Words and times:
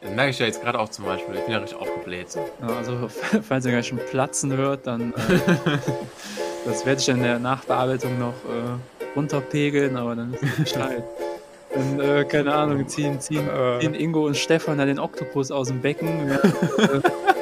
Das 0.00 0.10
merke 0.12 0.30
ich 0.30 0.38
ja 0.38 0.46
jetzt 0.46 0.62
gerade 0.62 0.78
auch 0.78 0.88
zum 0.88 1.04
Beispiel. 1.04 1.34
Ich 1.34 1.42
bin 1.42 1.52
ja 1.52 1.58
richtig 1.58 1.78
aufgebläht. 1.78 2.28
Ja, 2.34 2.68
also, 2.76 3.08
falls 3.42 3.66
ihr 3.66 3.72
gleich 3.72 3.88
schon 3.88 3.98
platzen 3.98 4.56
hört, 4.56 4.86
dann. 4.86 5.12
Äh, 5.12 5.78
das 6.64 6.86
werde 6.86 7.00
ich 7.00 7.08
in 7.08 7.22
der 7.22 7.38
Nachbearbeitung 7.38 8.18
noch 8.18 8.28
äh, 8.28 9.14
runterpegeln, 9.14 9.96
aber 9.96 10.16
dann 10.16 10.34
ist 10.34 10.42
es 10.42 10.56
Bescheid. 10.56 11.04
Dann, 11.72 12.00
äh, 12.00 12.24
keine 12.24 12.52
Ahnung, 12.52 12.88
ziehen, 12.88 13.20
ziehen, 13.20 13.48
ziehen 13.78 13.94
Ingo 13.94 14.26
und 14.26 14.36
Stefan 14.36 14.78
dann 14.78 14.88
den 14.88 14.98
Oktopus 14.98 15.52
aus 15.52 15.68
dem 15.68 15.80
Becken, 15.80 16.28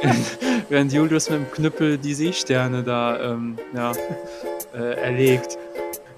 während, 0.02 0.38
während 0.68 0.92
Julius 0.92 1.30
mit 1.30 1.38
dem 1.38 1.50
Knüppel 1.50 1.96
die 1.96 2.12
Seesterne 2.12 2.82
da 2.82 3.18
ähm, 3.18 3.56
ja, 3.74 3.92
äh, 4.74 5.00
erlegt. 5.00 5.56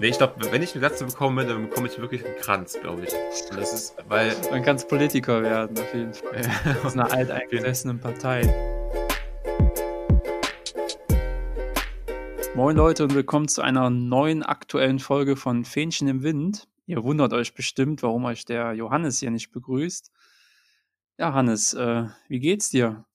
Nee, 0.01 0.07
ich 0.07 0.17
glaube, 0.17 0.51
wenn 0.51 0.63
ich 0.63 0.71
eine 0.71 0.79
Glatze 0.79 1.05
bekomme, 1.05 1.45
dann 1.45 1.69
bekomme 1.69 1.87
ich 1.87 1.99
wirklich 1.99 2.25
einen 2.25 2.35
Kranz, 2.37 2.75
glaube 2.81 3.03
ich. 3.03 3.13
Und 3.51 3.59
das 3.59 3.71
ist, 3.71 3.95
weil. 4.07 4.35
Man 4.49 4.63
kann 4.63 4.77
Politiker 4.87 5.43
werden, 5.43 5.77
auf 5.77 5.93
jeden 5.93 6.15
Fall. 6.15 6.41
Aus 6.83 6.93
einer 6.93 7.11
alteingesessenen 7.11 7.99
Partei. 7.99 8.41
Moin 12.55 12.75
Leute 12.75 13.03
und 13.03 13.13
willkommen 13.13 13.47
zu 13.47 13.61
einer 13.61 13.91
neuen 13.91 14.41
aktuellen 14.41 14.97
Folge 14.97 15.35
von 15.35 15.65
Fähnchen 15.65 16.07
im 16.07 16.23
Wind. 16.23 16.67
Ihr 16.87 17.03
wundert 17.03 17.31
euch 17.33 17.53
bestimmt, 17.53 18.01
warum 18.01 18.25
euch 18.25 18.43
der 18.43 18.73
Johannes 18.73 19.19
hier 19.19 19.29
nicht 19.29 19.51
begrüßt. 19.51 20.11
Ja, 21.19 21.33
Hannes, 21.33 21.75
äh, 21.75 22.05
wie 22.27 22.39
geht's 22.39 22.71
dir? 22.71 23.05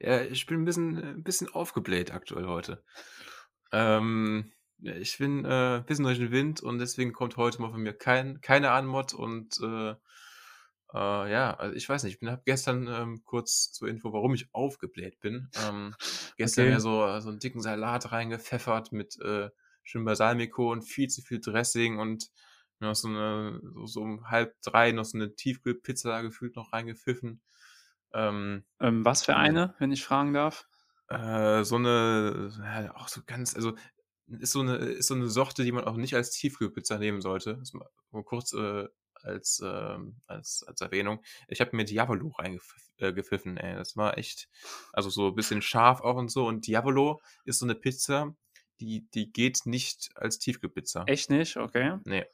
Ja, 0.00 0.22
ich 0.22 0.46
bin 0.46 0.62
ein 0.62 0.64
bisschen, 0.64 0.96
ein 0.96 1.22
bisschen 1.22 1.52
aufgebläht 1.52 2.10
aktuell 2.10 2.46
heute. 2.46 2.82
Ähm, 3.70 4.50
ich 4.82 5.18
bin 5.18 5.44
äh, 5.44 5.76
ein 5.76 5.84
bisschen 5.84 6.04
durch 6.04 6.18
den 6.18 6.30
Wind 6.30 6.62
und 6.62 6.78
deswegen 6.78 7.12
kommt 7.12 7.36
heute 7.36 7.60
mal 7.60 7.70
von 7.70 7.82
mir 7.82 7.92
kein, 7.92 8.40
keine 8.40 8.70
Anmod 8.72 9.14
und 9.14 9.58
äh, 9.60 9.94
äh, 10.94 11.32
ja, 11.32 11.54
also 11.54 11.74
ich 11.74 11.88
weiß 11.88 12.04
nicht, 12.04 12.20
ich 12.20 12.28
habe 12.28 12.42
gestern 12.44 12.86
ähm, 12.88 13.22
kurz 13.24 13.72
zur 13.72 13.88
Info, 13.88 14.12
warum 14.12 14.34
ich 14.34 14.52
aufgebläht 14.52 15.20
bin. 15.20 15.48
Ähm, 15.66 15.94
gestern 16.36 16.64
okay. 16.64 16.72
ja 16.72 16.80
so, 16.80 17.20
so 17.20 17.30
einen 17.30 17.38
dicken 17.38 17.62
Salat 17.62 18.12
reingepfeffert 18.12 18.92
mit 18.92 19.18
äh, 19.20 19.50
schön 19.82 20.04
Balsamico 20.04 20.70
und 20.70 20.82
viel 20.82 21.08
zu 21.08 21.22
viel 21.22 21.40
Dressing 21.40 21.98
und 21.98 22.30
noch 22.78 22.94
so 22.94 23.08
eine, 23.08 23.60
so, 23.62 23.86
so 23.86 24.00
um 24.02 24.28
halb 24.28 24.54
drei 24.62 24.92
noch 24.92 25.04
so 25.04 25.16
eine 25.16 25.34
Tiefkühlpizza 25.34 26.20
gefühlt 26.22 26.56
noch 26.56 26.72
reingepfiffen. 26.72 27.40
Ähm, 28.12 28.64
ähm, 28.80 29.04
was 29.04 29.24
für 29.24 29.36
eine, 29.36 29.74
wenn 29.78 29.92
ich 29.92 30.04
fragen 30.04 30.34
darf? 30.34 30.68
Äh, 31.08 31.64
so 31.64 31.76
eine, 31.76 32.50
ja, 32.58 32.94
auch 32.96 33.08
so 33.08 33.22
ganz, 33.26 33.54
also 33.54 33.74
ist 34.40 34.52
so 34.52 34.60
eine, 34.60 34.76
ist 34.76 35.08
so 35.08 35.14
eine 35.14 35.28
Sorte, 35.28 35.64
die 35.64 35.72
man 35.72 35.84
auch 35.84 35.96
nicht 35.96 36.14
als 36.14 36.30
Tiefkühlpizza 36.30 36.98
nehmen 36.98 37.20
sollte. 37.20 37.56
Das 37.56 37.72
mal 37.72 38.24
kurz 38.24 38.52
äh, 38.52 38.88
als, 39.22 39.60
äh, 39.60 39.98
als, 40.26 40.64
als 40.66 40.80
Erwähnung. 40.80 41.22
Ich 41.48 41.60
habe 41.60 41.76
mir 41.76 41.84
Diavolo 41.84 42.32
reingepfiffen, 42.38 43.56
äh, 43.56 43.70
ey. 43.70 43.76
Das 43.76 43.96
war 43.96 44.18
echt, 44.18 44.48
also 44.92 45.10
so 45.10 45.28
ein 45.28 45.34
bisschen 45.34 45.62
scharf 45.62 46.00
auch 46.00 46.16
und 46.16 46.30
so. 46.30 46.46
Und 46.46 46.66
Diavolo 46.66 47.20
ist 47.44 47.58
so 47.58 47.66
eine 47.66 47.74
Pizza, 47.74 48.34
die, 48.80 49.08
die 49.14 49.32
geht 49.32 49.60
nicht 49.64 50.10
als 50.16 50.38
Tiefkühlpizza. 50.38 51.04
Echt 51.06 51.30
nicht? 51.30 51.56
Okay. 51.56 51.98
Nee. 52.04 52.24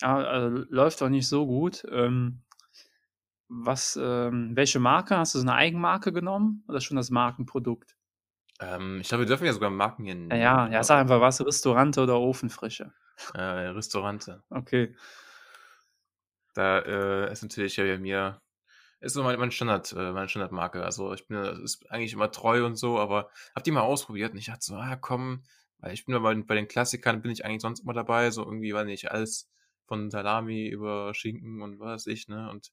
Ah, 0.00 0.22
also, 0.22 0.64
läuft 0.68 1.00
doch 1.00 1.08
nicht 1.08 1.28
so 1.28 1.46
gut. 1.46 1.84
Ähm, 1.90 2.42
was, 3.48 3.98
ähm, 4.00 4.54
welche 4.54 4.78
Marke? 4.78 5.16
Hast 5.16 5.34
du 5.34 5.38
so 5.38 5.44
eine 5.44 5.54
Eigenmarke 5.54 6.12
genommen 6.12 6.64
oder 6.68 6.80
schon 6.80 6.96
das 6.96 7.10
Markenprodukt? 7.10 7.97
Ähm, 8.60 9.00
ich 9.00 9.08
glaube, 9.08 9.22
wir 9.22 9.28
dürfen 9.28 9.46
ja 9.46 9.52
sogar 9.52 9.70
Marken 9.70 10.04
hier 10.04 10.14
nennen. 10.14 10.40
Ja, 10.40 10.68
ja, 10.68 10.82
sag 10.82 11.00
einfach 11.00 11.20
was, 11.20 11.44
Restaurante 11.44 12.02
oder 12.02 12.18
Ofenfrische? 12.18 12.92
Äh, 13.34 13.40
Restaurante. 13.40 14.42
Okay. 14.50 14.94
Da 16.54 16.80
äh, 16.80 17.32
ist 17.32 17.42
natürlich 17.42 17.76
ja 17.76 17.84
bei 17.84 17.98
mir, 17.98 18.40
ist 19.00 19.12
so 19.12 19.22
mein, 19.22 19.38
mein 19.38 19.50
Standard, 19.50 19.92
äh, 19.92 20.12
meine 20.12 20.28
Standardmarke. 20.28 20.84
Also 20.84 21.12
ich 21.14 21.26
bin 21.28 21.38
ist 21.38 21.88
eigentlich 21.90 22.12
immer 22.12 22.30
treu 22.30 22.64
und 22.66 22.76
so, 22.76 22.98
aber 22.98 23.30
hab 23.54 23.64
die 23.64 23.70
mal 23.70 23.82
ausprobiert 23.82 24.32
und 24.32 24.38
ich 24.38 24.46
dachte 24.46 24.64
so, 24.64 24.74
ah 24.74 24.96
komm, 24.96 25.44
weil 25.78 25.94
ich 25.94 26.04
bin 26.04 26.20
bei, 26.20 26.34
bei 26.34 26.54
den 26.54 26.68
Klassikern 26.68 27.22
bin 27.22 27.30
ich 27.30 27.44
eigentlich 27.44 27.62
sonst 27.62 27.80
immer 27.80 27.92
dabei, 27.92 28.30
so 28.30 28.44
irgendwie, 28.44 28.74
weil 28.74 28.86
nicht 28.86 29.10
alles 29.12 29.48
von 29.86 30.10
Salami 30.10 30.66
über 30.68 31.14
Schinken 31.14 31.62
und 31.62 31.78
was 31.78 32.06
weiß 32.06 32.06
ich, 32.08 32.28
ne? 32.28 32.50
Und 32.50 32.72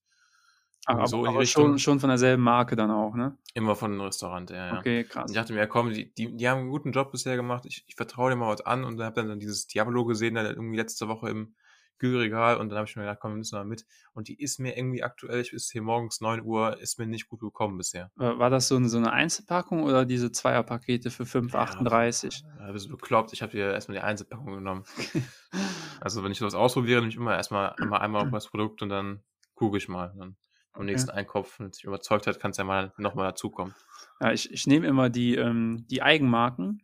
aber, 0.86 1.08
so 1.08 1.26
aber 1.26 1.46
schon, 1.46 1.80
schon 1.80 2.00
von 2.00 2.10
derselben 2.10 2.44
Marke 2.44 2.76
dann 2.76 2.92
auch, 2.92 3.16
ne? 3.16 3.38
Immer 3.54 3.76
von 3.76 3.92
einem 3.92 4.02
Restaurant, 4.02 4.52
ja, 4.52 4.68
ja. 4.68 4.80
Okay, 4.80 5.04
krass. 5.04 5.24
Und 5.24 5.32
ich 5.32 5.36
dachte 5.36 5.54
mir, 5.54 5.60
ja, 5.60 5.68
komm, 5.68 5.92
die, 5.92 6.14
die, 6.14 6.36
die 6.36 6.48
haben 6.48 6.60
einen 6.60 6.70
guten 6.70 6.92
Job 6.92 7.12
bisher 7.12 7.36
gemacht, 7.36 7.66
ich, 7.66 7.84
ich 7.88 7.96
vertraue 7.96 8.30
dir 8.30 8.36
mal 8.36 8.54
was 8.54 8.62
an 8.62 8.84
und 8.84 8.98
dann 8.98 9.08
habe 9.08 9.26
dann 9.28 9.40
dieses 9.40 9.68
Diablo 9.68 10.06
gesehen, 10.06 10.36
dann 10.36 10.46
irgendwie 10.46 10.78
letzte 10.78 11.08
Woche 11.08 11.30
im 11.30 11.56
Kühlregal 11.98 12.58
und 12.58 12.70
dann 12.70 12.78
habe 12.78 12.88
ich 12.88 12.96
mir 12.96 13.04
gedacht, 13.04 13.20
komm, 13.22 13.32
wir 13.32 13.38
müssen 13.38 13.56
mal 13.56 13.66
mit. 13.66 13.86
Und 14.14 14.28
die 14.28 14.42
ist 14.42 14.60
mir 14.60 14.78
irgendwie 14.78 15.04
aktuell, 15.04 15.42
ich 15.42 15.54
ist 15.54 15.72
hier 15.72 15.82
morgens 15.82 16.22
9 16.22 16.44
Uhr, 16.44 16.80
ist 16.80 17.00
mir 17.00 17.08
nicht 17.08 17.30
gut 17.30 17.40
gekommen 17.40 17.78
bisher. 17.78 18.12
War 18.16 18.50
das 18.50 18.68
so 18.68 18.76
eine, 18.76 18.90
so 18.90 18.98
eine 18.98 19.14
Einzelpackung 19.14 19.84
oder 19.84 20.06
diese 20.06 20.32
Zweierpakete 20.32 21.10
für 21.10 21.24
5,38? 21.24 22.44
Ja, 22.44 22.68
ja, 22.68 22.72
bist 22.72 22.88
du 22.88 22.92
bekloppt, 22.92 23.34
ich 23.34 23.42
habe 23.42 23.54
dir 23.54 23.72
erstmal 23.72 23.98
die 23.98 24.04
Einzelpackung 24.04 24.56
genommen. 24.56 24.84
also 26.02 26.24
wenn 26.24 26.32
ich 26.32 26.38
sowas 26.38 26.56
ausprobiere, 26.56 27.00
nehme 27.00 27.10
ich 27.10 27.18
immer 27.18 27.36
erstmal 27.36 27.74
einmal, 27.80 28.02
einmal 28.02 28.24
auf 28.24 28.32
das 28.32 28.48
Produkt 28.48 28.82
und 28.82 28.90
dann 28.90 29.24
gucke 29.54 29.78
ich 29.78 29.88
mal. 29.88 30.14
Dann 30.18 30.36
am 30.76 30.86
nächsten 30.86 31.10
Einkauf, 31.12 31.60
es 31.60 31.78
sich 31.78 31.86
überzeugt 31.86 32.28
hat, 32.28 32.40
kann 32.40 32.52
es 32.52 32.58
ja 32.58 32.64
mal 32.64 32.94
nochmal 32.98 33.28
dazukommen. 33.30 33.74
Ja, 34.20 34.32
ich, 34.32 34.52
ich 34.52 34.68
nehme 34.68 34.88
immer 34.88 35.10
die, 35.10 35.36
ähm, 35.36 35.86
die 35.90 36.02
Eigenmarken. 36.02 36.82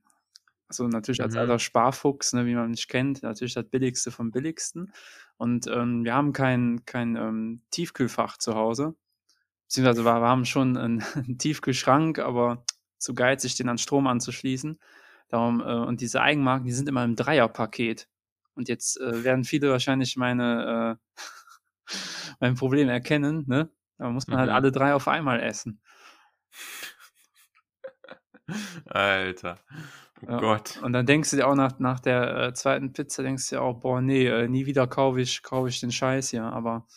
Also 0.67 0.87
natürlich 0.87 1.21
als 1.21 1.33
mhm. 1.33 1.41
alter 1.41 1.59
Sparfuchs, 1.59 2.31
ne, 2.31 2.45
wie 2.45 2.55
man 2.55 2.71
mich 2.71 2.87
kennt, 2.87 3.23
natürlich 3.23 3.53
das 3.53 3.69
Billigste 3.69 4.09
vom 4.09 4.31
Billigsten. 4.31 4.93
Und 5.35 5.67
ähm, 5.67 6.05
wir 6.05 6.13
haben 6.13 6.31
kein, 6.31 6.85
kein 6.85 7.17
ähm, 7.17 7.61
Tiefkühlfach 7.71 8.37
zu 8.37 8.55
Hause. 8.55 8.95
Beziehungsweise 9.67 10.05
wir, 10.05 10.21
wir 10.21 10.27
haben 10.27 10.45
schon 10.45 10.77
einen, 10.77 11.03
einen, 11.13 11.37
Tiefkühlschrank, 11.37 12.19
aber 12.19 12.63
zu 12.97 13.13
geizig, 13.13 13.55
den 13.55 13.67
an 13.67 13.77
Strom 13.77 14.07
anzuschließen. 14.07 14.79
Darum, 15.27 15.61
äh, 15.61 15.73
und 15.73 15.99
diese 15.99 16.21
Eigenmarken, 16.21 16.65
die 16.65 16.73
sind 16.73 16.87
immer 16.87 17.03
im 17.03 17.17
Dreierpaket. 17.17 18.07
Und 18.53 18.69
jetzt 18.69 18.99
äh, 18.99 19.23
werden 19.23 19.43
viele 19.43 19.71
wahrscheinlich 19.71 20.15
meine, 20.15 20.99
äh, 21.17 21.21
mein 22.39 22.55
Problem 22.55 22.87
erkennen, 22.89 23.43
ne? 23.47 23.69
Da 24.01 24.09
muss 24.09 24.25
man 24.25 24.39
halt 24.39 24.49
mhm. 24.49 24.55
alle 24.55 24.71
drei 24.71 24.95
auf 24.95 25.07
einmal 25.07 25.39
essen. 25.41 25.79
Alter. 28.87 29.59
Oh 30.23 30.31
ja. 30.31 30.39
Gott. 30.39 30.79
Und 30.81 30.93
dann 30.93 31.05
denkst 31.05 31.29
du 31.29 31.35
dir 31.35 31.47
auch 31.47 31.53
nach, 31.53 31.77
nach 31.77 31.99
der 31.99 32.35
äh, 32.35 32.53
zweiten 32.55 32.93
Pizza, 32.93 33.21
denkst 33.21 33.47
du 33.49 33.55
dir 33.55 33.61
auch, 33.61 33.79
boah, 33.79 34.01
nee, 34.01 34.25
äh, 34.25 34.47
nie 34.47 34.65
wieder 34.65 34.87
kaufe 34.87 35.21
ich, 35.21 35.43
kauf 35.43 35.67
ich 35.67 35.79
den 35.79 35.91
Scheiß 35.91 36.31
hier, 36.31 36.45
aber. 36.45 36.87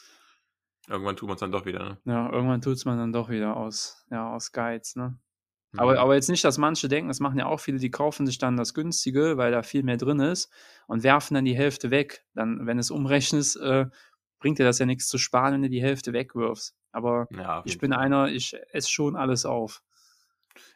Irgendwann 0.88 1.14
tut 1.16 1.28
man 1.28 1.34
es 1.34 1.40
dann 1.40 1.52
doch 1.52 1.66
wieder, 1.66 1.80
ne? 1.80 1.98
Ja, 2.06 2.32
irgendwann 2.32 2.62
tut 2.62 2.76
es 2.76 2.86
man 2.86 2.96
dann 2.96 3.12
doch 3.12 3.28
wieder 3.28 3.54
aus, 3.54 4.06
ja, 4.10 4.32
aus 4.32 4.52
Geiz, 4.52 4.96
ne? 4.96 5.18
Mhm. 5.72 5.80
Aber, 5.80 5.98
aber 5.98 6.14
jetzt 6.14 6.30
nicht, 6.30 6.44
dass 6.44 6.56
manche 6.56 6.88
denken, 6.88 7.08
das 7.08 7.20
machen 7.20 7.38
ja 7.38 7.44
auch 7.44 7.60
viele, 7.60 7.78
die 7.78 7.90
kaufen 7.90 8.24
sich 8.24 8.38
dann 8.38 8.56
das 8.56 8.72
Günstige, 8.72 9.36
weil 9.36 9.52
da 9.52 9.62
viel 9.62 9.82
mehr 9.82 9.98
drin 9.98 10.20
ist 10.20 10.50
und 10.86 11.02
werfen 11.02 11.34
dann 11.34 11.44
die 11.44 11.56
Hälfte 11.56 11.90
weg. 11.90 12.24
Dann, 12.32 12.66
wenn 12.66 12.78
es 12.78 12.90
umrechnest, 12.90 13.58
äh, 13.58 13.88
bringt 14.38 14.58
dir 14.58 14.64
das 14.64 14.78
ja 14.78 14.86
nichts 14.86 15.08
zu 15.08 15.18
sparen, 15.18 15.52
wenn 15.52 15.62
du 15.62 15.68
die 15.68 15.82
Hälfte 15.82 16.14
wegwirfst. 16.14 16.74
Aber 16.94 17.26
ja, 17.30 17.62
ich 17.64 17.78
bin 17.78 17.92
Fall. 17.92 18.00
einer, 18.00 18.28
ich 18.28 18.56
esse 18.72 18.88
schon 18.88 19.16
alles 19.16 19.44
auf. 19.44 19.82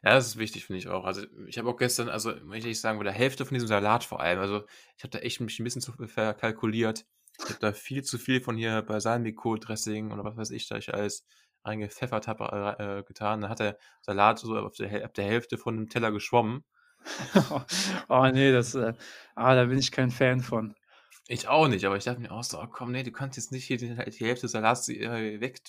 Ja, 0.02 0.14
das 0.14 0.26
ist 0.26 0.36
wichtig, 0.38 0.64
finde 0.66 0.78
ich 0.78 0.88
auch. 0.88 1.04
Also 1.04 1.24
ich 1.46 1.58
habe 1.58 1.68
auch 1.68 1.76
gestern, 1.76 2.08
also 2.08 2.34
muss 2.44 2.64
ich 2.64 2.80
sagen, 2.80 2.98
bei 2.98 3.04
der 3.04 3.12
Hälfte 3.12 3.44
von 3.44 3.54
diesem 3.54 3.68
Salat 3.68 4.02
vor 4.02 4.20
allem, 4.20 4.40
also 4.40 4.64
ich 4.96 5.04
habe 5.04 5.10
da 5.10 5.18
echt 5.20 5.40
mich 5.40 5.58
ein 5.60 5.64
bisschen 5.64 5.80
zu 5.80 5.92
verkalkuliert. 5.92 7.06
Ich 7.38 7.50
habe 7.50 7.60
da 7.60 7.72
viel 7.72 8.02
zu 8.02 8.18
viel 8.18 8.40
von 8.40 8.56
hier 8.56 8.82
Balsamico-Dressing 8.82 10.10
oder 10.10 10.24
was 10.24 10.36
weiß 10.36 10.50
ich, 10.50 10.68
da 10.68 10.76
ich 10.76 10.92
alles 10.92 11.24
reingepfeffert 11.64 12.26
habe, 12.26 12.76
äh, 12.78 13.02
getan. 13.04 13.40
Dann 13.40 13.50
hat 13.50 13.60
der 13.60 13.78
Salat 14.02 14.40
so 14.40 14.56
auf 14.56 14.74
der, 14.74 15.04
auf 15.04 15.12
der 15.12 15.24
Hälfte 15.24 15.56
von 15.56 15.76
dem 15.76 15.88
Teller 15.88 16.10
geschwommen. 16.10 16.64
oh 18.08 18.26
nee, 18.32 18.50
das, 18.50 18.74
äh, 18.74 18.94
ah, 19.36 19.54
da 19.54 19.66
bin 19.66 19.78
ich 19.78 19.92
kein 19.92 20.10
Fan 20.10 20.40
von. 20.40 20.74
Ich 21.30 21.46
auch 21.46 21.68
nicht, 21.68 21.84
aber 21.84 21.96
ich 21.96 22.04
dachte 22.04 22.20
mir 22.20 22.32
auch 22.32 22.42
so, 22.42 22.58
oh, 22.58 22.66
komm, 22.66 22.90
nee, 22.90 23.02
du 23.02 23.12
kannst 23.12 23.36
jetzt 23.36 23.52
nicht 23.52 23.66
hier 23.66 23.76
die, 23.76 23.94
die 23.94 24.24
Hälfte 24.24 24.46
des 24.46 24.52
Salats 24.52 24.88
äh, 24.88 25.40
weg, 25.40 25.60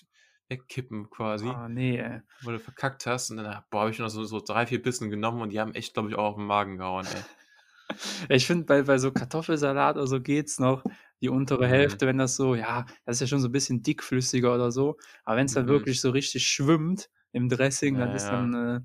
wegkippen 0.50 1.10
quasi. 1.10 1.48
Oh, 1.48 1.68
nee, 1.68 1.98
ey. 1.98 2.22
Weil 2.42 2.54
du 2.54 2.60
verkackt 2.60 3.06
hast 3.06 3.30
und 3.32 3.38
dann, 3.38 3.64
boah, 3.70 3.82
habe 3.82 3.92
ich 3.92 4.00
noch 4.00 4.10
so, 4.10 4.24
so 4.26 4.40
drei, 4.40 4.66
vier 4.66 4.82
Bissen 4.82 5.10
genommen 5.10 5.42
und 5.42 5.52
die 5.52 5.60
haben 5.60 5.74
echt, 5.74 5.94
glaube 5.94 6.10
ich, 6.10 6.16
auch 6.16 6.32
auf 6.32 6.36
den 6.36 6.46
Magen 6.46 6.78
gehauen, 6.78 7.06
ey. 7.06 7.96
ich 8.30 8.46
finde, 8.46 8.66
bei, 8.66 8.82
bei 8.84 8.98
so 8.98 9.12
Kartoffelsalat 9.12 9.96
oder 9.96 10.08
so 10.08 10.20
geht's 10.20 10.60
noch. 10.60 10.84
Die 11.22 11.30
untere 11.30 11.66
mhm. 11.66 11.70
Hälfte, 11.70 12.08
wenn 12.08 12.18
das 12.18 12.36
so, 12.36 12.56
ja, 12.56 12.86
das 13.06 13.18
ist 13.18 13.22
ja 13.22 13.28
schon 13.28 13.42
so 13.42 13.50
ein 13.50 13.52
bisschen 13.52 13.84
dickflüssiger 13.84 14.56
oder 14.56 14.72
so. 14.72 14.98
Aber 15.26 15.38
wenn 15.38 15.46
es 15.46 15.54
dann 15.54 15.66
mhm. 15.66 15.70
wirklich 15.70 16.02
so 16.02 16.12
richtig 16.12 16.48
schwimmt 16.48 17.10
im 17.32 17.50
Dressing, 17.50 17.98
ja, 17.98 18.06
dann 18.06 18.16
ist 18.16 18.28
ja. 18.28 18.32
dann 18.32 18.54
äh, 18.54 18.80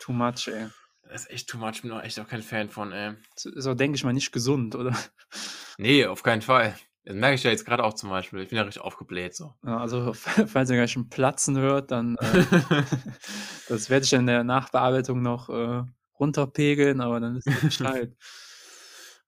too 0.00 0.12
much, 0.12 0.48
ey. 0.48 0.68
Das 1.02 1.22
ist 1.22 1.30
echt 1.30 1.48
too 1.48 1.58
much, 1.58 1.82
bin 1.82 1.90
auch 1.90 2.02
echt 2.02 2.20
auch 2.20 2.28
kein 2.28 2.42
Fan 2.42 2.70
von, 2.70 2.92
ey. 2.92 3.14
Ist 3.34 3.66
auch, 3.66 3.74
denke 3.74 3.96
ich 3.96 4.04
mal, 4.04 4.12
nicht 4.12 4.30
gesund, 4.30 4.76
oder? 4.76 4.96
Nee, 5.78 6.06
auf 6.06 6.22
keinen 6.22 6.42
Fall. 6.42 6.76
Das 7.10 7.18
merke 7.18 7.34
ich 7.34 7.42
ja 7.42 7.50
jetzt 7.50 7.64
gerade 7.64 7.82
auch 7.82 7.94
zum 7.94 8.08
Beispiel. 8.08 8.38
Ich 8.38 8.50
bin 8.50 8.56
ja 8.56 8.62
richtig 8.62 8.82
aufgebläht 8.82 9.34
so. 9.34 9.52
Ja, 9.66 9.78
also, 9.78 10.12
falls 10.14 10.70
ihr 10.70 10.76
gleich 10.76 10.92
schon 10.92 11.08
platzen 11.08 11.58
hört, 11.58 11.90
dann 11.90 12.14
äh, 12.16 12.44
das 13.68 13.90
werde 13.90 14.04
ich 14.04 14.12
in 14.12 14.28
der 14.28 14.44
Nachbearbeitung 14.44 15.20
noch 15.20 15.48
äh, 15.48 15.82
runterpegeln, 16.20 17.00
aber 17.00 17.18
dann 17.18 17.36
ist 17.36 17.48
es 17.48 17.60
Bescheid. 17.60 18.16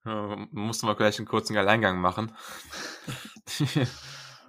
Ja, 0.05 0.35
mussten 0.51 0.85
wir 0.85 0.97
gleich 0.97 1.17
einen 1.17 1.29
kurzen 1.29 1.55
Alleingang 1.55 1.97
machen. 2.01 2.33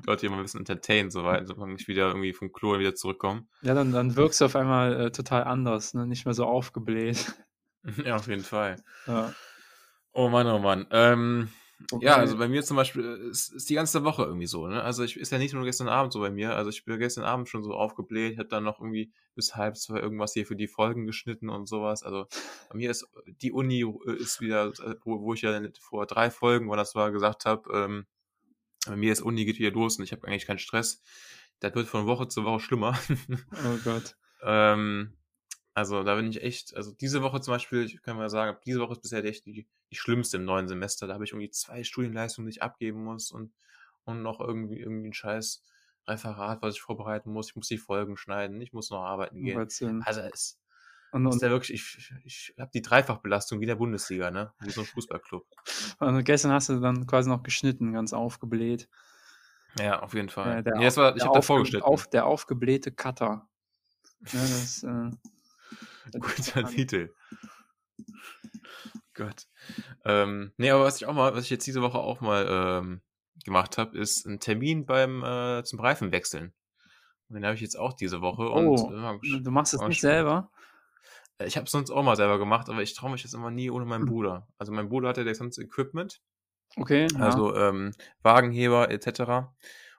Leute 0.05 0.23
hier 0.23 0.31
mal 0.31 0.39
ein 0.39 0.43
bisschen 0.43 0.63
entertainen, 0.63 1.13
so 1.13 1.23
weil 1.23 1.47
so 1.47 1.55
nicht 1.67 1.87
wieder 1.87 2.09
irgendwie 2.09 2.33
vom 2.33 2.51
Klo 2.51 2.77
wieder 2.81 2.97
zurückkommen. 2.97 3.49
Ja, 3.63 3.73
dann, 3.73 3.93
dann 3.93 4.17
wirkst 4.17 4.41
du 4.41 4.47
auf 4.47 4.57
einmal 4.57 5.01
äh, 5.01 5.11
total 5.13 5.45
anders, 5.45 5.95
ne? 5.95 6.09
Nicht 6.09 6.25
mehr 6.25 6.35
so 6.35 6.45
aufgebläht. 6.45 7.37
Ja, 8.05 8.17
auf 8.17 8.27
jeden 8.27 8.43
Fall. 8.43 8.83
Ja. 9.07 9.33
Oh 10.13 10.29
Mann, 10.29 10.49
oh 10.49 10.59
Mann. 10.59 10.89
Ähm, 10.91 11.51
Wobei- 11.91 12.05
ja, 12.07 12.17
also 12.17 12.39
bei 12.39 12.49
mir 12.49 12.63
zum 12.63 12.77
Beispiel 12.77 13.05
äh, 13.05 13.31
ist, 13.31 13.53
ist 13.53 13.69
die 13.69 13.75
ganze 13.75 14.05
Woche 14.05 14.23
irgendwie 14.25 14.47
so, 14.47 14.67
ne? 14.67 14.83
Also 14.83 15.03
ich 15.03 15.17
ist 15.17 15.33
ja 15.33 15.39
nicht 15.39 15.55
nur 15.55 15.65
gestern 15.65 15.89
Abend 15.89 16.13
so 16.13 16.21
bei 16.21 16.31
mir. 16.31 16.55
Also 16.57 16.71
ich 16.71 16.85
bin 16.85 16.99
gestern 16.99 17.25
Abend 17.25 17.49
schon 17.49 17.63
so 17.63 17.73
aufgebläht, 17.75 18.39
hab 18.39 18.49
dann 18.49 18.65
noch 18.65 18.81
irgendwie 18.81 19.13
bis 19.35 19.57
halb 19.57 19.77
zwei 19.77 19.99
irgendwas 19.99 20.33
hier 20.33 20.47
für 20.47 20.57
die 20.57 20.69
Folgen 20.69 21.07
geschnitten 21.07 21.49
und 21.51 21.67
sowas. 21.67 22.03
Also 22.03 22.27
bei 22.71 22.77
mir 22.77 22.91
ist 22.91 23.07
die 23.43 23.53
Uni 23.53 23.83
äh, 23.83 24.13
ist 24.17 24.41
wieder, 24.41 24.69
äh, 24.69 24.95
wo, 25.05 25.21
wo 25.23 25.35
ich 25.35 25.43
ja 25.43 25.61
vor 25.81 26.07
drei 26.07 26.31
Folgen, 26.31 26.71
wann 26.71 26.79
das 26.79 26.95
war, 26.95 27.11
gesagt 27.13 27.45
habe, 27.45 27.69
ähm, 27.73 28.07
bei 28.87 28.97
mir 28.97 29.13
ist 29.13 29.23
Uni 29.23 29.45
geht 29.45 29.59
wieder 29.59 29.71
los 29.73 29.99
und 29.99 30.05
ich 30.05 30.13
habe 30.13 30.27
eigentlich 30.27 30.47
keinen 30.47 30.59
Stress. 30.59 31.03
Das 31.61 31.75
wird 31.75 31.87
von 31.89 32.07
Woche 32.07 32.29
zu 32.29 32.45
Woche 32.45 32.61
schlimmer. 32.61 32.99
Oh 33.53 33.79
Gott. 33.85 34.17
Ähm, 34.43 35.13
also 35.75 36.05
da 36.05 36.15
bin 36.15 36.31
ich 36.31 36.41
echt, 36.41 36.77
also 36.77 36.93
diese 36.93 37.23
Woche 37.23 37.41
zum 37.41 37.53
Beispiel, 37.53 37.85
ich 37.85 38.01
kann 38.01 38.17
mal 38.17 38.31
sagen, 38.31 38.57
diese 38.65 38.79
Woche 38.79 38.93
ist 38.93 39.03
bisher 39.03 39.25
echt 39.25 39.45
die, 39.45 39.67
die 39.91 39.97
schlimmste 39.97 40.37
im 40.37 40.45
neuen 40.45 40.69
Semester. 40.69 41.09
Da 41.09 41.15
habe 41.15 41.25
ich 41.25 41.33
irgendwie 41.33 41.51
zwei 41.51 41.83
Studienleistungen, 41.83 42.47
die 42.47 42.57
ich 42.57 42.63
abgeben 42.63 43.03
muss 43.03 43.33
und, 43.33 43.53
und 44.05 44.23
noch 44.23 44.41
irgendwie, 44.41 44.79
irgendwie 44.79 45.09
ein 45.09 45.15
scheiß 45.15 45.65
Referat, 46.07 46.63
was 46.63 46.77
ich 46.77 46.81
vorbereiten 46.81 47.33
muss. 47.33 47.49
Ich 47.49 47.57
muss 47.57 47.67
die 47.67 47.79
Folgen 47.79 48.17
schneiden, 48.17 48.61
ich 48.61 48.73
muss 48.73 48.91
noch 48.91 49.03
arbeiten 49.03 49.43
gehen. 49.43 49.59
Also 50.05 50.21
es 50.21 50.61
Und, 51.11 51.27
ist 51.27 51.43
ja 51.43 51.51
wirklich, 51.51 51.73
ich, 51.73 52.15
ich 52.25 52.55
habe 52.57 52.71
die 52.73 52.83
Dreifachbelastung 52.83 53.61
wie 53.61 53.67
der 53.67 53.77
Bundesliga, 53.77 54.31
ne? 54.31 54.53
Wie 54.61 54.71
so 54.71 54.83
ein 54.83 54.87
Fußballclub. 54.87 55.45
und 55.99 56.25
gestern 56.25 56.53
hast 56.53 56.69
du 56.69 56.79
dann 56.79 57.07
quasi 57.09 57.29
noch 57.29 57.43
geschnitten, 57.43 57.93
ganz 57.93 58.13
aufgebläht. 58.13 58.89
Ja, 59.81 60.03
auf 60.03 60.15
jeden 60.15 60.29
Fall. 60.29 60.59
Äh, 60.59 60.63
der 60.63 60.77
nee, 60.77 60.85
das 60.85 60.97
war, 60.97 61.17
ich 61.17 61.25
habe 61.25 61.35
da 61.35 61.43
vorgestellt. 61.43 61.83
Auf, 61.83 62.09
der 62.09 62.27
aufgeblähte 62.27 62.93
Cutter. 62.93 63.49
Ja, 64.33 64.41
das, 64.41 64.83
äh, 64.85 65.11
Guter 66.13 66.65
Titel. 66.67 67.15
Gott. 69.15 69.47
Ähm, 70.05 70.53
nee, 70.57 70.71
aber 70.71 70.85
was 70.85 70.97
ich 70.97 71.07
auch 71.07 71.15
mal, 71.15 71.35
was 71.35 71.45
ich 71.45 71.51
jetzt 71.51 71.67
diese 71.67 71.83
Woche 71.83 71.99
auch 71.99 72.21
mal 72.21 72.47
ähm, 72.49 73.01
gemacht 73.45 73.79
habe, 73.79 73.97
ist 73.97 74.27
ein 74.27 74.41
Termin 74.41 74.87
beim 74.87 75.23
äh, 75.23 75.63
zum 75.65 75.81
Reifen 75.81 76.13
wechseln. 76.13 76.53
Und 77.29 77.37
den 77.37 77.45
habe 77.45 77.55
ich 77.55 77.61
jetzt 77.61 77.79
auch 77.79 77.93
diese 77.93 78.21
Woche. 78.21 78.49
Und, 78.49 78.67
Oh, 78.67 78.93
äh, 78.93 79.41
du 79.41 79.51
machst 79.51 79.73
es 79.75 79.81
mal 79.81 79.89
nicht 79.89 80.01
selber? 80.01 80.51
Äh, 81.39 81.47
Ich 81.47 81.57
habe 81.57 81.65
es 81.67 81.71
sonst 81.73 81.91
auch 81.91 82.03
mal 82.03 82.17
selber 82.17 82.39
gemacht, 82.39 82.69
aber 82.69 82.83
ich 82.83 82.95
traue 82.95 83.11
mich 83.13 83.23
das 83.23 83.35
immer 83.35 83.51
nie 83.51 83.71
ohne 83.71 83.85
meinen 83.87 84.03
Hm. 84.03 84.09
Bruder. 84.09 84.49
Also 84.59 84.73
mein 84.73 84.89
Bruder 84.89 85.11
hatte 85.11 85.25
das 85.25 85.39
ganze 85.39 85.63
Equipment, 85.63 86.21
Okay, 86.77 87.07
ja. 87.13 87.21
also 87.21 87.55
ähm, 87.55 87.93
Wagenheber 88.23 88.91
etc. 88.91 89.53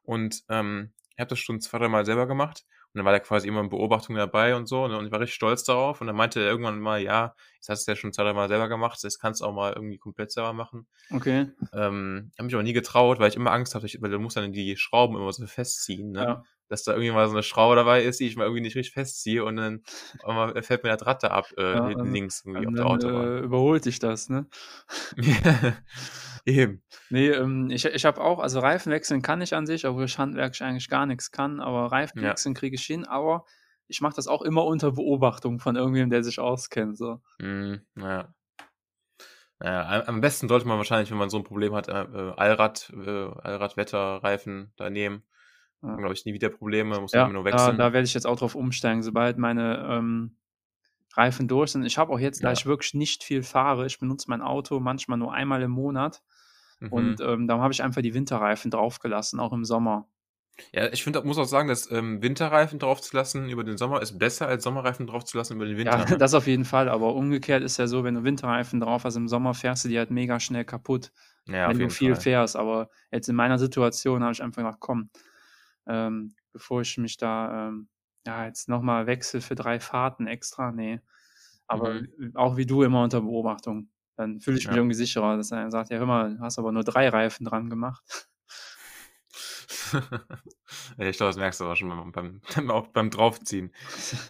Und 0.04 0.44
ähm, 0.50 0.92
ich 1.16 1.20
habe 1.20 1.30
das 1.30 1.40
schon 1.40 1.62
zwei, 1.62 1.80
drei 1.80 1.88
Mal 1.88 2.06
selber 2.06 2.28
gemacht. 2.28 2.66
Und 2.96 3.00
dann 3.00 3.06
war 3.06 3.12
der 3.12 3.20
quasi 3.20 3.50
immer 3.50 3.60
in 3.60 3.68
Beobachtung 3.68 4.16
dabei 4.16 4.56
und 4.56 4.68
so. 4.68 4.88
ne, 4.88 4.98
Und 4.98 5.06
ich 5.06 5.12
war 5.12 5.20
richtig 5.20 5.36
stolz 5.36 5.66
darauf. 5.66 6.00
Und 6.00 6.08
dann 6.08 6.16
meinte 6.16 6.40
er 6.40 6.48
irgendwann 6.48 6.80
mal, 6.80 7.02
ja, 7.02 7.36
jetzt 7.56 7.68
hast 7.68 7.86
du 7.86 7.92
es 7.92 7.98
ja 7.98 8.00
schon 8.00 8.14
zwei, 8.14 8.24
drei 8.24 8.32
Mal 8.32 8.48
selber 8.48 8.70
gemacht, 8.70 8.98
das 9.04 9.20
kannst 9.20 9.42
du 9.42 9.46
auch 9.46 9.54
mal 9.54 9.74
irgendwie 9.74 9.98
komplett 9.98 10.32
selber 10.32 10.54
machen. 10.54 10.88
okay. 11.12 11.48
Ähm, 11.74 12.32
habe 12.38 12.46
mich 12.46 12.54
aber 12.54 12.64
nie 12.64 12.72
getraut, 12.72 13.20
weil 13.20 13.28
ich 13.28 13.36
immer 13.36 13.52
Angst 13.52 13.76
hatte, 13.76 13.86
weil 14.00 14.12
du 14.12 14.20
musst 14.20 14.38
dann 14.38 14.54
die 14.54 14.78
Schrauben 14.78 15.18
immer 15.18 15.30
so 15.34 15.46
festziehen, 15.46 16.12
ne? 16.12 16.22
Ja. 16.22 16.44
Dass 16.68 16.84
da 16.84 16.94
irgendwie 16.94 17.12
mal 17.12 17.28
so 17.28 17.34
eine 17.34 17.44
Schraube 17.44 17.76
dabei 17.76 18.04
ist, 18.04 18.20
die 18.20 18.28
ich 18.28 18.36
mal 18.36 18.44
irgendwie 18.46 18.62
nicht 18.62 18.76
richtig 18.76 18.94
festziehe 18.94 19.44
und 19.46 19.56
dann 19.58 19.84
fällt 20.64 20.84
mir 20.84 20.96
der 20.96 21.06
Ratte 21.06 21.32
ab, 21.32 21.46
äh, 21.58 21.76
Ja, 21.76 21.88
hinten 21.90 22.12
links 22.12 22.44
irgendwie 22.46 22.68
auf 22.68 22.74
der 22.76 22.86
Autobahn. 22.88 23.28
äh, 23.38 23.40
überholt 23.40 23.86
dich 23.86 24.00
das, 24.00 24.30
ne? 24.30 24.48
Eben. 26.46 26.82
Nee, 27.10 27.30
ähm, 27.30 27.70
ich, 27.70 27.86
ich 27.86 28.06
habe 28.06 28.22
auch, 28.22 28.40
also 28.40 28.60
Reifen 28.60 28.92
wechseln 28.92 29.22
kann 29.22 29.42
ich 29.42 29.54
an 29.54 29.66
sich, 29.68 29.86
obwohl 29.86 30.06
ich 30.06 30.18
handwerklich 30.18 30.64
eigentlich 30.64 30.90
gar 30.90 31.06
nichts 31.06 31.32
kann, 31.32 31.60
aber 31.60 31.92
Reifen 31.92 32.22
Ja. 32.22 32.30
wechseln 32.30 32.54
kriege 32.56 32.76
ich 32.76 32.86
hin, 32.86 33.06
aber 33.06 33.46
ich 33.88 34.02
mache 34.02 34.16
das 34.16 34.28
auch 34.28 34.42
immer 34.42 34.66
unter 34.66 34.92
Beobachtung 34.92 35.60
von 35.60 35.76
irgendwem, 35.76 36.10
der 36.10 36.24
sich 36.24 36.40
auskennt. 36.40 36.98
So. 36.98 37.22
Mm, 37.40 37.76
naja. 37.96 38.34
Naja, 39.60 39.88
am- 40.02 40.16
am 40.16 40.22
besten 40.22 40.48
sollte 40.50 40.68
man 40.68 40.78
wahrscheinlich, 40.78 41.12
wenn 41.12 41.18
man 41.18 41.30
so 41.30 41.38
ein 41.38 41.44
Problem 41.44 41.74
hat, 41.74 41.88
äh, 41.88 42.02
äh, 42.04 42.34
Allrad, 42.36 42.92
äh, 42.94 43.10
Allradwetterreifen 43.10 44.74
da 44.76 44.90
nehmen. 44.90 45.24
Ja. 45.86 45.96
Glaube 45.96 46.14
ich 46.14 46.26
nie 46.26 46.34
wieder 46.34 46.50
Probleme, 46.50 47.00
muss 47.00 47.12
Ja, 47.14 47.26
man 47.26 47.34
nur 47.34 47.44
da, 47.44 47.52
wechseln. 47.52 47.78
da 47.78 47.94
werde 47.94 48.06
ich 48.06 48.14
jetzt 48.14 48.26
auch 48.28 48.38
drauf 48.38 48.56
umsteigen, 48.56 49.04
sobald 49.04 49.38
meine 49.38 49.86
ähm, 49.90 50.38
Reifen 51.14 51.48
durch 51.48 51.72
sind. 51.72 51.86
Ich 51.86 51.98
habe 51.98 52.12
auch 52.12 52.20
jetzt, 52.20 52.44
da 52.44 52.48
Ja. 52.48 52.54
ich 52.54 52.66
wirklich 52.66 52.94
nicht 52.94 53.24
viel 53.24 53.44
fahre, 53.44 53.86
ich 53.86 54.00
benutze 54.00 54.30
mein 54.30 54.42
Auto 54.42 54.80
manchmal 54.80 55.18
nur 55.18 55.34
einmal 55.34 55.62
im 55.62 55.72
Monat 55.72 56.22
Mhm. 56.82 56.90
und 56.92 57.22
ähm, 57.22 57.48
darum 57.48 57.64
habe 57.64 57.72
ich 57.74 57.82
einfach 57.84 58.02
die 58.02 58.14
Winterreifen 58.14 58.70
draufgelassen, 58.70 59.40
auch 59.40 59.54
im 59.54 59.64
Sommer. 59.64 60.10
Ja, 60.74 60.92
ich 60.92 61.04
finde, 61.04 61.22
muss 61.24 61.38
auch 61.38 61.46
sagen, 61.46 61.68
dass 61.70 61.90
ähm, 61.92 62.22
Winterreifen 62.22 62.80
draufzulassen 62.80 63.50
über 63.50 63.64
den 63.64 63.78
Sommer 63.78 64.02
ist 64.02 64.18
besser 64.18 64.48
als 64.48 64.64
Sommerreifen 64.64 65.06
draufzulassen 65.08 65.56
über 65.58 65.66
den 65.66 65.78
Winter. 65.78 66.06
Ja, 66.10 66.16
das 66.18 66.34
auf 66.34 66.48
jeden 66.48 66.66
Fall, 66.66 66.88
aber 66.90 67.14
umgekehrt 67.14 67.62
ist 67.64 67.78
ja 67.78 67.88
so, 67.88 68.04
wenn 68.04 68.16
du 68.16 68.24
Winterreifen 68.24 68.80
drauf 68.82 69.04
hast, 69.06 69.16
im 69.16 69.28
Sommer 69.28 69.54
fährst 69.54 69.84
du 69.86 69.90
die 69.90 69.98
halt 69.98 70.12
mega 70.12 70.40
schnell 70.40 70.66
kaputt, 70.66 71.12
ja, 71.48 71.70
wenn 71.70 71.80
du 71.80 71.90
viel 71.90 72.14
Fall. 72.16 72.22
fährst. 72.24 72.56
Aber 72.56 72.90
jetzt 73.12 73.28
in 73.30 73.36
meiner 73.36 73.58
Situation 73.58 74.22
habe 74.24 74.32
ich 74.34 74.42
einfach 74.44 74.62
gedacht, 74.64 74.80
komm, 74.80 75.10
ähm, 75.88 76.36
bevor 76.54 76.82
ich 76.82 76.98
mich 76.98 77.18
da 77.18 77.70
ähm, 77.70 77.90
ja 78.26 78.46
jetzt 78.46 78.70
nochmal 78.70 79.08
wechsle 79.08 79.42
für 79.42 79.56
drei 79.56 79.80
Fahrten 79.80 80.28
extra, 80.28 80.72
nee. 80.72 81.02
Aber 81.68 81.92
auch 82.36 82.58
wie 82.58 82.66
du 82.68 82.84
immer 82.84 83.04
unter 83.04 83.22
Beobachtung. 83.22 83.90
Dann 84.18 84.40
fühle 84.42 84.58
ich 84.58 84.66
mich 84.70 84.72
Mhm. 84.72 84.76
Ja. 84.76 84.78
irgendwie 84.78 84.96
sicherer, 84.96 85.38
dass 85.38 85.52
er 85.52 85.72
sagt, 85.72 85.90
ja 85.92 85.98
hör 86.00 86.06
mal, 86.08 86.36
du 86.38 86.42
hast 86.42 86.60
aber 86.60 86.72
nur 86.72 86.84
drei 86.84 87.10
Reifen 87.10 87.46
dran 87.46 87.70
gemacht. 87.70 88.30
ich 90.98 91.18
glaube, 91.18 91.30
das 91.30 91.38
merkst 91.38 91.60
du 91.60 91.66
aber 91.66 91.76
schon 91.76 92.12
beim, 92.12 92.42
beim, 92.56 92.84
beim 92.94 93.10
Draufziehen. 93.10 93.74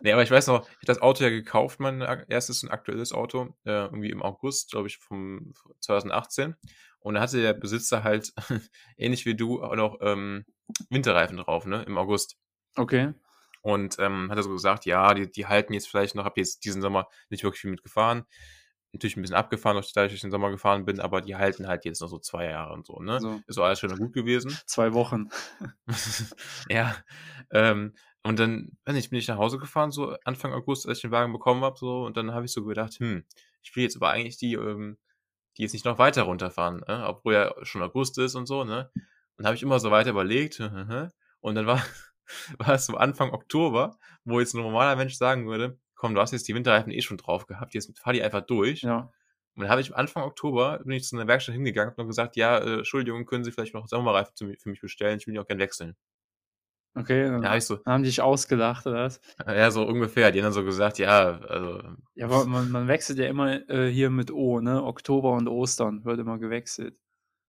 Nee, 0.02 0.12
aber 0.12 0.24
ich 0.24 0.32
weiß 0.32 0.48
noch, 0.48 0.64
ich 0.64 0.76
habe 0.76 0.86
das 0.86 1.02
Auto 1.02 1.24
ja 1.24 1.30
gekauft, 1.30 1.80
mein 1.80 2.02
erstes 2.02 2.64
und 2.64 2.70
aktuelles 2.70 3.14
Auto, 3.14 3.56
äh, 3.66 3.86
irgendwie 3.86 4.10
im 4.10 4.22
August, 4.22 4.72
glaube 4.72 4.88
ich, 4.88 4.98
vom 4.98 5.54
2018. 5.80 6.56
Und 7.00 7.16
da 7.16 7.22
hatte 7.22 7.42
der 7.42 7.54
Besitzer 7.54 8.04
halt, 8.04 8.34
ähnlich 8.98 9.26
wie 9.26 9.36
du, 9.36 9.62
auch 9.62 9.76
noch 9.76 10.00
ähm, 10.02 10.46
Winterreifen 10.90 11.38
drauf, 11.38 11.66
ne, 11.66 11.84
im 11.84 11.98
August. 11.98 12.38
Okay. 12.76 13.14
Und 13.62 13.98
ähm, 14.00 14.30
hat 14.30 14.38
er 14.38 14.44
so 14.44 14.50
gesagt, 14.50 14.86
ja, 14.86 15.14
die, 15.14 15.32
die 15.32 15.48
halten 15.48 15.74
jetzt 15.74 15.88
vielleicht 15.88 16.16
noch, 16.16 16.26
habe 16.26 16.40
jetzt 16.40 16.66
diesen 16.66 16.82
Sommer 16.82 17.08
nicht 17.30 17.44
wirklich 17.44 17.62
viel 17.62 17.72
mitgefahren. 17.72 18.26
Natürlich 18.96 19.18
ein 19.18 19.22
bisschen 19.22 19.36
abgefahren, 19.36 19.76
dadurch, 19.76 19.92
dass 19.92 20.12
ich 20.14 20.22
den 20.22 20.32
Sommer 20.32 20.52
gefahren 20.52 20.86
bin, 20.86 21.02
aber 21.02 21.20
die 21.20 21.36
halten 21.36 21.68
halt 21.68 21.84
jetzt 21.84 22.00
noch 22.00 22.08
so 22.08 22.18
zwei 22.18 22.46
Jahre 22.46 22.74
und 22.74 22.86
so, 22.86 23.02
ne? 23.02 23.20
So. 23.20 23.42
Ist 23.46 23.56
so 23.56 23.64
alles 23.64 23.80
schön 23.80 23.92
und 23.92 24.00
gut 24.00 24.14
gewesen. 24.14 24.52
Zwei 24.66 24.94
Wochen. 24.94 25.30
ja. 26.70 26.96
Ähm, 27.52 27.94
und 28.24 28.40
dann, 28.40 28.78
weiß 28.86 28.96
nicht, 28.96 29.10
bin 29.10 29.20
ich 29.20 29.28
nach 29.28 29.38
Hause 29.38 29.58
gefahren, 29.58 29.92
so 29.92 30.16
Anfang 30.24 30.54
August, 30.54 30.88
als 30.88 31.00
ich 31.00 31.02
den 31.02 31.12
Wagen 31.12 31.34
bekommen 31.34 31.64
habe, 31.66 31.78
so, 31.78 32.06
und 32.06 32.16
dann 32.16 32.34
habe 32.34 32.46
ich 32.46 32.54
so 32.54 32.64
gedacht, 32.64 32.94
hm, 32.94 33.26
ich 33.62 33.76
will 33.76 33.84
jetzt 33.84 33.98
aber 33.98 34.12
eigentlich 34.12 34.38
die, 34.38 34.54
ähm, 34.54 34.98
die 35.58 35.64
jetzt 35.64 35.74
nicht 35.74 35.86
noch 35.86 36.00
weiter 36.00 36.24
runterfahren, 36.24 36.78
ne? 36.88 37.04
obwohl 37.06 37.34
ja 37.34 37.54
schon 37.64 37.82
August 37.82 38.18
ist 38.18 38.36
und 38.36 38.46
so, 38.46 38.64
ne? 38.64 38.90
Und 39.38 39.46
habe 39.46 39.56
ich 39.56 39.64
immer 39.64 39.80
so 39.80 39.92
weiter 39.92 40.12
überlegt, 40.12 40.60
und 41.42 41.56
dann 41.56 41.68
war, 41.68 41.86
war 42.60 42.76
es 42.76 42.86
so 42.86 42.96
Anfang 42.96 43.32
Oktober, 43.32 43.98
wo 44.24 44.40
jetzt 44.40 44.54
ein 44.54 44.62
normaler 44.62 44.96
Mensch 44.96 45.16
sagen 45.16 45.48
würde, 45.48 45.78
komm, 46.06 46.16
du 46.16 46.22
hast 46.22 46.32
jetzt 46.32 46.48
die 46.48 46.56
Winterreifen 46.56 46.92
eh 46.92 47.02
schon 47.02 47.18
drauf 47.18 47.48
gehabt, 47.48 47.74
jetzt 47.74 47.98
fahr 48.00 48.14
die 48.14 48.24
einfach 48.24 48.42
durch. 48.42 48.82
Ja. 48.82 49.12
Und 49.56 49.64
dann 49.64 49.72
habe 49.72 49.82
ich 49.82 49.96
Anfang 49.96 50.24
Oktober, 50.24 50.80
bin 50.86 50.92
ich 50.98 51.06
zu 51.06 51.16
einer 51.18 51.28
Werkstatt 51.28 51.56
hingegangen 51.56 51.94
und 51.96 52.08
gesagt, 52.08 52.36
ja, 52.38 52.58
äh, 52.60 52.78
Entschuldigung, 52.80 53.26
können 53.26 53.44
Sie 53.44 53.52
vielleicht 53.52 53.74
noch 53.74 53.88
Sommerreifen 53.88 54.34
für 54.58 54.70
mich 54.70 54.82
bestellen? 54.82 55.18
Ich 55.20 55.28
will 55.28 55.34
die 55.34 55.40
auch 55.40 55.48
gerne 55.48 55.62
wechseln. 55.64 55.96
Okay, 56.96 57.26
dann 57.26 57.42
Ja, 57.42 57.60
so, 57.60 57.80
haben 57.86 58.04
die 58.04 58.10
dich 58.10 58.22
ausgelacht, 58.22 58.88
oder 58.88 59.04
was? 59.06 59.20
ja, 59.48 59.72
so 59.72 59.84
ungefähr. 59.88 60.32
Die 60.32 60.40
haben 60.40 60.46
dann 60.46 60.54
so 60.54 60.64
gesagt, 60.64 60.98
ja, 61.00 61.40
also, 61.42 61.96
Ja, 62.14 62.26
aber 62.26 62.46
man, 62.46 62.72
man 62.72 62.88
wechselt 62.90 63.20
ja 63.20 63.28
immer 63.28 63.70
äh, 63.70 63.90
hier 63.92 64.10
mit 64.10 64.30
O, 64.32 64.60
ne? 64.62 64.84
Oktober 64.84 65.32
und 65.34 65.48
Ostern 65.48 66.04
wird 66.06 66.20
immer 66.20 66.38
gewechselt. 66.40 67.00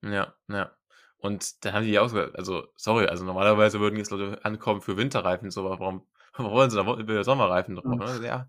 ja, 0.03 0.35
ja. 0.49 0.73
Und 1.19 1.65
dann 1.65 1.73
haben 1.75 1.85
die 1.87 1.99
auch 1.99 2.05
gesagt, 2.13 2.37
also, 2.37 2.69
sorry, 2.77 3.07
also 3.07 3.25
normalerweise 3.25 3.81
würden 3.81 3.97
jetzt 3.97 4.11
Leute 4.11 4.45
ankommen 4.45 4.83
für 4.83 4.97
Winterreifen, 4.97 5.51
so, 5.51 5.65
aber 5.67 5.81
warum 5.81 6.07
wollen 6.53 6.71
sie 6.71 6.77
da 6.83 6.95
über 6.97 7.25
Sommerreifen 7.25 7.77
drauf? 7.77 7.85
Mhm. 7.85 8.21
Ne? 8.21 8.27
Ja, 8.27 8.49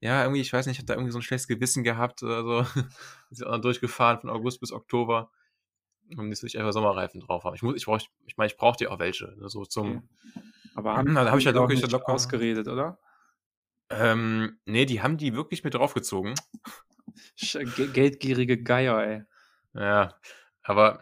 ja, 0.00 0.22
irgendwie, 0.22 0.40
ich 0.40 0.52
weiß 0.52 0.66
nicht, 0.66 0.74
ich 0.76 0.78
habe 0.80 0.86
da 0.86 0.94
irgendwie 0.94 1.12
so 1.12 1.18
ein 1.18 1.22
schlechtes 1.22 1.46
Gewissen 1.48 1.84
gehabt 1.84 2.22
oder 2.22 2.42
so. 2.42 2.60
Ist 3.30 3.44
auch 3.46 3.52
noch 3.52 3.60
durchgefahren 3.60 4.20
von 4.20 4.30
August 4.30 4.60
bis 4.60 4.72
Oktober. 4.72 5.30
Und 6.16 6.28
jetzt 6.30 6.42
will 6.42 6.48
ich 6.48 6.58
einfach 6.58 6.72
Sommerreifen 6.72 7.20
drauf 7.20 7.44
haben. 7.44 7.54
Ich 7.54 7.62
muss, 7.62 7.76
ich 7.76 7.86
brauch, 7.86 8.00
ich 8.26 8.36
meine, 8.36 8.50
ich 8.50 8.56
brauche 8.56 8.76
die 8.76 8.88
auch 8.88 8.98
welche, 8.98 9.34
ne, 9.38 9.48
so 9.48 9.64
zum, 9.64 9.88
Okay. 9.88 10.02
Aber 10.74 10.90
Ja, 10.90 10.96
haben 10.98 11.14
da 11.14 11.30
hab 11.30 11.38
ich 11.38 11.46
halt 11.46 11.54
die 11.56 11.60
auch 11.60 11.68
wirklich 11.68 11.82
nicht 11.82 11.92
locker- 11.92 12.12
ausgeredet, 12.12 12.68
oder? 12.68 12.98
ähm, 13.90 14.58
nee, 14.64 14.86
die 14.86 15.02
haben 15.02 15.16
die 15.18 15.34
wirklich 15.34 15.64
mit 15.64 15.74
draufgezogen. 15.74 16.34
Geldgierige 17.36 18.62
Geier, 18.62 18.98
ey. 19.02 19.22
Ja, 19.74 20.14
aber 20.62 21.00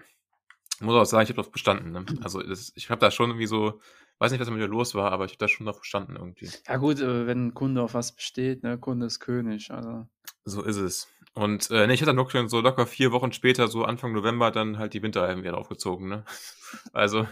muss 0.81 0.95
auch 0.95 1.05
sagen, 1.05 1.25
ich 1.25 1.29
habe 1.31 1.43
das 1.43 1.51
bestanden. 1.51 1.93
Ne? 1.93 2.05
Also 2.23 2.43
das, 2.43 2.73
ich 2.75 2.91
habe 2.91 3.01
da 3.01 3.11
schon 3.11 3.31
irgendwie 3.31 3.47
so, 3.47 3.81
weiß 4.21 4.31
nicht, 4.33 4.41
was 4.41 4.51
mit 4.51 4.59
mir 4.59 4.67
los 4.67 4.95
war, 4.95 5.11
aber 5.13 5.25
ich 5.25 5.33
habe 5.33 5.39
das 5.39 5.51
schon 5.51 5.67
noch 5.67 5.77
verstanden 5.77 6.17
irgendwie. 6.17 6.51
Ja 6.67 6.77
gut, 6.77 7.01
äh, 7.01 7.27
wenn 7.27 7.49
ein 7.49 7.55
Kunde 7.55 7.83
auf 7.83 7.95
was 7.95 8.15
besteht, 8.15 8.63
ne, 8.63 8.79
Kunde 8.79 9.07
ist 9.07 9.21
König. 9.21 9.71
Also, 9.71 10.07
So 10.45 10.63
ist 10.63 10.77
es. 10.77 11.09
Und 11.35 11.71
äh, 11.71 11.87
nee, 11.87 11.95
ich 11.95 12.03
hatte 12.03 12.15
dann 12.15 12.49
so 12.49 12.61
locker 12.61 12.87
vier 12.87 13.13
Wochen 13.13 13.33
später, 13.33 13.69
so 13.69 13.85
Anfang 13.85 14.13
November, 14.13 14.51
dann 14.51 14.79
halt 14.79 14.95
die 14.95 15.03
Winterreifen 15.03 15.43
wieder 15.45 15.57
aufgezogen. 15.59 16.09
Ne? 16.09 16.25
Also 16.93 17.27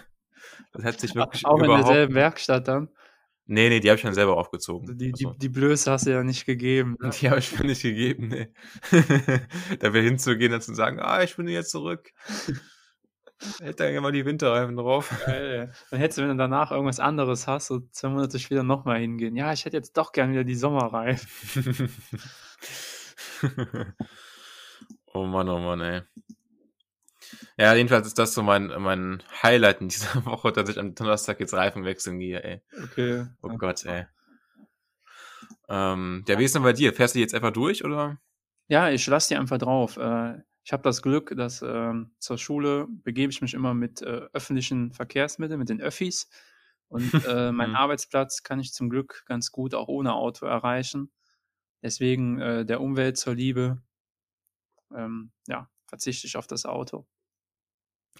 Das 0.73 0.85
hat 0.85 1.00
sich 1.00 1.14
wirklich 1.14 1.42
Auch 1.45 1.59
in 1.59 1.64
überhaupt 1.64 1.87
derselben 1.88 2.14
Werkstatt 2.14 2.68
dann? 2.68 2.88
Ne, 3.47 3.71
ne, 3.71 3.80
die 3.80 3.88
habe 3.88 3.97
ich 3.97 4.02
dann 4.02 4.14
selber 4.14 4.37
aufgezogen. 4.37 4.95
Die 4.99 5.12
die 5.12 5.26
Also 5.26 5.35
die 5.38 5.49
Blöße 5.49 5.90
hast 5.90 6.07
du 6.07 6.11
ja 6.11 6.23
nicht 6.23 6.45
gegeben, 6.45 6.97
ne? 7.00 7.11
Die 7.21 7.30
habe 7.30 7.38
ich 7.40 7.59
mir 7.59 7.66
nicht 7.66 7.83
gegeben, 7.83 8.28
ne. 8.28 8.52
Da 9.80 9.92
wieder 9.92 10.02
hinzugehen 10.02 10.52
und 10.52 10.62
zu 10.62 10.75
sagen: 10.75 11.00
„Ah, 11.00 11.23
ich 11.23 11.37
bin 11.37 11.49
jetzt 11.49 11.71
zurück.“ 11.71 12.12
Hätte 13.61 13.85
dann 13.85 13.95
immer 13.95 14.12
die 14.12 14.25
Winterreifen 14.25 14.76
drauf. 14.76 15.14
Geil. 15.26 15.73
Dann 15.90 16.00
hättest 16.00 16.18
du, 16.18 16.23
wenn 16.23 16.30
du 16.30 16.37
danach 16.37 16.71
irgendwas 16.73 17.00
anderes 17.00 17.47
hast, 17.47 17.66
so 17.68 17.80
2 17.92 18.09
Monate 18.09 18.38
später 18.38 18.62
noch 18.62 18.85
mal 18.85 18.99
hingehen: 18.99 19.37
„Ja, 19.37 19.52
ich 19.52 19.64
hätte 19.64 19.76
jetzt 19.76 19.97
doch 19.97 20.12
gern 20.12 20.33
wieder 20.33 20.45
die 20.45 20.54
Sommerreifen.“ 20.54 21.28
Oh 25.14 25.25
Mann, 25.25 25.49
oh 25.49 25.59
Mann, 25.59 25.80
ey. 25.80 26.02
Ja, 27.57 27.75
jedenfalls 27.75 28.07
ist 28.07 28.18
das 28.18 28.35
so 28.35 28.42
mein 28.42 28.68
mein 28.78 29.23
Highlight 29.42 29.80
in 29.80 29.88
dieser 29.88 30.25
Woche, 30.26 30.52
dass 30.52 30.68
ich 30.68 30.78
am 30.78 30.95
Donnerstag 30.95 31.40
jetzt 31.40 31.54
Reifen 31.54 31.85
wechseln 31.85 32.18
gehe, 32.18 32.42
ey. 32.42 32.62
Okay. 32.85 33.26
Oh. 33.42 33.49
Gott, 33.59 33.85
ey. 33.85 34.07
Ähm, 35.68 36.25
ja, 36.28 36.38
wie 36.38 36.45
ist 36.45 36.54
denn 36.54 36.62
bei 36.62 36.73
dir? 36.73 36.92
Fährst 36.95 37.14
du 37.14 37.18
jetzt 37.18 37.35
einfach 37.35 37.52
durch, 37.52 37.85
oder? 37.85 38.18
Ja, 38.68 38.90
ich 38.90 39.07
lasse 39.07 39.28
die 39.35 39.37
einfach 39.37 39.59
drauf. 39.59 39.97
Äh, 39.97 40.38
ich 40.68 40.72
habe 40.75 40.82
das 40.82 41.00
Glück, 41.00 41.32
dass, 41.34 41.62
ähm, 41.62 42.10
zur 42.18 42.37
Schule 42.37 42.88
begebe 42.90 43.32
ich 43.32 43.40
mich 43.40 43.54
immer 43.54 43.72
mit, 43.72 44.02
äh, 44.02 44.28
öffentlichen 44.34 44.92
Verkehrsmitteln, 44.92 45.58
mit 45.58 45.70
den 45.70 45.80
Öffis. 45.80 46.28
Und, 46.88 47.10
äh, 47.26 47.52
meinen 47.52 47.70
Mhm. 47.70 47.75
Arbeitsplatz 47.75 48.42
kann 48.42 48.60
ich 48.60 48.75
zum 48.75 48.90
Glück 48.90 49.25
ganz 49.25 49.50
gut 49.50 49.75
auch 49.75 49.88
ohne 49.88 50.12
Auto 50.12 50.44
erreichen. 50.44 51.10
Deswegen, 51.82 52.38
äh, 52.38 52.66
der 52.66 52.82
Umwelt 52.82 53.16
zur 53.16 53.34
Liebe, 53.34 53.80
ähm, 54.94 55.30
ja, 55.46 55.70
verzichte 55.87 56.26
ich 56.26 56.37
auf 56.37 56.46
das 56.46 56.66
Auto. 56.66 57.06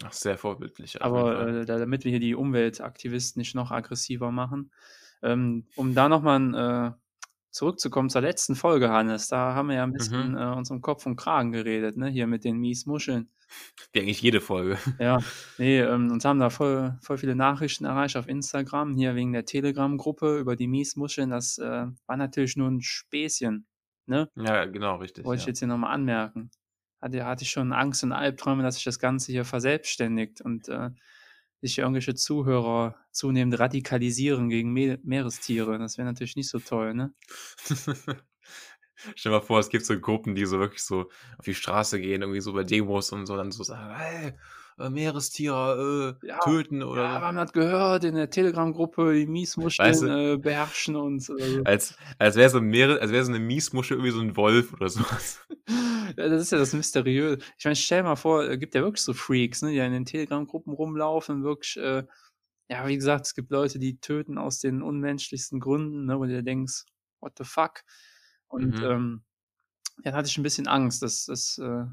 Ach, 0.02 0.12
sehr 0.12 0.38
vorbildlich 0.38 1.02
Aber, 1.02 1.49
äh, 1.49 1.67
da 1.67 1.78
damit 1.78 2.05
wir 2.05 2.11
hier 2.11 2.21
die 2.21 2.35
Umweltaktivisten 2.35 3.40
nicht 3.40 3.55
noch 3.55 3.71
aggressiver 3.73 4.31
machen. 4.31 4.71
Ähm, 5.23 5.67
um 5.75 5.95
da 5.95 6.09
noch 6.09 6.23
mal 6.23 6.95
äh, 6.97 7.08
zurückzukommen 7.59 8.11
zur 8.11 8.23
letzten 8.23 8.55
Folge, 8.57 8.91
Hannes, 8.91 9.29
da 9.29 9.55
haben 9.55 9.69
wir 9.69 9.77
ja 9.77 9.85
'n 9.85 9.93
bisschen, 9.93 10.35
Mhm. 10.35 10.38
äh, 10.38 10.47
uns 10.57 10.71
um 10.71 10.81
Kopf 10.83 11.07
und 11.07 11.17
Kragen 11.17 11.53
geredet, 11.53 11.97
ne, 11.97 12.09
hier 12.09 12.27
mit 12.27 12.45
den 12.45 12.59
Miesmuscheln. 12.59 13.31
Wie 13.93 14.00
eigentlich 14.00 14.21
jede 14.23 14.41
Folge. 14.41 14.79
Ja, 15.00 15.23
ne, 15.57 15.83
ähm, 15.85 16.11
uns 16.11 16.25
haben 16.25 16.41
da 16.41 16.50
voll 16.50 16.99
voll 17.03 17.19
viele 17.19 17.37
Nachrichten 17.37 17.85
erreicht 17.85 18.17
auf 18.17 18.27
Instagram, 18.29 18.97
hier 18.97 19.15
wegen 19.15 19.33
der 19.33 19.45
Telegram-Gruppe 19.45 20.38
über 20.41 20.57
die 20.57 20.67
Miesmuscheln. 20.67 21.31
Das, 21.31 21.57
äh, 21.59 21.87
war 22.07 22.17
natürlich 22.17 22.57
nur 22.57 22.67
'n 22.69 22.81
Späßchen, 22.83 23.67
ne? 24.07 24.29
Ja, 24.37 24.65
genau, 24.67 24.97
richtig, 24.97 25.27
Wollte 25.27 25.41
ich 25.41 25.47
ja. 25.47 25.49
jetzt 25.49 25.61
hier 25.61 25.69
noch 25.69 25.79
mal 25.79 25.91
anmerken. 25.93 26.50
Hatte 27.03 27.25
hatte 27.27 27.45
ich 27.45 27.50
schon 27.50 27.73
Angst 27.73 28.05
und 28.05 28.12
Albträume, 28.12 28.62
dass 28.65 28.77
sich 28.77 28.85
das 28.85 28.99
Ganze 29.00 29.33
hier 29.33 29.45
verselbstständigt 29.45 30.41
und, 30.43 30.69
äh, 30.69 30.91
sich 31.62 31.79
irgendwelche 31.79 32.15
Zuhörer 32.15 32.97
zunehmend 33.12 33.59
radikalisieren 33.59 34.49
gegen 34.49 34.73
Me 34.73 34.99
Meerestiere. 35.03 35.79
Das 35.79 35.99
wäre 35.99 36.07
natürlich 36.07 36.37
nicht 36.37 36.49
so 36.50 36.59
toll, 36.61 36.95
ne? 36.95 37.15
Stell 39.15 39.33
dir 39.33 39.38
mal 39.38 39.43
vor, 39.45 39.61
es 39.61 39.69
gibt 39.69 39.85
so 39.87 39.99
Gruppen, 40.00 40.35
die 40.35 40.47
so 40.47 40.59
wirklich 40.59 40.83
so 40.83 41.11
auf 41.38 41.45
die 41.45 41.55
Straße 41.55 42.00
gehen, 42.00 42.23
irgendwie 42.23 42.41
so 42.41 42.53
bei 42.53 42.65
Demos 42.65 43.12
und 43.12 43.27
so 43.27 43.37
dann 43.37 43.53
so 43.53 43.62
sagen: 43.62 43.95
„Hey, 43.97 44.38
äh, 44.79 44.91
Meerestiere, 44.91 46.19
äh, 46.21 46.23
Ja, 46.23 46.37
töten“ 46.41 46.83
oder 46.83 47.11
ja, 47.11 47.21
haben 47.21 47.37
das 47.37 47.53
gehört 47.53 48.03
in 48.05 48.15
der 48.17 48.29
Telegram-Gruppe, 48.31 49.15
die 49.15 49.27
Weißt 49.77 50.03
Miesmuscheln, 50.03 50.03
du 50.03 50.11
äh, 50.35 50.37
beherrschen 50.39 50.97
uns 50.97 51.27
so. 51.27 51.37
als 51.65 51.97
als 52.19 52.37
wäre 52.37 52.51
so 52.51 52.59
'n 52.59 52.65
Meere 52.67 53.01
als 53.01 53.13
wäre 53.13 53.25
so 53.25 53.33
'ne 53.33 53.39
Miesmuschel 53.39 53.97
irgendwie 53.99 54.13
so 54.13 54.21
'n 54.21 54.37
Wolf 54.37 54.73
oder 54.73 54.89
so 54.89 55.01
was. 55.03 55.41
Ja, 56.17 56.29
das 56.29 56.43
ist 56.43 56.53
ja 56.53 56.59
das 56.59 56.73
Mysteriöse. 56.75 57.39
Ich 57.59 57.65
meine, 57.65 57.77
stell 57.77 58.03
mal 58.03 58.17
vor, 58.17 58.45
äh, 58.49 58.59
gibt 58.59 58.75
ja 58.75 58.83
wirklich 58.83 59.03
so 59.03 59.13
Freaks, 59.15 59.63
ne, 59.63 59.71
die 59.73 59.79
in 59.79 59.93
den 59.93 60.05
Telegram-Gruppen 60.05 60.73
rumlaufen, 60.73 61.43
wirklich, 61.45 61.77
äh 61.79 62.05
ja, 62.71 62.87
wie 62.89 62.97
gesagt, 62.97 63.27
es 63.27 63.35
gibt 63.35 63.51
Leute, 63.53 63.79
die 63.79 63.99
töten 64.01 64.39
aus 64.39 64.59
den 64.61 64.83
unmenschlichsten 64.83 65.61
Gründen, 65.61 66.07
ne, 66.07 66.19
wo 66.19 66.25
du 66.25 66.31
dir 66.31 66.43
denkst: 66.43 66.85
„What 67.21 67.35
the 67.39 67.45
fuck?“ 67.45 67.83
Und, 68.49 68.79
Mhm. 68.79 68.89
ähm, 68.89 69.25
ja, 70.05 70.13
da 70.13 70.19
hatte 70.19 70.29
ich 70.29 70.39
'n 70.39 70.43
bisschen 70.45 70.69
Angst, 70.69 71.03
dass 71.03 71.27
dass, 71.27 71.59
äh 71.59 71.87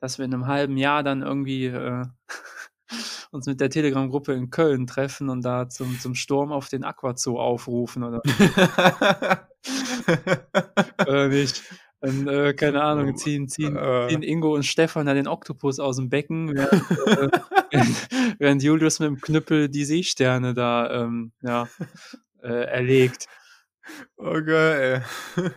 dass 0.00 0.18
wir 0.18 0.24
in 0.26 0.32
'nem 0.32 0.46
halben 0.46 0.76
Jahr 0.76 1.02
dann 1.02 1.22
irgendwie, 1.22 1.66
äh, 1.66 2.04
uns 3.32 3.46
mit 3.46 3.60
der 3.60 3.70
Telegram-Gruppe 3.70 4.34
in 4.34 4.50
Köln 4.50 4.86
treffen 4.86 5.28
und 5.30 5.42
da 5.44 5.68
zum 5.68 5.98
zum 6.00 6.14
Sturm 6.14 6.52
auf 6.52 6.68
den 6.68 6.84
Aquazoo 6.84 7.38
aufrufen 7.40 8.04
oder 8.04 8.22
Oder 11.08 11.28
nicht. 11.28 11.62
Dann, 12.00 12.28
äh, 12.28 12.54
keine 12.54 12.82
Ahnung, 12.82 13.10
Oh, 13.10 13.12
ziehen 13.14 13.48
ziehen 13.48 13.76
äh. 13.76 14.08
ziehen 14.08 14.22
Ingo 14.22 14.54
und 14.54 14.64
Stefan 14.64 15.06
da 15.06 15.14
den 15.14 15.28
Oktopus 15.28 15.80
aus'm 15.80 16.10
Becken, 16.10 16.54
während, 16.54 16.72
äh, 17.06 17.28
während 17.72 18.40
während 18.40 18.62
Julius 18.62 19.00
mit'm 19.00 19.20
Knüppel 19.20 19.68
die 19.70 19.84
Seesterne 19.84 20.54
da, 20.54 20.90
ähm, 21.04 21.32
ja, 21.42 21.68
äh, 22.42 22.48
erlegt. 22.66 23.26
Oh 24.18 24.42
geil, 24.42 25.04
ey. 25.36 25.50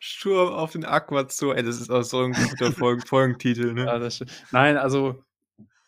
Sturm 0.00 0.52
auf 0.54 0.72
den 0.72 0.84
Aquazoo, 0.84 1.52
ey, 1.52 1.62
das 1.62 1.80
ist 1.80 1.90
auch 1.90 2.02
so 2.02 2.22
'n 2.22 2.34
guter 2.36 2.72
Folgen 2.72 3.04
Folgentitel, 3.04 3.74
ne? 3.74 3.94
Ja, 3.94 4.10
nein, 4.50 4.76
also 4.76 5.24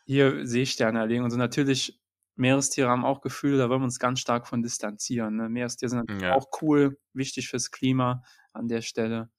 hier 0.06 0.46
Seesterne 0.46 1.00
erlegen 1.00 1.24
und 1.24 1.30
so. 1.30 1.38
Natürlich, 1.38 2.00
Meerestiere 2.36 2.88
haben 2.90 3.04
auch 3.04 3.20
Gefühle, 3.22 3.58
da 3.58 3.68
wollen 3.70 3.82
wir 3.82 3.86
uns 3.86 3.98
ganz 4.00 4.20
stark 4.20 4.48
von 4.48 4.62
distanzieren, 4.62 5.36
ne? 5.36 5.48
Meerestiere 5.50 5.90
sind 5.90 5.98
natürlich 6.00 6.20
Ja. 6.20 6.40
auch 6.40 6.48
cool, 6.62 6.98
wichtig 7.14 7.48
fürs 7.48 7.70
Klima 7.72 8.22
an 8.52 8.68
der 8.68 8.82
Stelle. 8.82 9.30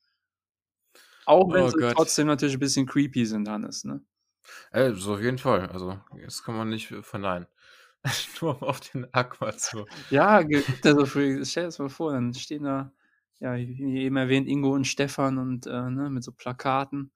Auch 1.28 1.54
wenn 1.54 1.68
Oh 1.68 1.72
sie 1.72 1.84
Gott. 1.84 1.98
trotzdem 1.98 2.28
natürlich 2.28 2.56
'n 2.56 2.60
bisschen 2.60 2.86
creepy 2.88 3.26
sind, 3.26 3.48
Hannes, 3.48 3.84
ne? 3.84 4.02
Ey, 4.74 4.90
das 4.94 5.06
auf 5.08 5.20
jeden 5.20 5.38
Fall. 5.38 5.68
Also, 5.70 6.00
das 6.24 6.44
kann 6.44 6.56
man 6.56 6.70
nicht, 6.70 6.92
äh, 6.92 7.04
verneinen. 7.04 7.48
Sturm 8.08 8.62
auf 8.64 8.80
den 8.80 9.14
Aquazoo. 9.14 9.88
Ja, 10.10 10.42
gibt 10.42 10.84
so 10.84 11.06
Freaks. 11.06 11.52
Stell 11.52 11.64
dir 11.64 11.68
das 11.68 11.80
mal 11.80 11.90
vor, 11.90 12.12
dann 12.12 12.34
stehen 12.34 12.64
da, 12.64 12.92
ja, 13.42 13.56
wie 13.58 14.00
eben 14.04 14.18
erwähnt, 14.18 14.48
Ingo 14.50 14.74
und 14.74 14.88
Stefan 14.88 15.38
und, 15.40 15.68
äh, 15.68 15.90
ne, 15.92 16.10
mit 16.12 16.24
so 16.24 16.32
Plakaten. 16.34 17.12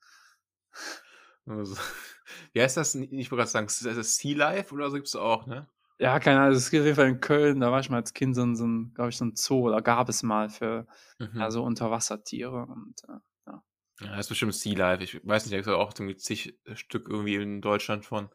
Also, 1.48 1.76
wie 2.54 2.62
heißt 2.62 2.78
das? 2.78 2.96
Ich 2.96 3.32
wollte 3.32 3.42
grad 3.44 3.50
sagen, 3.50 3.68
ist 3.68 3.86
das 3.86 4.16
Sea 4.18 4.36
Life 4.36 4.74
oder 4.74 4.90
so 4.90 4.96
gibt's 4.96 5.16
auch, 5.16 5.46
ne? 5.48 5.68
Ja, 6.00 6.20
keine 6.20 6.42
Ahnung, 6.42 6.56
es 6.58 6.70
gibt 6.72 6.82
auf 6.82 6.86
jeden 6.88 6.96
Fall 6.98 7.08
in 7.08 7.22
Köln, 7.22 7.62
da 7.62 7.72
war 7.72 7.80
ich 7.80 7.90
mal 7.90 7.98
als 7.98 8.14
Kind 8.14 8.36
so 8.36 8.42
'n 8.44 8.56
so 8.58 8.66
'n 8.66 8.94
glaube 8.94 9.10
ich, 9.12 9.18
so 9.18 9.24
'n 9.24 9.36
Zoo 9.36 9.68
oder 9.68 9.82
gab 9.82 10.10
es 10.10 10.24
mal 10.24 10.50
für, 10.50 10.88
Mhm. 11.20 11.48
so 11.50 11.64
Unterwassertiere 11.64 12.66
und, 12.66 13.02
äh, 13.08 13.14
ja. 13.48 13.64
Ja, 14.02 14.20
ist 14.20 14.28
bestimmt 14.28 14.54
Sea 14.54 14.76
Life. 14.78 15.04
Ich 15.04 15.26
weiß 15.26 15.46
nicht, 15.46 15.54
da 15.54 15.58
gibt's 15.58 15.68
ja 15.70 15.76
auch 15.76 15.94
irgendwie 15.98 16.18
zig 16.18 16.60
Stück 16.74 17.08
irgendwie 17.10 17.36
in 17.36 17.62
Deutschland 17.62 18.06
von. 18.06 18.30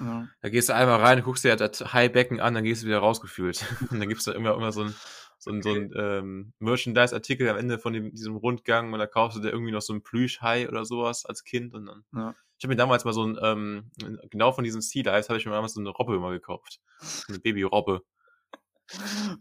Ja. 0.00 0.28
Da 0.42 0.50
gehst 0.50 0.68
du 0.68 0.74
einmal 0.74 1.00
rein, 1.00 1.22
guckst 1.22 1.44
dir 1.44 1.56
das 1.56 1.92
Haibecken 1.94 2.38
an, 2.40 2.54
dann 2.54 2.64
gehst 2.64 2.82
du 2.82 2.86
wieder 2.86 2.98
raus 2.98 3.20
gefühlt. 3.20 3.64
Und 3.90 3.98
dann 4.00 4.08
gibt's 4.08 4.24
da 4.24 4.32
immer 4.32 4.54
immer 4.54 4.72
so 4.72 4.82
'n 4.82 5.00
so 5.44 5.50
'n 5.52 5.62
so 5.62 5.72
Okay. 5.72 5.84
'n, 5.84 5.92
ähm, 5.96 6.52
Merchandise-Artikel 6.60 7.48
am 7.50 7.58
Ende 7.58 7.78
von 7.78 7.92
dem 7.94 8.12
diesem 8.14 8.36
Rundgang 8.36 8.92
und 8.92 8.98
da 9.00 9.06
kaufst 9.06 9.38
du 9.38 9.42
dir 9.42 9.50
irgendwie 9.50 9.72
noch 9.72 9.82
so 9.82 9.92
'n 9.94 10.02
Plüschhai 10.02 10.68
oder 10.68 10.84
so 10.86 11.02
was 11.04 11.26
als 11.26 11.44
Kind 11.44 11.74
und 11.74 11.86
dann 11.86 12.04
Ja. 12.12 12.34
ich 12.58 12.64
habe 12.64 12.72
mir 12.74 12.76
damals 12.78 13.04
mal 13.06 13.12
so 13.14 13.24
'n, 13.24 13.38
ähm 13.42 13.90
genau 14.30 14.52
von 14.52 14.64
diesen 14.64 14.82
Sea 14.82 15.04
Lives 15.04 15.28
habe 15.30 15.38
ich 15.40 15.46
mir 15.46 15.52
damals 15.52 15.74
so 15.74 15.80
'ne 15.82 15.90
Robbe 15.90 16.18
mal 16.20 16.32
gekauft. 16.32 16.80
So 17.26 17.32
'ne 17.34 17.40
Babyrobbe. 17.40 18.02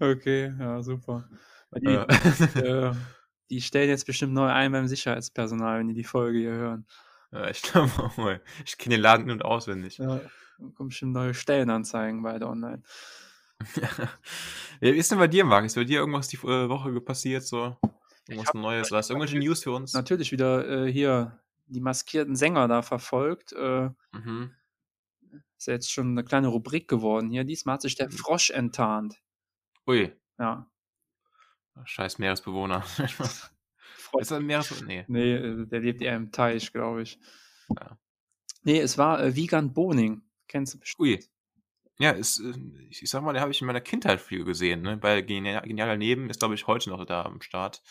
Okay, 0.01 0.53
ja, 0.60 0.81
super. 0.83 1.29
Weil 1.72 1.81
die 1.81 1.93
Ja. 1.93 2.07
äh, 2.57 2.93
die 3.50 3.62
stellen 3.62 3.89
jetzt 3.89 4.05
bestimmt 4.05 4.33
neu 4.33 4.48
ein 4.50 4.72
beim 4.72 4.88
Sicherheitspersonal, 4.88 5.79
wenn 5.79 5.88
die 5.89 5.93
die 5.95 6.03
Folge 6.03 6.39
hier 6.39 6.51
hören. 6.53 6.88
Ja, 7.33 7.50
ich 7.50 7.62
glaube 7.63 7.91
auch 8.03 8.15
mal. 8.17 8.41
Ich 8.65 8.77
kenne 8.77 8.95
den 8.95 9.01
Laden 9.01 9.25
in 9.25 9.31
und 9.31 9.41
auswendig. 9.45 10.00
Ja, 10.00 10.31
kommen 10.74 10.89
bestimmt 10.89 11.13
neue 11.13 11.33
Stellenanzeigen 11.36 12.24
bald 12.24 12.41
online. 12.43 12.81
Ja. 13.82 14.10
Wie 14.82 14.89
ist 14.98 15.12
denn 15.12 15.20
bei 15.20 15.27
dir, 15.27 15.46
Marc? 15.46 15.65
Ist 15.65 15.75
bei 15.75 15.84
dir 15.84 16.00
irgendwas 16.00 16.27
die 16.27 16.38
äh, 16.38 16.70
Woche 16.70 17.00
passiert 17.01 17.43
so? 17.43 17.77
Irgendwas 18.27 18.53
Neues? 18.53 18.91
Hast 18.91 19.10
du 19.10 19.13
irgendwelche 19.13 19.38
News 19.38 19.63
für 19.63 19.72
uns? 19.72 19.93
natürlich 19.93 20.32
wieder, 20.32 20.67
äh, 20.88 20.91
hier 20.91 21.39
die 21.67 21.82
maskierten 21.82 22.36
Sänger 22.36 22.67
da 22.67 22.82
verfolgt. 22.82 23.53
Äh 23.53 23.89
Mhm. 24.13 24.53
ist 25.60 25.67
ja 25.67 25.74
jetzt 25.74 25.91
schon 25.91 26.13
'ne 26.13 26.24
kleine 26.24 26.48
Rubrik 26.48 26.88
geworden 26.88 27.29
hier. 27.29 27.43
Diesmal 27.43 27.75
hat 27.75 27.82
sich 27.84 27.96
der 27.96 28.08
Mhm. 28.08 28.12
Frosch 28.12 28.50
enttarnt. 28.50 29.20
Ui. 29.88 30.13
Ja. 30.39 30.67
Scheiß 31.86 32.20
Meeresbewohner. 32.20 32.82
Frosch. 33.96 34.22
Ist 34.22 34.32
das 34.32 34.39
'n 34.39 34.46
Meeresbe 34.46 34.82
ne. 34.84 35.08
Ne, 35.08 35.22
äh, 35.38 35.67
der 35.67 35.79
lebt 35.82 36.01
eher 36.01 36.15
im 36.15 36.32
Teich, 36.32 36.72
glaube 36.74 37.03
ich. 37.03 37.20
Ja. 37.70 37.98
Ne, 38.65 38.79
es 38.79 38.98
war, 38.98 39.22
äh, 39.22 39.36
Wiegand 39.36 39.74
Boning. 39.74 40.24
Kennst 40.48 40.75
du 40.75 40.79
Ui. 41.00 41.24
Ja, 42.00 42.12
ist, 42.12 42.40
äh 42.40 42.54
ich 42.90 43.04
ich 43.04 43.10
sage 43.10 43.24
mal, 43.26 43.34
den 43.34 43.42
habe 43.42 43.52
ich 43.52 43.62
in 43.62 43.68
meiner 43.68 43.82
Kindheit 43.82 44.20
viel 44.22 44.44
gesehen, 44.44 44.82
ne? 44.82 44.98
Bei 44.98 45.22
Genia 45.22 45.62
Genial 45.62 45.88
daneben 45.88 46.30
ist, 46.30 46.40
glaube 46.40 46.56
ich, 46.56 46.68
heute 46.68 46.90
noch 46.90 47.06
da 47.06 47.24
am 47.24 47.42
Start. 47.42 47.82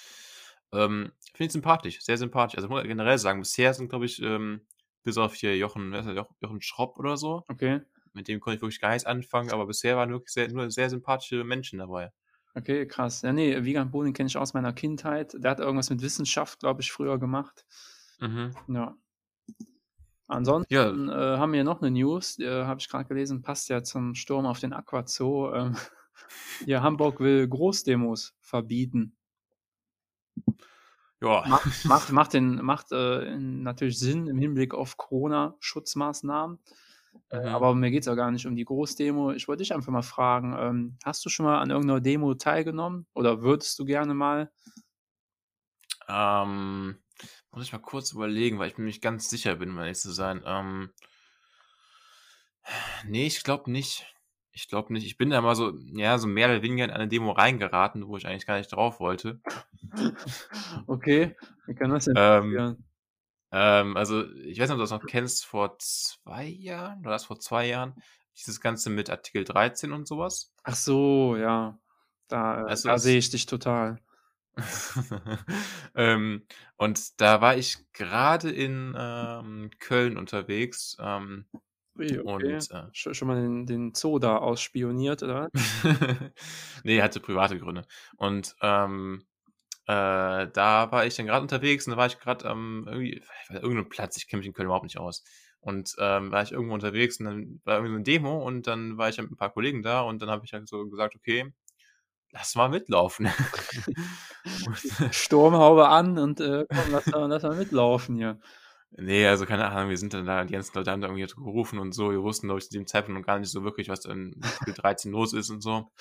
Ähm, 0.72 1.12
finde 1.34 1.46
ich 1.46 1.52
sympathisch, 1.52 2.00
sehr 2.02 2.16
sympathisch. 2.16 2.56
Also, 2.56 2.68
muss 2.68 2.78
man 2.80 2.88
generell 2.88 3.18
sagen, 3.18 3.40
bisher 3.40 3.74
sind, 3.74 3.88
glaube 3.88 4.06
ich, 4.06 4.20
ähm, 4.22 4.66
bis 5.04 5.18
auf 5.18 5.34
hier 5.34 5.56
Jochen 5.56 5.92
wer 5.92 6.00
ist 6.00 6.06
das? 6.06 6.16
Joch 6.16 6.30
Jochen 6.40 6.60
Schropp 6.62 6.98
oder 6.98 7.16
so. 7.16 7.44
Okay. 7.50 7.80
Mit 8.14 8.28
dem 8.28 8.40
konnte 8.40 8.56
ich 8.56 8.62
wirklich 8.62 8.80
gar 8.80 8.90
nichts 8.90 9.06
anfangen, 9.06 9.50
aber 9.52 9.66
bisher 9.66 9.96
waren 9.96 10.10
wirklich 10.10 10.32
sehr 10.32 10.50
nur 10.52 10.70
sehr 10.70 10.90
sympathische 10.90 11.44
Menschen 11.44 11.78
dabei. 11.78 12.10
Okay, 12.54 12.86
krass. 12.86 13.22
Ja, 13.22 13.32
ne, 13.32 13.64
Wiegand 13.64 13.92
Boning 13.92 14.12
kenne 14.12 14.26
ich 14.26 14.36
aus 14.36 14.52
meiner 14.52 14.72
Kindheit. 14.72 15.34
Der 15.38 15.52
hat 15.52 15.60
irgendwas 15.60 15.90
mit 15.90 16.02
Wissenschaft, 16.02 16.60
glaube 16.60 16.82
ich, 16.82 16.92
früher 16.92 17.18
gemacht. 17.18 17.64
Mhm. 18.20 18.52
Ja. 18.68 18.96
Ansonsten 20.32 20.72
Ja. 20.74 20.90
äh, 20.90 21.38
haben 21.38 21.52
wir 21.52 21.64
noch 21.64 21.80
eine 21.82 21.90
News, 21.90 22.38
äh, 22.38 22.64
habe 22.64 22.80
ich 22.80 22.88
gerade 22.88 23.04
gelesen, 23.06 23.42
passt 23.42 23.68
ja 23.68 23.82
zum 23.82 24.14
Sturm 24.14 24.46
auf 24.46 24.60
den 24.60 24.72
Aquazoo. 24.72 25.52
Ähm, 25.54 25.76
hier, 26.66 26.82
Hamburg 26.82 27.20
will 27.20 27.46
Großdemos 27.48 28.34
verbieten. 28.40 29.16
Ja. 31.20 31.44
Macht, 31.46 31.84
macht, 31.84 32.10
macht, 32.12 32.32
den, 32.34 32.56
macht 32.64 32.90
äh, 32.90 33.36
natürlich 33.38 33.98
Sinn 33.98 34.26
im 34.26 34.38
Hinblick 34.38 34.74
auf 34.74 34.96
Corona-Schutzmaßnahmen. 34.96 36.58
Äh, 37.28 37.40
Mhm. 37.40 37.46
aber 37.48 37.74
mir 37.74 37.90
geht 37.90 38.02
es 38.02 38.08
auch 38.08 38.16
gar 38.16 38.30
nicht 38.30 38.46
um 38.46 38.56
die 38.56 38.64
Großdemo. 38.64 39.32
Ich 39.32 39.46
wollte 39.46 39.62
dich 39.62 39.74
einfach 39.74 39.92
mal 39.92 40.02
fragen, 40.02 40.56
ähm, 40.58 40.96
hast 41.04 41.24
du 41.24 41.28
schon 41.28 41.44
mal 41.46 41.58
an 41.60 41.70
irgendeiner 41.70 42.00
Demo 42.00 42.34
teilgenommen 42.34 43.06
oder 43.14 43.42
würdest 43.42 43.78
du 43.78 43.84
gerne 43.84 44.14
mal? 44.14 44.50
Ähm, 46.08 46.96
muss 47.52 47.64
ich 47.64 47.72
mal 47.72 47.78
kurz 47.78 48.12
überlegen, 48.12 48.58
weil 48.58 48.68
ich 48.68 48.78
mir 48.78 48.84
nicht 48.84 49.02
ganz 49.02 49.28
sicher 49.30 49.56
bin, 49.56 49.70
um 49.70 49.78
ehrlich 49.78 49.98
zu 49.98 50.12
sein. 50.12 50.42
Ähm, 50.46 50.90
nee, 53.06 53.26
ich 53.26 53.42
glaube 53.44 53.70
nicht. 53.70 54.06
Ich 54.52 54.68
glaube 54.68 54.92
nicht. 54.92 55.06
Ich 55.06 55.16
bin 55.16 55.30
da 55.30 55.40
mal 55.40 55.54
so, 55.54 55.72
ja, 55.94 56.18
so 56.18 56.26
mehr 56.26 56.48
oder 56.48 56.62
weniger 56.62 56.84
in 56.84 56.90
eine 56.90 57.08
Demo 57.08 57.32
reingeraten, 57.32 58.06
wo 58.06 58.16
ich 58.16 58.26
eigentlich 58.26 58.46
gar 58.46 58.58
nicht 58.58 58.72
drauf 58.72 59.00
wollte. 59.00 59.40
Okay, 60.86 61.36
wie 61.66 61.74
kann 61.74 61.90
das 61.90 62.04
denn 62.06 62.16
Ähm, 62.16 62.76
ähm, 63.52 63.96
also, 63.96 64.24
ich 64.32 64.58
weiß 64.58 64.68
nicht, 64.68 64.72
ob 64.72 64.76
du 64.78 64.82
das 64.82 64.90
noch 64.90 65.06
kennst, 65.06 65.44
vor 65.46 65.78
zwei 65.78 66.44
Jahren 66.46 67.00
oder 67.00 67.10
das 67.10 67.26
vor 67.26 67.38
zwei 67.40 67.66
Jahren, 67.68 67.94
dieses 68.36 68.60
Ganze 68.60 68.90
mit 68.90 69.10
Artikel 69.10 69.44
13 69.44 69.92
und 69.92 70.08
sowas. 70.08 70.52
Ach 70.64 70.74
so, 70.74 71.36
ja. 71.36 71.78
Da, 72.28 72.64
Also 72.64 72.88
da 72.88 72.98
sehe 72.98 73.18
ich 73.18 73.30
dich 73.30 73.46
total. 73.46 73.98
ähm, 75.94 76.46
und 76.76 77.20
da 77.20 77.40
war 77.40 77.56
ich 77.56 77.78
gerade 77.92 78.50
in 78.50 78.94
ähm, 78.96 79.70
Köln 79.78 80.16
unterwegs. 80.16 80.96
Ähm, 81.00 81.46
Ui, 81.98 82.18
okay. 82.18 82.20
und 82.20 82.70
äh, 82.70 82.84
Sch 82.92 83.08
schon 83.12 83.28
mal 83.28 83.40
den, 83.40 83.66
den 83.66 83.94
Zoo 83.94 84.18
da 84.18 84.38
ausspioniert, 84.38 85.22
oder? 85.22 85.50
nee, 86.84 87.02
hatte 87.02 87.20
private 87.20 87.58
Gründe. 87.58 87.86
Und 88.16 88.54
ähm, 88.62 89.24
äh, 89.86 90.48
da 90.52 90.92
war 90.92 91.06
ich 91.06 91.16
dann 91.16 91.26
gerade 91.26 91.42
unterwegs 91.42 91.86
und 91.86 91.92
da 91.92 91.96
war 91.96 92.06
ich 92.06 92.18
gerade 92.18 92.48
ähm, 92.48 92.84
irgendwie, 92.86 93.22
irgendeinem 93.50 93.88
Platz, 93.88 94.16
ich 94.16 94.28
kenne 94.28 94.38
mich 94.38 94.46
in 94.46 94.52
Köln 94.52 94.66
überhaupt 94.66 94.84
nicht 94.84 94.98
aus. 94.98 95.24
Und 95.60 95.94
ähm, 95.98 96.32
war 96.32 96.42
ich 96.42 96.52
irgendwo 96.52 96.74
unterwegs 96.74 97.20
und 97.20 97.26
dann 97.26 97.60
war 97.64 97.76
irgendwie 97.76 97.92
so 97.92 97.96
eine 97.96 98.04
Demo 98.04 98.42
und 98.44 98.66
dann 98.66 98.98
war 98.98 99.08
ich 99.08 99.18
mit 99.18 99.30
ein 99.30 99.36
paar 99.36 99.52
Kollegen 99.52 99.82
da 99.82 100.00
und 100.02 100.20
dann 100.20 100.30
habe 100.30 100.44
ich 100.44 100.52
halt 100.52 100.68
so 100.68 100.88
gesagt, 100.88 101.14
okay, 101.14 101.52
lass 102.32 102.54
mal 102.54 102.68
mitlaufen. 102.68 103.28
Sturmhaube 105.12 105.88
an 105.88 106.18
und 106.18 106.40
äh, 106.40 106.66
komm, 106.68 106.90
lass, 106.92 107.06
mal- 107.06 107.26
lass 107.28 107.42
mal 107.42 107.56
mitlaufen 107.56 108.16
hier. 108.16 108.38
Nee, 108.94 109.26
also 109.26 109.46
keine 109.46 109.70
Ahnung, 109.70 109.88
wir 109.88 109.96
sind 109.96 110.12
dann 110.12 110.26
da, 110.26 110.44
die 110.44 110.52
ganzen 110.52 110.76
Leute 110.76 110.90
haben 110.90 111.00
da 111.00 111.08
irgendwie 111.08 111.24
gerufen 111.26 111.78
und 111.78 111.92
so, 111.94 112.10
wir 112.10 112.22
wussten, 112.22 112.48
glaube 112.48 112.58
ich, 112.58 112.66
zu 112.68 112.76
dem 112.76 112.86
Zeitpunkt 112.86 113.18
noch 113.18 113.26
gar 113.26 113.38
nicht 113.38 113.50
so 113.50 113.64
wirklich, 113.64 113.88
was 113.88 114.00
da 114.00 114.12
in 114.12 114.38
Artikel 114.42 114.74
13 114.74 115.12
los 115.12 115.32
ist 115.32 115.48
und 115.48 115.62
so. 115.62 115.90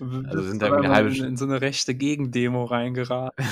Also 0.00 0.42
sind 0.42 0.62
da 0.62 0.66
irgendwie 0.68 0.86
eine 0.86 0.94
halbe 0.94 1.08
in, 1.08 1.14
St- 1.16 1.26
in 1.26 1.36
so 1.36 1.44
eine 1.46 1.60
rechte 1.60 1.96
Gegendemo 1.96 2.64
reingeraten. 2.64 3.44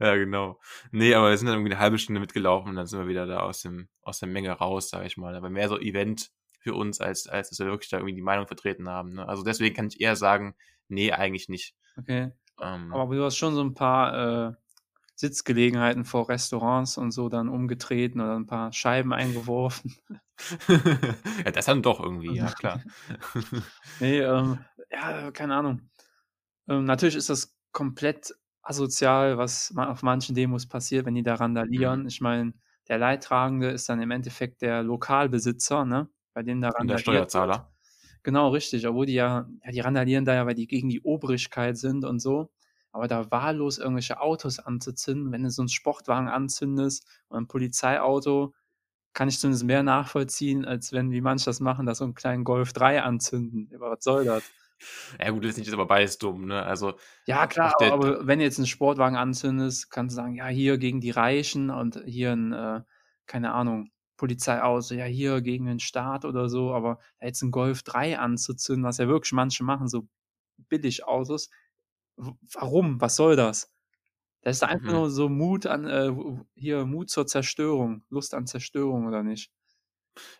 ja, 0.00 0.14
genau. 0.16 0.58
Nee, 0.90 1.12
aber 1.14 1.28
wir 1.28 1.36
sind 1.36 1.48
dann 1.48 1.56
irgendwie 1.56 1.72
eine 1.72 1.80
halbe 1.82 1.98
Stunde 1.98 2.20
mitgelaufen 2.22 2.70
und 2.70 2.76
dann 2.76 2.86
sind 2.86 2.98
wir 3.00 3.08
wieder 3.08 3.26
da 3.26 3.40
aus 3.40 3.60
dem, 3.60 3.88
aus 4.00 4.20
der 4.20 4.28
Menge 4.30 4.50
raus, 4.52 4.88
sage 4.88 5.06
ich 5.06 5.18
mal. 5.18 5.34
Aber 5.34 5.50
mehr 5.50 5.68
so 5.68 5.78
Event 5.78 6.30
für 6.60 6.72
uns, 6.72 7.02
als, 7.02 7.26
als 7.26 7.50
dass 7.50 7.58
wir 7.58 7.66
wirklich 7.66 7.90
da 7.90 7.98
irgendwie 7.98 8.14
die 8.14 8.22
Meinung 8.22 8.46
vertreten 8.46 8.88
haben. 8.88 9.10
Ne? 9.12 9.28
Also 9.28 9.42
deswegen 9.42 9.76
kann 9.76 9.88
ich 9.88 10.00
eher 10.00 10.16
sagen, 10.16 10.54
nee, 10.88 11.12
eigentlich 11.12 11.48
nicht. 11.48 11.74
Okay. 11.96 12.32
Ähm, 12.60 12.92
Aber 12.92 13.14
du 13.14 13.24
hast 13.24 13.36
schon 13.36 13.54
so 13.54 13.62
ein 13.62 13.74
paar 13.74 14.50
äh, 14.50 14.54
Sitzgelegenheiten 15.14 16.04
vor 16.04 16.28
Restaurants 16.28 16.96
und 16.96 17.10
so 17.10 17.28
dann 17.28 17.48
umgetreten 17.48 18.20
oder 18.20 18.36
ein 18.36 18.46
paar 18.46 18.72
Scheiben 18.72 19.12
eingeworfen. 19.12 19.96
ja, 21.44 21.50
das 21.50 21.66
dann 21.66 21.82
doch 21.82 22.00
irgendwie, 22.00 22.36
ja 22.36 22.52
klar. 22.52 22.82
Nee, 24.00 24.20
ähm, 24.20 24.64
ja, 24.90 25.30
keine 25.32 25.56
Ahnung. 25.56 25.90
Ähm, 26.68 26.84
natürlich 26.84 27.16
ist 27.16 27.30
das 27.30 27.56
komplett 27.72 28.32
asozial, 28.62 29.38
was 29.38 29.72
ma 29.72 29.90
auf 29.90 30.02
manchen 30.02 30.34
Demos 30.34 30.66
passiert, 30.66 31.06
wenn 31.06 31.14
die 31.14 31.22
da 31.22 31.34
randalieren. 31.34 32.02
Mhm. 32.02 32.06
Ich 32.08 32.20
meine, 32.20 32.54
der 32.88 32.98
Leidtragende 32.98 33.70
ist 33.70 33.88
dann 33.88 34.00
im 34.00 34.10
Endeffekt 34.10 34.62
der 34.62 34.82
Lokalbesitzer, 34.82 35.84
ne, 35.84 36.08
bei 36.32 36.42
dem 36.42 36.60
da 36.60 36.68
Und 36.68 36.88
der 36.88 36.98
randaliert. 36.98 37.00
Steuerzahler. 37.00 37.72
Genau, 38.28 38.50
richtig. 38.50 38.86
Obwohl 38.86 39.06
die 39.06 39.14
ja, 39.14 39.48
ja, 39.64 39.70
die 39.70 39.80
randalieren 39.80 40.26
da 40.26 40.34
ja, 40.34 40.44
weil 40.44 40.54
die 40.54 40.66
gegen 40.66 40.90
die 40.90 41.00
Obrigkeit 41.00 41.78
sind 41.78 42.04
und 42.04 42.20
so. 42.20 42.50
Aber 42.92 43.08
da 43.08 43.30
wahllos 43.30 43.78
irgendwelche 43.78 44.20
Autos 44.20 44.58
anzuzünden, 44.58 45.32
wenn 45.32 45.44
du 45.44 45.50
so 45.50 45.62
einen 45.62 45.70
Sportwagen 45.70 46.28
anzündest 46.28 47.06
und 47.28 47.38
ein 47.38 47.46
Polizeiauto, 47.48 48.52
kann 49.14 49.28
ich 49.28 49.38
zumindest 49.40 49.64
mehr 49.64 49.82
nachvollziehen, 49.82 50.66
als 50.66 50.92
wenn, 50.92 51.10
wie 51.12 51.22
manche 51.22 51.46
das 51.46 51.60
machen, 51.60 51.86
da 51.86 51.94
so 51.94 52.04
einen 52.04 52.14
kleinen 52.14 52.44
Golf 52.44 52.74
3 52.74 53.02
anzünden. 53.02 53.70
Aber 53.74 53.92
was 53.92 54.04
soll 54.04 54.26
das? 54.26 54.52
Ja 55.20 55.30
gut, 55.30 55.44
das 55.44 55.52
ist 55.52 55.58
nicht, 55.58 55.72
aber 55.72 55.86
beides 55.86 56.18
dumm, 56.18 56.46
ne? 56.46 56.62
Also 56.62 56.94
Ja, 57.26 57.46
klar, 57.46 57.72
Auch 57.72 57.76
der- 57.76 57.92
aber 57.92 58.26
wenn 58.26 58.38
du 58.38 58.44
jetzt 58.44 58.58
einen 58.58 58.66
Sportwagen 58.66 59.16
anzündest, 59.16 59.90
kannst 59.90 60.14
du 60.14 60.16
sagen, 60.16 60.34
ja, 60.34 60.46
hier 60.46 60.78
gegen 60.78 61.00
die 61.00 61.10
Reichen 61.10 61.68
und 61.70 62.00
hier 62.06 62.32
ein, 62.32 62.52
äh, 62.52 62.80
keine 63.26 63.52
Ahnung, 63.52 63.90
Polizeiauto, 64.18 64.94
ja, 64.94 65.06
hier 65.06 65.42
gegen 65.42 65.66
den 65.66 65.80
Staat 65.80 66.26
oder 66.26 66.50
so, 66.50 66.74
aber 66.74 67.00
jetzt 67.22 67.42
einen 67.42 67.52
Golf 67.52 67.84
3 67.84 68.18
anzuzünden, 68.20 68.84
was 68.84 68.98
ja 68.98 69.08
wirklich 69.08 69.32
manche 69.32 69.64
machen, 69.64 69.88
so 69.88 70.08
Billigautos, 70.70 71.50
w- 72.18 72.32
warum? 72.54 73.00
Was 73.00 73.16
soll 73.16 73.36
das? 73.36 73.72
Das 74.42 74.56
ist 74.58 74.62
einfach 74.64 74.80
Mhm. 74.84 74.90
nur 74.92 75.10
so 75.10 75.28
Mut 75.28 75.66
an, 75.66 75.86
äh, 75.86 76.12
hier, 76.56 76.86
Mut 76.86 77.10
zur 77.10 77.26
Zerstörung, 77.28 78.04
Lust 78.10 78.34
an 78.34 78.46
Zerstörung 78.48 79.06
oder 79.06 79.22
nicht? 79.22 79.52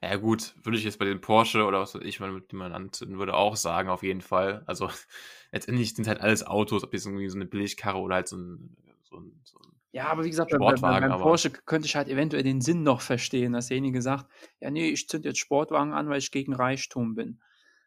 Ja 0.02 0.16
gut, 0.16 0.54
würde 0.64 0.78
ich 0.78 0.84
jetzt 0.84 0.98
bei 0.98 1.04
den 1.04 1.20
Porsche 1.20 1.64
oder 1.64 1.80
was 1.80 1.94
weiß 1.94 2.02
ich, 2.02 2.18
die 2.18 2.56
man 2.56 2.72
anzünden 2.72 3.18
würde, 3.18 3.34
auch 3.34 3.56
sagen, 3.56 3.88
auf 3.88 4.02
jeden 4.02 4.20
Fall. 4.20 4.62
Also 4.66 4.90
letztendlich 5.52 5.94
sind 5.94 6.06
halt 6.08 6.20
alles 6.20 6.46
Autos, 6.46 6.84
ob 6.84 6.92
jetzt 6.92 7.06
irgendwie 7.06 7.28
so 7.28 7.36
eine 7.36 7.46
Billigkarre 7.46 7.98
oder 7.98 8.16
halt 8.16 8.28
so 8.28 8.36
ein, 8.36 8.76
so 9.02 9.16
ein, 9.18 9.40
so 9.44 9.58
ein 9.58 9.77
Ja, 9.92 10.09
aber 10.09 10.24
wie 10.24 10.31
gesagt, 10.31 10.51
beim 10.51 10.62
aber- 10.85 11.22
Porsche 11.22 11.51
könnte 11.51 11.87
ich 11.87 11.96
halt 11.96 12.09
eventuell 12.09 12.42
den 12.42 12.61
Sinn 12.61 12.83
noch 12.83 13.01
verstehen, 13.01 13.55
dass 13.55 13.68
derjenige 13.68 14.03
sagt, 14.03 14.27
ja, 14.61 14.70
nee, 14.70 14.90
ich 14.90 15.09
zünd 15.09 15.24
jetzt 15.24 15.38
Sportwagen 15.38 15.92
an, 15.92 16.09
weil 16.09 16.18
ich 16.18 16.31
gegen 16.31 16.55
Reichtum 16.55 17.14
bin. 17.14 17.40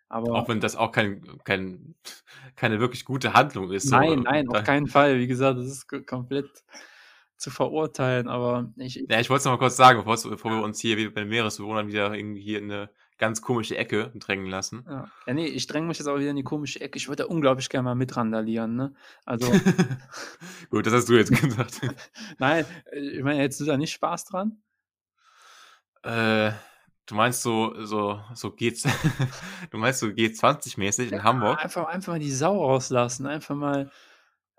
Aber 0.09 0.33
Auch 0.33 0.49
wenn 0.49 0.59
das 0.59 0.75
auch 0.75 0.91
kein, 0.91 1.21
kein, 1.45 1.95
keine 2.55 2.79
wirklich 2.79 3.05
gute 3.05 3.33
Handlung 3.33 3.71
ist. 3.71 3.87
so, 3.89 3.95
nein, 3.95 4.19
äh, 4.19 4.21
nein, 4.23 4.49
auf 4.49 4.63
keinen 4.63 4.87
Fall. 4.87 5.19
Wie 5.19 5.27
gesagt, 5.27 5.57
das 5.59 5.67
ist 5.67 5.87
komplett 6.07 6.49
zu 7.37 7.49
verurteilen, 7.49 8.27
aber 8.27 8.71
ich, 8.77 9.03
Ja, 9.09 9.19
ich 9.19 9.29
wollte 9.29 9.39
es 9.39 9.45
noch 9.45 9.53
mal 9.53 9.57
kurz 9.57 9.77
sagen, 9.77 10.03
bevor, 10.03 10.29
bevor 10.29 10.51
wir 10.51 10.61
uns 10.63 10.79
hier 10.79 10.97
wie 10.97 11.07
bei 11.09 11.21
den 11.21 11.29
Meeresbewohnern 11.29 11.87
wieder 11.87 12.13
irgendwie 12.13 12.41
hier 12.41 12.59
in 12.59 12.71
eine 12.71 12.89
ganz 13.21 13.41
komische 13.41 13.77
Ecke 13.77 14.11
drängen 14.15 14.47
lassen. 14.47 14.87
ja, 14.87 15.11
ja, 15.25 15.33
nee, 15.33 15.45
ich 15.47 15.67
dränge 15.67 15.87
mich 15.87 15.97
jetzt 15.99 16.07
auch 16.07 16.17
wieder 16.19 16.29
in 16.31 16.35
die 16.35 16.43
komische 16.43 16.81
Ecke. 16.81 16.97
Ich 16.97 17.07
würde 17.07 17.23
da 17.23 17.29
unglaublich 17.29 17.69
gerne 17.69 17.83
mal 17.85 17.95
mitrandalieren, 17.95 18.75
ne? 18.75 18.93
Also, 19.25 19.63
Gut, 20.69 20.85
das 20.85 20.93
hast 20.93 21.09
du 21.09 21.15
jetzt 21.15 21.31
gesagt. 21.31 21.81
nein, 22.39 22.65
äh, 22.91 22.99
ich 22.99 23.23
meine, 23.23 23.41
hättest 23.41 23.61
du 23.61 23.65
da 23.65 23.77
nicht 23.77 23.91
Spaß 23.93 24.25
dran? 24.25 24.61
äh, 26.03 26.51
du 27.05 27.15
meinst 27.15 27.41
so, 27.41 27.73
so, 27.85 28.21
so 28.33 28.51
geht's, 28.51 28.83
du 29.71 29.77
meinst 29.77 29.99
so 29.99 30.07
G20-mäßig 30.11 31.09
in 31.09 31.17
Ja, 31.17 31.23
Hamburg? 31.23 31.59
Einfach, 31.63 31.85
einfach 31.87 32.13
mal 32.13 32.19
die 32.19 32.31
Sau 32.31 32.63
rauslassen, 32.65 33.25
einfach 33.27 33.55
mal. 33.55 33.91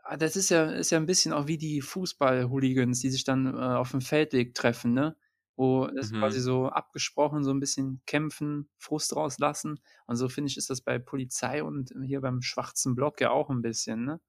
Ah, 0.05 0.17
Das 0.17 0.37
ist 0.37 0.51
ja, 0.51 0.65
ist 0.71 0.91
ja 0.91 0.99
ein 0.99 1.07
bisschen 1.07 1.33
auch 1.33 1.47
wie 1.47 1.59
die 1.59 1.81
Fußball-Hooligans, 1.83 3.01
die 3.01 3.11
sich 3.11 3.25
dann 3.25 3.47
äh, 3.57 3.61
auf 3.77 3.93
dem 3.93 4.01
Feldweg 4.01 4.55
treffen, 4.55 4.95
ne? 4.95 5.17
Wo 5.57 5.87
das 5.89 6.13
Mhm. 6.13 6.15
quasi 6.15 6.41
so 6.41 6.69
abgesprochen, 6.69 7.45
so 7.45 7.51
ein 7.53 7.61
bisschen 7.61 8.01
kämpfen, 8.07 8.71
Frust 8.79 9.15
rauslassen. 9.17 9.81
Und 10.07 10.17
so 10.17 10.29
finde 10.29 10.51
ich, 10.51 10.57
ist 10.57 10.71
das 10.71 10.81
bei 10.81 10.99
Polizei 10.99 11.63
und 11.63 11.93
hier 12.05 12.21
beim 12.23 12.43
schwarzen 12.43 12.95
Block 12.95 13.21
ja 13.21 13.31
auch 13.31 13.51
ein 13.51 13.63
bisschen, 13.63 14.05
ne? 14.05 14.21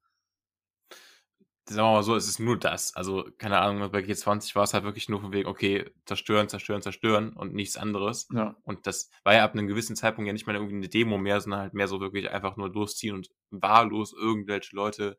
Sagen 1.66 1.88
wir 1.88 1.92
mal 1.94 2.02
so, 2.02 2.14
es 2.14 2.28
ist 2.28 2.38
nur 2.40 2.58
das. 2.58 2.94
Also, 2.94 3.24
keine 3.38 3.58
Ahnung, 3.58 3.90
bei 3.90 4.02
G20 4.02 4.54
war 4.54 4.64
es 4.64 4.74
halt 4.74 4.84
wirklich 4.84 5.08
nur 5.08 5.20
von 5.22 5.32
wegen, 5.32 5.48
okay, 5.48 5.90
zerstören, 6.04 6.48
zerstören, 6.50 6.82
zerstören 6.82 7.32
und 7.32 7.54
nichts 7.54 7.78
anderes. 7.78 8.28
Ja. 8.30 8.56
Und 8.64 8.86
das 8.86 9.10
war 9.22 9.32
ja 9.34 9.44
ab 9.44 9.52
einem 9.54 9.66
gewissen 9.66 9.96
Zeitpunkt 9.96 10.26
ja 10.26 10.34
nicht 10.34 10.46
mehr 10.46 10.54
irgendwie 10.56 10.74
eine 10.76 10.88
Demo 10.90 11.16
mehr, 11.16 11.40
sondern 11.40 11.60
halt 11.60 11.72
mehr 11.74 11.88
so 11.88 12.00
wirklich 12.00 12.30
einfach 12.30 12.56
nur 12.58 12.70
losziehen 12.70 13.14
und 13.14 13.30
wahllos 13.50 14.12
irgendwelche 14.12 14.76
Leute 14.76 15.18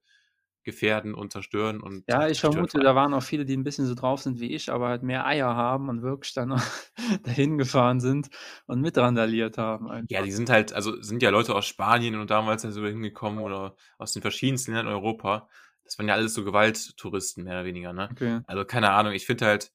gefährden 0.65 1.13
und 1.13 1.31
zerstören 1.31 1.79
und 1.79 2.03
Ja, 2.07 2.27
ich 2.27 2.41
vermute, 2.41 2.79
da 2.79 2.95
waren 2.95 3.13
auch 3.13 3.23
viele, 3.23 3.45
die 3.45 3.55
ein 3.55 3.63
bisschen 3.63 3.85
so 3.85 3.93
drauf 3.95 4.21
sind 4.21 4.39
wie 4.39 4.53
ich, 4.53 4.71
aber 4.71 4.89
halt 4.89 5.03
mehr 5.03 5.25
Eier 5.25 5.55
haben 5.55 5.87
und 5.87 6.01
wirklich 6.01 6.33
dann 6.33 6.61
dahin 7.23 7.57
gefahren 7.57 8.01
sind 8.01 8.29
und 8.65 8.81
mitrandaliert 8.81 9.57
haben. 9.57 9.89
Einfach. 9.89 10.09
Ja, 10.09 10.23
die 10.23 10.31
sind 10.31 10.49
halt, 10.49 10.73
also 10.73 11.01
sind 11.01 11.21
ja 11.21 11.29
Leute 11.29 11.55
aus 11.55 11.65
Spanien 11.65 12.19
und 12.19 12.29
damals 12.29 12.65
also 12.65 12.85
hingekommen 12.85 13.43
oder 13.43 13.75
aus 13.97 14.11
den 14.11 14.21
verschiedensten 14.21 14.71
Ländern 14.71 14.87
in 14.87 14.93
Europa. 14.93 15.47
Das 15.85 15.97
waren 15.99 16.07
ja 16.07 16.15
alles 16.15 16.33
so 16.33 16.43
Gewalttouristen, 16.43 17.43
mehr 17.43 17.53
oder 17.53 17.65
weniger, 17.65 17.93
ne? 17.93 18.09
Okay. 18.11 18.41
Also 18.47 18.65
keine 18.65 18.89
Ahnung, 18.91 19.13
ich 19.13 19.25
finde 19.25 19.45
halt, 19.45 19.71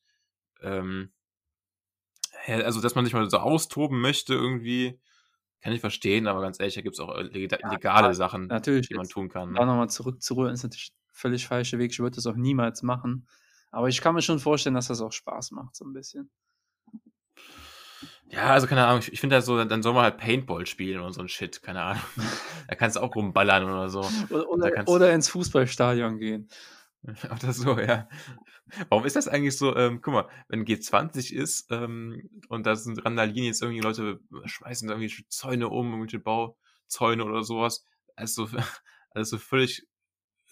ähm, 0.61 1.13
also 2.47 2.81
dass 2.81 2.95
man 2.95 3.05
sich 3.05 3.15
mal 3.15 3.31
so 3.31 3.39
austoben 3.39 4.01
möchte 4.01 4.35
irgendwie, 4.35 5.01
kann 5.61 5.73
ich 5.73 5.81
verstehen, 5.81 6.27
aber 6.27 6.41
ganz 6.41 6.59
ehrlich, 6.61 6.75
da 6.75 6.81
gibt 6.81 6.95
es 6.95 7.01
auch 7.01 7.15
leg- 7.19 7.51
legale 7.71 8.15
Sachen, 8.15 8.47
Natürlich, 8.49 8.89
die 8.89 8.95
man 8.95 9.09
tun 9.09 9.29
kann. 9.29 9.53
da 9.55 9.61
Ne? 9.61 9.67
nochmal 9.67 9.91
zurückzurühren, 9.91 10.55
ist 10.55 10.63
natürlich 10.63 10.93
völlig 11.13 11.47
falscher 11.47 11.79
Weg. 11.79 11.93
Ich 11.93 11.99
würde 12.01 12.17
das 12.17 12.27
auch 12.27 12.37
niemals 12.37 12.83
machen. 12.83 13.27
Aber 13.71 13.89
ich 13.89 14.01
kann 14.01 14.15
mir 14.15 14.23
schon 14.23 14.39
vorstellen, 14.41 14.75
dass 14.75 14.89
das 14.89 15.01
auch 15.01 15.13
Spaß 15.13 15.53
macht, 15.53 15.77
so 15.77 15.85
ein 15.85 15.93
bisschen. 15.93 16.31
Ja, 18.29 18.51
also 18.53 18.67
keine 18.67 18.87
Ahnung, 18.87 19.01
ich, 19.01 19.13
ich 19.13 19.21
finde 19.21 19.37
da 19.37 19.43
so, 19.43 19.63
dann 19.65 19.83
soll 19.83 19.93
man 19.93 20.05
halt 20.05 20.17
Paintball 20.17 20.65
spielen 20.67 21.01
oder 21.01 21.13
so 21.13 21.21
ein 21.21 21.29
Shit, 21.29 21.63
keine 21.63 21.83
Ahnung. 21.83 22.03
da 22.69 22.75
kannst 22.77 22.97
du 22.97 23.01
auch 23.01 23.15
rumballern 23.15 23.65
oder 23.65 23.89
so. 23.91 24.01
Oder, 24.31 24.49
oder, 24.49 24.89
oder 24.89 25.13
ins 25.13 25.29
Fußballstadion 25.29 26.19
gehen. 26.19 26.49
Oder 27.31 27.53
so, 27.53 27.79
ja. 27.79 28.09
Warum 28.89 29.05
ist 29.07 29.17
das 29.17 29.29
eigentlich 29.29 29.57
so, 29.57 29.75
ähm, 29.77 30.01
guck 30.03 30.15
mal, 30.15 30.29
wenn 30.49 30.65
G20 30.65 31.33
ist 31.33 31.67
ähm, 31.71 32.29
und 32.49 32.67
da 32.67 32.77
sind 32.77 33.05
Randalien 33.05 33.47
jetzt 33.47 33.63
irgendwie 33.63 33.81
Leute 33.81 34.21
schmeißen 34.45 34.87
da 34.89 34.95
irgendwie 34.95 35.25
Zäune 35.29 35.69
um, 35.69 35.91
irgendwelche 35.93 36.19
Bauzäune 36.19 37.25
oder 37.25 37.43
sowas, 37.43 37.87
also 38.17 38.49
alles 39.11 39.31
so 39.31 39.39
völlig 39.39 39.87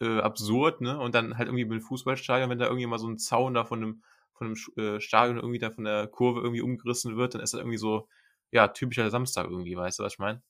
äh, 0.01 0.21
absurd, 0.21 0.81
ne? 0.81 0.99
Und 0.99 1.15
dann 1.15 1.37
halt 1.39 1.49
irgendwie 1.49 1.65
mit 1.65 1.81
dem 1.81 1.87
Fußballstadion, 1.87 2.51
wenn 2.51 2.59
da 2.59 2.67
irgendwie 2.67 2.87
mal 2.87 2.99
so 2.99 3.09
ein 3.09 3.19
Zaun 3.19 3.55
da 3.55 3.65
von 3.65 3.83
einem, 3.83 4.03
von 4.33 4.49
einem 4.49 4.57
äh, 4.97 5.01
Stadion 5.01 5.37
irgendwie 5.39 5.59
da 5.59 5.71
von 5.71 5.85
der 5.85 6.07
Kurve 6.09 6.41
irgendwie 6.41 6.63
umgerissen 6.63 7.17
wird, 7.17 7.35
dann 7.35 7.43
ist 7.43 7.55
das 7.55 7.61
irgendwie 7.61 7.79
so, 7.79 8.09
ja, 8.51 8.69
typischer 8.69 9.11
Samstag 9.11 9.47
irgendwie, 9.51 9.77
weißt 9.77 9.99
du, 9.99 10.05
was 10.05 10.15
ich 10.15 10.19
meine? 10.19 10.43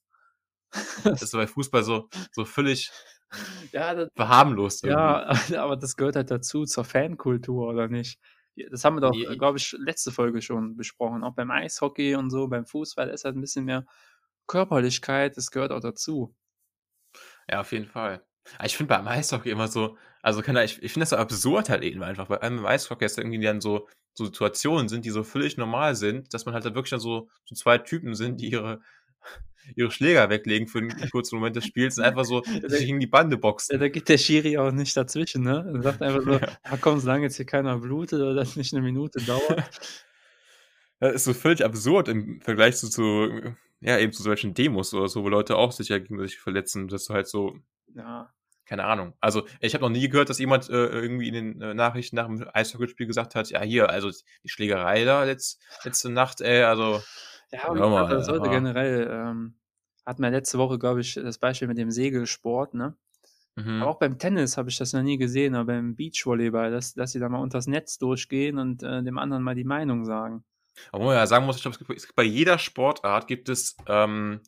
Das 1.04 1.22
ist 1.22 1.32
bei 1.32 1.46
Fußball 1.46 1.82
so, 1.82 2.08
so 2.32 2.44
völlig 2.44 2.90
ja, 3.72 3.94
das, 3.94 4.08
verharmlost. 4.14 4.84
Ja, 4.84 5.28
aber 5.58 5.76
das 5.76 5.96
gehört 5.96 6.16
halt 6.16 6.30
dazu, 6.30 6.64
zur 6.64 6.84
Fankultur, 6.84 7.68
oder 7.68 7.88
nicht? 7.88 8.18
Das 8.70 8.84
haben 8.84 8.96
wir 8.96 9.00
doch, 9.00 9.12
nee. 9.12 9.36
glaube 9.36 9.58
ich, 9.58 9.76
letzte 9.78 10.10
Folge 10.10 10.42
schon 10.42 10.76
besprochen. 10.76 11.22
Auch 11.22 11.34
beim 11.34 11.50
Eishockey 11.50 12.16
und 12.16 12.30
so, 12.30 12.48
beim 12.48 12.66
Fußball 12.66 13.08
ist 13.08 13.24
halt 13.24 13.36
ein 13.36 13.40
bisschen 13.40 13.64
mehr 13.64 13.84
Körperlichkeit, 14.46 15.36
das 15.36 15.50
gehört 15.50 15.70
auch 15.70 15.80
dazu. 15.80 16.34
Ja, 17.48 17.60
auf 17.60 17.72
jeden 17.72 17.86
Fall. 17.86 18.24
Ich 18.64 18.76
finde 18.76 18.94
beim 18.94 19.06
Eishockey 19.06 19.50
immer 19.50 19.68
so, 19.68 19.96
also 20.22 20.42
kann 20.42 20.56
ich, 20.56 20.82
ich 20.82 20.92
finde 20.92 21.02
das 21.02 21.10
so 21.10 21.16
absurd 21.16 21.68
halt 21.68 21.82
eben 21.82 22.02
einfach, 22.02 22.28
weil 22.30 22.38
beim 22.38 22.64
Eishockey 22.64 23.04
ist 23.04 23.18
irgendwie 23.18 23.40
dann 23.40 23.60
so, 23.60 23.86
so 24.14 24.24
Situationen 24.24 24.88
sind, 24.88 25.04
die 25.04 25.10
so 25.10 25.22
völlig 25.22 25.56
normal 25.56 25.94
sind, 25.94 26.32
dass 26.34 26.46
man 26.46 26.54
halt 26.54 26.64
da 26.64 26.74
wirklich 26.74 26.90
dann 26.90 27.00
so, 27.00 27.28
so 27.44 27.54
zwei 27.54 27.78
Typen 27.78 28.14
sind, 28.14 28.40
die 28.40 28.50
ihre 28.50 28.80
ihre 29.76 29.90
Schläger 29.90 30.30
weglegen 30.30 30.68
für 30.68 30.78
einen 30.78 31.10
kurzen 31.10 31.36
Moment 31.36 31.56
des 31.56 31.66
Spiels 31.66 31.98
und 31.98 32.04
einfach 32.04 32.24
so 32.24 32.42
sich 32.66 32.86
gegen 32.86 33.00
die 33.00 33.06
Bande 33.06 33.36
boxen. 33.36 33.74
Ja, 33.74 33.78
da 33.78 33.88
geht 33.88 34.08
der 34.08 34.18
Schiri 34.18 34.58
auch 34.58 34.72
nicht 34.72 34.96
dazwischen, 34.96 35.42
ne? 35.42 35.70
Er 35.74 35.82
sagt 35.82 36.02
einfach 36.02 36.22
so, 36.22 36.32
ja. 36.32 36.58
ja 36.70 36.78
komm, 36.80 36.98
solange 37.00 37.24
jetzt 37.24 37.36
hier 37.36 37.46
keiner 37.46 37.78
blutet 37.78 38.20
oder 38.20 38.34
das 38.34 38.56
nicht 38.56 38.72
eine 38.72 38.82
Minute 38.82 39.20
dauert. 39.24 39.70
Das 41.00 41.14
ist 41.14 41.24
so 41.26 41.32
völlig 41.32 41.64
absurd 41.64 42.08
im 42.08 42.40
Vergleich 42.40 42.76
zu, 42.76 42.90
zu 42.90 43.54
ja, 43.78 43.98
eben 43.98 44.12
zu 44.12 44.24
solchen 44.24 44.52
Demos 44.52 44.92
oder 44.92 45.06
so, 45.06 45.22
wo 45.22 45.28
Leute 45.28 45.54
auch 45.54 45.70
sich 45.70 45.90
ja 45.90 45.98
gegen 46.00 46.18
sich 46.18 46.40
verletzen, 46.40 46.88
dass 46.88 47.04
du 47.04 47.14
halt 47.14 47.28
so, 47.28 47.56
ja, 47.94 48.34
keine 48.66 48.84
Ahnung. 48.84 49.14
Also 49.20 49.46
ich 49.60 49.74
habe 49.74 49.82
noch 49.84 49.90
nie 49.90 50.08
gehört, 50.08 50.28
dass 50.28 50.40
jemand 50.40 50.68
äh, 50.68 50.88
irgendwie 50.88 51.28
in 51.28 51.34
den 51.34 51.62
äh, 51.62 51.72
Nachrichten 51.72 52.16
nach 52.16 52.26
dem 52.26 52.44
Eishockeyspiel 52.52 53.06
gesagt 53.06 53.36
hat, 53.36 53.48
ja 53.50 53.62
hier, 53.62 53.90
also 53.90 54.10
die 54.10 54.48
Schlägerei 54.48 55.04
da 55.04 55.22
letzt, 55.22 55.62
letzte 55.84 56.10
Nacht, 56.10 56.40
ey, 56.40 56.64
also 56.64 57.00
ja, 57.52 57.68
und 57.68 57.78
ja, 57.78 58.06
das 58.06 58.26
sollte 58.26 58.50
generell, 58.50 59.08
ähm, 59.10 59.54
hatten 60.04 60.22
wir 60.22 60.30
letzte 60.30 60.58
Woche, 60.58 60.78
glaube 60.78 61.00
ich, 61.00 61.14
das 61.14 61.38
Beispiel 61.38 61.68
mit 61.68 61.78
dem 61.78 61.90
Segelsport, 61.90 62.74
ne? 62.74 62.96
Mhm. 63.56 63.82
Aber 63.82 63.90
auch 63.90 63.98
beim 63.98 64.18
Tennis 64.18 64.56
habe 64.56 64.68
ich 64.70 64.78
das 64.78 64.92
noch 64.92 65.02
nie 65.02 65.18
gesehen, 65.18 65.54
aber 65.54 65.72
beim 65.72 65.96
Beachvolleyball, 65.96 66.70
dass, 66.70 66.94
dass 66.94 67.12
sie 67.12 67.18
da 67.18 67.28
mal 67.28 67.40
unters 67.40 67.66
Netz 67.66 67.98
durchgehen 67.98 68.58
und 68.58 68.82
äh, 68.82 69.02
dem 69.02 69.18
anderen 69.18 69.42
mal 69.42 69.54
die 69.54 69.64
Meinung 69.64 70.04
sagen. 70.04 70.44
Aber 70.92 71.12
ja 71.12 71.26
sagen 71.26 71.44
muss, 71.44 71.56
ich 71.56 71.62
glaube, 71.62 71.76
es 71.94 72.04
gibt 72.04 72.14
bei 72.14 72.22
jeder 72.22 72.58
Sportart 72.58 73.26
gibt 73.26 73.48
es 73.48 73.76
ähm, 73.88 74.40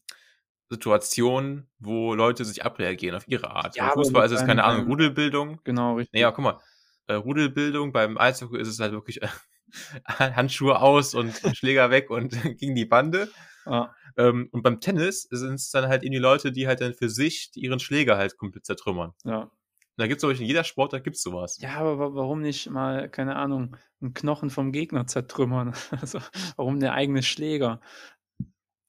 Situationen, 0.68 1.68
wo 1.80 2.14
Leute 2.14 2.44
sich 2.44 2.64
abreagieren 2.64 3.16
auf 3.16 3.26
ihre 3.26 3.50
Art. 3.50 3.74
Ja, 3.74 3.86
Beim 3.86 3.94
Fußball 3.94 4.26
ist 4.26 4.32
es 4.32 4.46
keine 4.46 4.62
Ahnung, 4.62 4.86
Rudelbildung. 4.86 5.60
Genau, 5.64 5.96
richtig. 5.96 6.14
Naja, 6.14 6.30
guck 6.30 6.44
mal, 6.44 6.60
äh, 7.08 7.14
Rudelbildung, 7.14 7.92
beim 7.92 8.16
Eishockey 8.16 8.58
ist 8.58 8.68
es 8.68 8.78
halt 8.78 8.92
wirklich 8.92 9.20
äh, 9.22 9.28
Handschuhe 10.06 10.80
aus 10.80 11.14
und 11.14 11.40
Schläger 11.54 11.90
weg 11.90 12.10
und 12.10 12.30
gegen 12.58 12.74
die 12.74 12.86
Bande. 12.86 13.30
Ja. 13.66 13.94
Ähm, 14.16 14.48
und 14.52 14.62
beim 14.62 14.80
Tennis 14.80 15.22
sind 15.30 15.54
es 15.54 15.70
dann 15.70 15.88
halt 15.88 16.02
eben 16.02 16.12
die 16.12 16.18
Leute, 16.18 16.52
die 16.52 16.66
halt 16.66 16.80
dann 16.80 16.94
für 16.94 17.08
sich 17.08 17.50
ihren 17.54 17.78
Schläger 17.78 18.16
halt 18.16 18.36
komplett 18.36 18.66
zertrümmern. 18.66 19.12
Ja. 19.24 19.50
Da 19.96 20.06
gibt 20.06 20.24
es, 20.24 20.40
in 20.40 20.46
jeder 20.46 20.64
Sportart 20.64 21.04
gibt 21.04 21.16
es 21.16 21.22
sowas. 21.22 21.58
Ja, 21.60 21.76
aber 21.76 22.14
warum 22.14 22.40
nicht 22.40 22.70
mal, 22.70 23.10
keine 23.10 23.36
Ahnung, 23.36 23.76
einen 24.00 24.14
Knochen 24.14 24.48
vom 24.48 24.72
Gegner 24.72 25.06
zertrümmern? 25.06 25.74
Also, 25.90 26.20
warum 26.56 26.80
der 26.80 26.94
eigene 26.94 27.22
Schläger? 27.22 27.80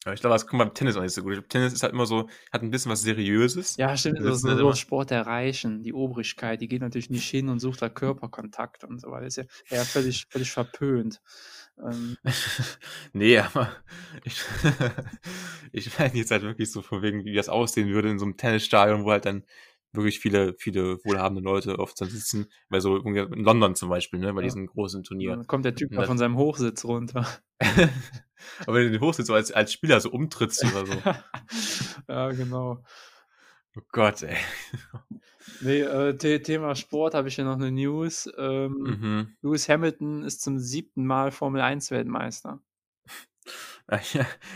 Ja, 0.05 0.13
ich 0.13 0.21
glaube, 0.21 0.33
das 0.33 0.47
kommt 0.47 0.59
beim 0.59 0.73
Tennis 0.73 0.97
auch 0.97 1.01
nicht 1.01 1.13
so 1.13 1.21
gut. 1.21 1.47
Tennis 1.47 1.73
ist 1.73 1.83
halt 1.83 1.93
immer 1.93 2.07
so, 2.07 2.27
hat 2.51 2.63
ein 2.63 2.71
bisschen 2.71 2.91
was 2.91 3.03
Seriöses. 3.03 3.77
Ja, 3.77 3.95
stimmt. 3.95 4.19
Das 4.19 4.37
ist 4.37 4.41
so, 4.41 4.57
so 4.57 4.73
Sport 4.73 5.11
der 5.11 5.27
Reichen, 5.27 5.83
die 5.83 5.93
Obrigkeit, 5.93 6.59
die 6.59 6.67
geht 6.67 6.81
natürlich 6.81 7.11
nicht 7.11 7.29
hin 7.29 7.49
und 7.49 7.59
sucht 7.59 7.83
da 7.83 7.89
Körperkontakt 7.89 8.83
und 8.83 8.99
so 8.99 9.11
weiter. 9.11 9.27
Ist 9.27 9.37
ja, 9.37 9.43
ja 9.69 9.83
völlig, 9.83 10.25
völlig 10.27 10.51
verpönt. 10.51 11.21
Ähm. 11.77 12.17
nee, 13.13 13.37
aber 13.37 13.71
ich, 14.23 14.41
ich 15.71 15.99
meine 15.99 16.15
jetzt 16.15 16.31
halt 16.31 16.41
wirklich 16.41 16.71
so 16.71 16.81
von 16.81 17.03
wegen, 17.03 17.23
wie 17.23 17.35
das 17.35 17.49
aussehen 17.49 17.89
würde 17.89 18.09
in 18.09 18.17
so 18.17 18.25
einem 18.25 18.37
Tennisstadion, 18.37 19.05
wo 19.05 19.11
halt 19.11 19.25
dann 19.25 19.45
wirklich 19.93 20.19
viele, 20.19 20.55
viele 20.57 20.97
wohlhabende 21.03 21.43
Leute 21.43 21.77
oft 21.77 21.99
dann 22.01 22.09
sitzen, 22.09 22.47
weil 22.69 22.81
so 22.81 22.97
in 22.97 23.43
London 23.43 23.75
zum 23.75 23.89
Beispiel, 23.89 24.19
ne, 24.19 24.33
bei 24.33 24.41
ja. 24.41 24.45
diesem 24.45 24.65
großen 24.65 25.03
Turnier. 25.03 25.35
Dann 25.35 25.47
kommt 25.47 25.65
der 25.65 25.75
Typ 25.75 25.91
mal 25.91 26.07
von 26.07 26.17
seinem 26.17 26.37
Hochsitz 26.37 26.85
runter. 26.85 27.27
Aber 28.61 28.77
wenn 28.77 28.85
du 28.85 28.91
den 28.91 29.01
Hochsitz 29.01 29.27
so 29.27 29.33
als, 29.33 29.51
als 29.51 29.73
Spieler 29.73 29.99
so 29.99 30.11
umtrittst 30.11 30.63
oder 30.63 30.85
so. 30.85 30.93
ja, 32.07 32.31
genau. 32.31 32.83
Oh 33.75 33.81
Gott, 33.91 34.23
ey. 34.23 34.37
Nee, 35.59 35.81
äh, 35.81 36.39
Thema 36.41 36.75
Sport 36.75 37.13
habe 37.13 37.27
ich 37.27 37.35
hier 37.35 37.45
noch 37.45 37.55
eine 37.55 37.71
News. 37.71 38.31
Ähm, 38.37 38.71
mhm. 38.71 39.35
Lewis 39.41 39.67
Hamilton 39.69 40.23
ist 40.23 40.41
zum 40.41 40.59
siebten 40.59 41.05
Mal 41.05 41.31
Formel 41.31 41.61
1 41.61 41.91
Weltmeister. 41.91 42.61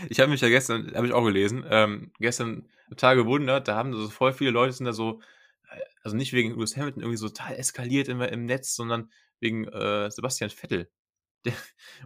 ich 0.08 0.20
habe 0.20 0.30
mich 0.30 0.40
ja 0.40 0.48
gestern, 0.48 0.94
habe 0.94 1.06
ich 1.06 1.12
auch 1.12 1.24
gelesen, 1.24 1.64
ähm, 1.68 2.12
gestern 2.18 2.68
total 2.88 3.16
gewundert, 3.16 3.68
da 3.68 3.76
haben 3.76 3.92
so 3.92 4.08
voll 4.08 4.32
viele 4.32 4.50
Leute 4.50 4.72
sind 4.72 4.86
da 4.86 4.92
so, 4.92 5.20
äh, 5.70 5.80
also 6.02 6.16
nicht 6.16 6.32
wegen 6.32 6.50
Lewis 6.50 6.76
Hamilton 6.76 7.02
irgendwie 7.02 7.18
so 7.18 7.28
total 7.28 7.56
eskaliert 7.56 8.08
immer 8.08 8.30
im 8.30 8.44
Netz, 8.44 8.74
sondern 8.74 9.10
wegen 9.40 9.66
äh, 9.68 10.10
Sebastian 10.10 10.50
Vettel. 10.50 10.88
Der, 11.46 11.54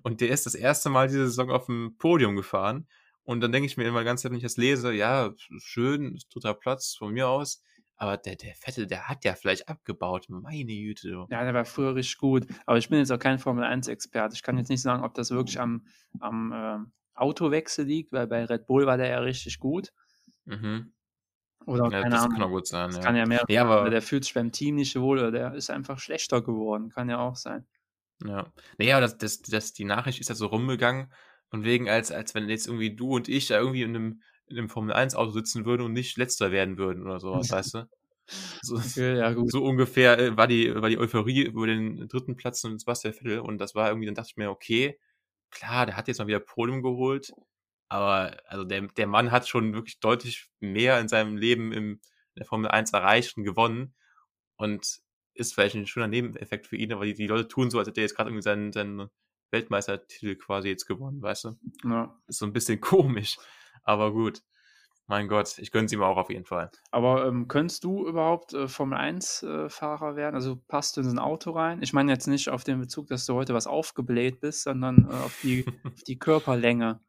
und 0.02 0.20
der 0.20 0.30
ist 0.30 0.46
das 0.46 0.54
erste 0.54 0.90
Mal 0.90 1.08
diese 1.08 1.26
Saison 1.26 1.50
auf 1.50 1.66
dem 1.66 1.96
Podium 1.98 2.36
gefahren. 2.36 2.86
Und 3.24 3.40
dann 3.40 3.52
denke 3.52 3.66
ich 3.66 3.76
mir 3.76 3.84
immer 3.84 4.04
ganz 4.04 4.24
wenn 4.24 4.34
ich 4.34 4.42
das 4.42 4.56
lese, 4.56 4.92
ja, 4.92 5.32
schön, 5.58 6.18
dritter 6.32 6.54
Platz 6.54 6.94
von 6.96 7.12
mir 7.12 7.28
aus. 7.28 7.62
Aber 7.96 8.16
der, 8.16 8.36
der 8.36 8.54
Vettel, 8.54 8.86
der 8.86 9.08
hat 9.08 9.24
ja 9.24 9.34
vielleicht 9.34 9.68
abgebaut. 9.68 10.26
Meine 10.30 10.72
Güte. 10.72 11.26
Ja, 11.28 11.44
der 11.44 11.52
war 11.52 11.66
früher 11.66 11.94
richtig 11.94 12.16
gut. 12.16 12.46
Aber 12.64 12.78
ich 12.78 12.88
bin 12.88 12.98
jetzt 12.98 13.12
auch 13.12 13.18
kein 13.18 13.38
Formel-1-Experte. 13.38 14.34
Ich 14.34 14.42
kann 14.42 14.56
jetzt 14.56 14.70
nicht 14.70 14.80
sagen, 14.80 15.04
ob 15.04 15.12
das 15.12 15.30
wirklich 15.30 15.60
am, 15.60 15.86
am 16.18 16.52
äh, 16.52 16.78
Autowechsel 17.14 17.84
liegt, 17.84 18.12
weil 18.12 18.26
bei 18.26 18.46
Red 18.46 18.66
Bull 18.66 18.86
war 18.86 18.96
der 18.96 19.08
ja 19.08 19.18
richtig 19.18 19.58
gut. 19.58 19.92
Mhm. 20.46 20.94
Oder 21.66 21.84
ja, 21.84 22.00
keine 22.00 22.14
das 22.14 22.24
Ahnung. 22.24 22.38
kann 22.38 22.42
auch 22.44 22.52
gut 22.52 22.66
sein. 22.66 22.88
Das 22.88 22.96
ja. 22.96 23.02
kann 23.02 23.16
ja 23.16 23.26
mehr. 23.26 23.44
Ja, 23.48 23.64
aber 23.64 23.90
der 23.90 24.00
fühlt 24.00 24.24
sich 24.24 24.32
beim 24.32 24.50
Team 24.50 24.76
nicht 24.76 24.98
wohl 24.98 25.18
oder 25.18 25.30
der 25.30 25.54
ist 25.54 25.70
einfach 25.70 25.98
schlechter 25.98 26.40
geworden. 26.40 26.88
Kann 26.88 27.10
ja 27.10 27.18
auch 27.18 27.36
sein. 27.36 27.66
Ja. 28.24 28.52
Naja, 28.78 29.00
das, 29.00 29.18
das, 29.18 29.40
das, 29.42 29.72
die 29.72 29.84
Nachricht 29.84 30.20
ist 30.20 30.28
ja 30.28 30.34
so 30.34 30.46
rumgegangen, 30.46 31.12
von 31.50 31.64
wegen, 31.64 31.88
als, 31.88 32.12
als 32.12 32.34
wenn 32.34 32.48
jetzt 32.48 32.66
irgendwie 32.66 32.94
du 32.94 33.14
und 33.16 33.28
ich 33.28 33.48
da 33.48 33.58
irgendwie 33.58 33.82
in 33.82 33.96
einem, 33.96 34.22
in 34.46 34.58
einem 34.58 34.68
Formel-1-Auto 34.68 35.30
sitzen 35.30 35.64
würden 35.64 35.82
und 35.82 35.92
nicht 35.92 36.16
letzter 36.16 36.52
werden 36.52 36.78
würden 36.78 37.04
oder 37.04 37.20
sowas, 37.20 37.50
weißt 37.50 37.74
du? 37.74 37.88
So, 38.62 38.76
okay, 38.76 39.18
ja, 39.18 39.34
so 39.46 39.64
ungefähr 39.64 40.18
äh, 40.18 40.36
war 40.36 40.46
die, 40.46 40.72
war 40.74 40.88
die 40.88 40.98
Euphorie 40.98 41.42
über 41.42 41.66
den 41.66 42.06
dritten 42.08 42.36
Platz 42.36 42.62
und 42.62 42.78
Sebastian 42.78 43.12
Vettel 43.14 43.40
und 43.40 43.58
das 43.58 43.74
war 43.74 43.88
irgendwie, 43.88 44.06
dann 44.06 44.14
dachte 44.14 44.28
ich 44.30 44.36
mir, 44.36 44.50
okay, 44.50 44.98
klar, 45.50 45.86
der 45.86 45.96
hat 45.96 46.06
jetzt 46.06 46.18
mal 46.18 46.28
wieder 46.28 46.38
Podium 46.38 46.82
geholt, 46.82 47.32
aber 47.88 48.36
also 48.46 48.64
der, 48.64 48.82
der 48.82 49.06
Mann 49.08 49.32
hat 49.32 49.48
schon 49.48 49.74
wirklich 49.74 49.98
deutlich 49.98 50.48
mehr 50.60 51.00
in 51.00 51.08
seinem 51.08 51.36
Leben 51.36 51.72
im, 51.72 51.94
in 51.94 52.00
der 52.36 52.46
Formel 52.46 52.70
1 52.70 52.92
erreicht 52.92 53.36
und 53.36 53.42
gewonnen 53.42 53.94
und 54.56 55.00
ist 55.40 55.54
vielleicht 55.54 55.74
ein 55.74 55.86
schöner 55.86 56.06
Nebeneffekt 56.06 56.66
für 56.66 56.76
ihn, 56.76 56.92
aber 56.92 57.04
die, 57.04 57.14
die 57.14 57.26
Leute 57.26 57.48
tun 57.48 57.70
so, 57.70 57.78
als 57.78 57.88
hätte 57.88 58.00
er 58.00 58.04
jetzt 58.04 58.14
gerade 58.14 58.30
irgendwie 58.30 58.42
seinen, 58.42 58.72
seinen 58.72 59.08
Weltmeistertitel 59.50 60.36
quasi 60.36 60.68
jetzt 60.68 60.86
gewonnen, 60.86 61.22
weißt 61.22 61.44
du? 61.44 61.56
Ja. 61.84 62.14
Ist 62.28 62.38
so 62.38 62.46
ein 62.46 62.52
bisschen 62.52 62.80
komisch, 62.80 63.38
aber 63.82 64.12
gut. 64.12 64.42
Mein 65.06 65.26
Gott, 65.26 65.58
ich 65.58 65.72
gönne 65.72 65.86
es 65.86 65.92
ihm 65.92 66.04
auch 66.04 66.16
auf 66.16 66.30
jeden 66.30 66.44
Fall. 66.44 66.70
Aber 66.92 67.26
ähm, 67.26 67.48
könntest 67.48 67.82
du 67.82 68.06
überhaupt 68.06 68.52
äh, 68.52 68.68
Formel 68.68 68.96
1-Fahrer 68.96 70.12
äh, 70.12 70.16
werden? 70.16 70.36
Also 70.36 70.54
passt 70.68 70.96
du 70.96 71.00
in 71.00 71.06
so 71.06 71.10
ein 71.10 71.18
Auto 71.18 71.50
rein? 71.50 71.82
Ich 71.82 71.92
meine 71.92 72.12
jetzt 72.12 72.28
nicht 72.28 72.48
auf 72.48 72.62
den 72.62 72.78
Bezug, 72.78 73.08
dass 73.08 73.26
du 73.26 73.34
heute 73.34 73.52
was 73.52 73.66
aufgebläht 73.66 74.40
bist, 74.40 74.62
sondern 74.62 75.08
äh, 75.10 75.14
auf, 75.14 75.36
die, 75.42 75.66
auf 75.84 76.04
die 76.04 76.16
Körperlänge. 76.16 77.00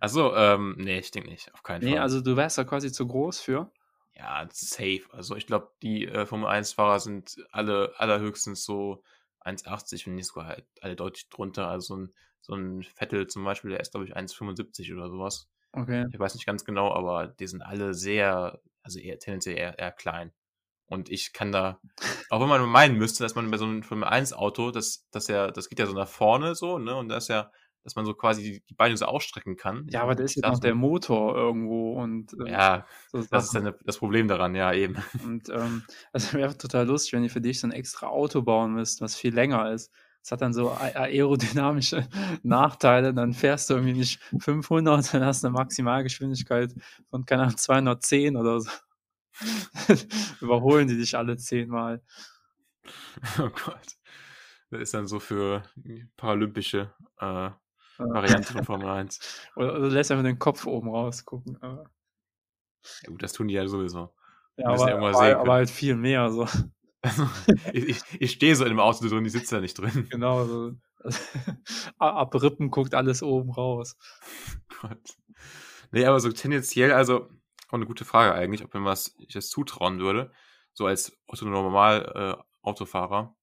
Achso, 0.00 0.34
ähm, 0.34 0.74
nee, 0.78 0.98
ich 0.98 1.12
denke 1.12 1.28
nicht, 1.30 1.54
auf 1.54 1.62
keinen 1.62 1.82
nee, 1.82 1.90
Fall. 1.90 1.94
Nee, 1.94 2.00
also 2.00 2.20
du 2.20 2.36
wärst 2.36 2.58
da 2.58 2.64
quasi 2.64 2.90
zu 2.90 3.06
groß 3.06 3.38
für. 3.38 3.70
Ja, 4.16 4.48
safe. 4.50 5.02
Also 5.10 5.36
ich 5.36 5.46
glaube, 5.46 5.72
die 5.82 6.06
äh, 6.06 6.24
Formel 6.24 6.48
1-Fahrer 6.48 7.00
sind 7.00 7.36
alle 7.50 7.92
allerhöchstens 7.98 8.64
so 8.64 9.02
1,80, 9.44 10.06
wenn 10.06 10.14
nicht 10.14 10.26
sogar 10.26 10.46
halt 10.46 10.66
alle 10.80 10.96
deutlich 10.96 11.28
drunter. 11.28 11.68
Also 11.68 11.94
so 11.94 12.00
ein, 12.00 12.14
so 12.40 12.54
ein 12.54 12.82
Vettel 12.82 13.26
zum 13.26 13.44
Beispiel, 13.44 13.70
der 13.70 13.80
ist, 13.80 13.92
glaube 13.92 14.06
ich, 14.06 14.16
1,75 14.16 14.94
oder 14.94 15.10
sowas. 15.10 15.48
Okay. 15.72 16.06
Ich 16.10 16.18
weiß 16.18 16.34
nicht 16.34 16.46
ganz 16.46 16.64
genau, 16.64 16.92
aber 16.92 17.26
die 17.28 17.46
sind 17.46 17.60
alle 17.60 17.92
sehr, 17.92 18.60
also 18.82 18.98
eher 18.98 19.18
tendenziell 19.18 19.58
eher, 19.58 19.78
eher 19.78 19.92
klein. 19.92 20.32
Und 20.86 21.10
ich 21.10 21.32
kann 21.32 21.52
da, 21.52 21.80
auch 22.30 22.40
wenn 22.40 22.48
man 22.48 22.66
meinen 22.68 22.96
müsste, 22.96 23.22
dass 23.22 23.34
man 23.34 23.50
bei 23.50 23.58
so 23.58 23.64
einem 23.64 23.82
Formel 23.82 24.08
1 24.08 24.32
Auto, 24.32 24.70
das, 24.70 25.06
das 25.10 25.28
ja, 25.28 25.50
das 25.50 25.68
geht 25.68 25.78
ja 25.78 25.86
so 25.86 25.92
nach 25.92 26.08
vorne 26.08 26.54
so, 26.54 26.78
ne, 26.78 26.96
und 26.96 27.08
da 27.08 27.18
ist 27.18 27.28
ja, 27.28 27.50
dass 27.86 27.94
man 27.94 28.04
so 28.04 28.14
quasi 28.14 28.60
die, 28.68 28.74
Beine 28.74 28.96
so 28.96 29.04
ausstrecken 29.04 29.56
kann. 29.56 29.86
Ja, 29.90 30.02
aber 30.02 30.16
da 30.16 30.24
ist 30.24 30.34
ja 30.34 30.50
noch 30.50 30.58
der 30.58 30.74
Motor 30.74 31.36
irgendwo 31.36 31.92
und 31.92 32.34
äh, 32.44 32.50
ja, 32.50 32.84
so 33.12 33.22
das 33.22 33.44
ist 33.44 33.54
dann 33.54 33.72
das 33.84 33.98
Problem 33.98 34.26
daran, 34.26 34.56
ja 34.56 34.72
eben. 34.72 34.96
Und 35.22 35.48
ähm, 35.50 35.84
also 36.12 36.36
wäre 36.36 36.58
total 36.58 36.88
lustig, 36.88 37.12
wenn 37.12 37.22
ihr 37.22 37.30
für 37.30 37.40
dich 37.40 37.60
so 37.60 37.68
ein 37.68 37.70
extra 37.70 38.08
Auto 38.08 38.42
bauen 38.42 38.74
müsst, 38.74 39.00
was 39.00 39.14
viel 39.14 39.32
länger 39.32 39.70
ist. 39.70 39.92
Das 40.20 40.32
hat 40.32 40.42
dann 40.42 40.52
so 40.52 40.72
aerodynamische 40.72 42.08
Nachteile. 42.42 43.14
Dann 43.14 43.32
fährst 43.32 43.70
du 43.70 43.74
irgendwie 43.74 43.92
nicht 43.92 44.20
500, 44.40 45.14
dann 45.14 45.24
hast 45.24 45.44
du 45.44 45.46
eine 45.46 45.54
Maximalgeschwindigkeit 45.54 46.74
von, 47.08 47.24
keine 47.24 47.42
Ahnung, 47.42 47.56
210 47.56 48.36
oder 48.36 48.58
so. 48.62 48.70
Überholen 50.40 50.88
die 50.88 50.96
dich 50.96 51.16
alle 51.16 51.36
zehnmal. 51.36 52.02
Oh 53.38 53.48
Gott. 53.50 53.96
Das 54.70 54.80
ist 54.80 54.94
dann 54.94 55.06
so 55.06 55.20
für 55.20 55.62
paralympische 56.16 56.92
äh, 57.20 57.50
Variante 57.98 58.52
von 58.52 58.64
Formel 58.64 58.88
1. 58.88 59.50
Oder 59.56 59.78
du 59.78 59.86
lässt 59.88 60.10
einfach 60.10 60.24
den 60.24 60.38
Kopf 60.38 60.66
oben 60.66 60.88
rausgucken. 60.88 61.58
Ja 61.62 61.84
gut, 63.08 63.22
das 63.22 63.32
tun 63.32 63.48
die 63.48 63.54
ja 63.54 63.66
sowieso. 63.66 64.14
Ja, 64.56 64.68
aber, 64.68 64.92
aber, 64.94 65.36
aber, 65.38 65.52
halt 65.52 65.70
viel 65.70 65.96
mehr. 65.96 66.30
So. 66.30 66.48
ich, 67.72 67.88
ich, 67.88 68.02
ich 68.18 68.30
stehe 68.32 68.56
so 68.56 68.64
in 68.64 68.70
dem 68.70 68.80
Auto 68.80 69.06
drin, 69.06 69.24
ich 69.24 69.32
sitze 69.32 69.56
da 69.56 69.60
nicht 69.60 69.78
drin. 69.78 70.08
Genau, 70.10 70.44
so. 70.44 70.72
ab 71.98 72.34
Rippen 72.34 72.70
guckt 72.70 72.94
alles 72.94 73.22
oben 73.22 73.50
raus. 73.50 73.96
Gott. 74.80 75.16
Nee, 75.92 76.04
aber 76.04 76.20
so 76.20 76.30
tendenziell, 76.32 76.92
also 76.92 77.28
auch 77.68 77.74
eine 77.74 77.86
gute 77.86 78.04
Frage 78.04 78.34
eigentlich, 78.34 78.64
ob 78.64 78.74
mir 78.74 78.84
was 78.84 79.14
ich 79.18 79.34
das 79.34 79.48
zutrauen 79.48 79.98
würde, 79.98 80.32
so 80.72 80.86
als 80.86 81.16
normal 81.40 82.12
äh, 82.14 82.42
Autofahrer. 82.62 83.35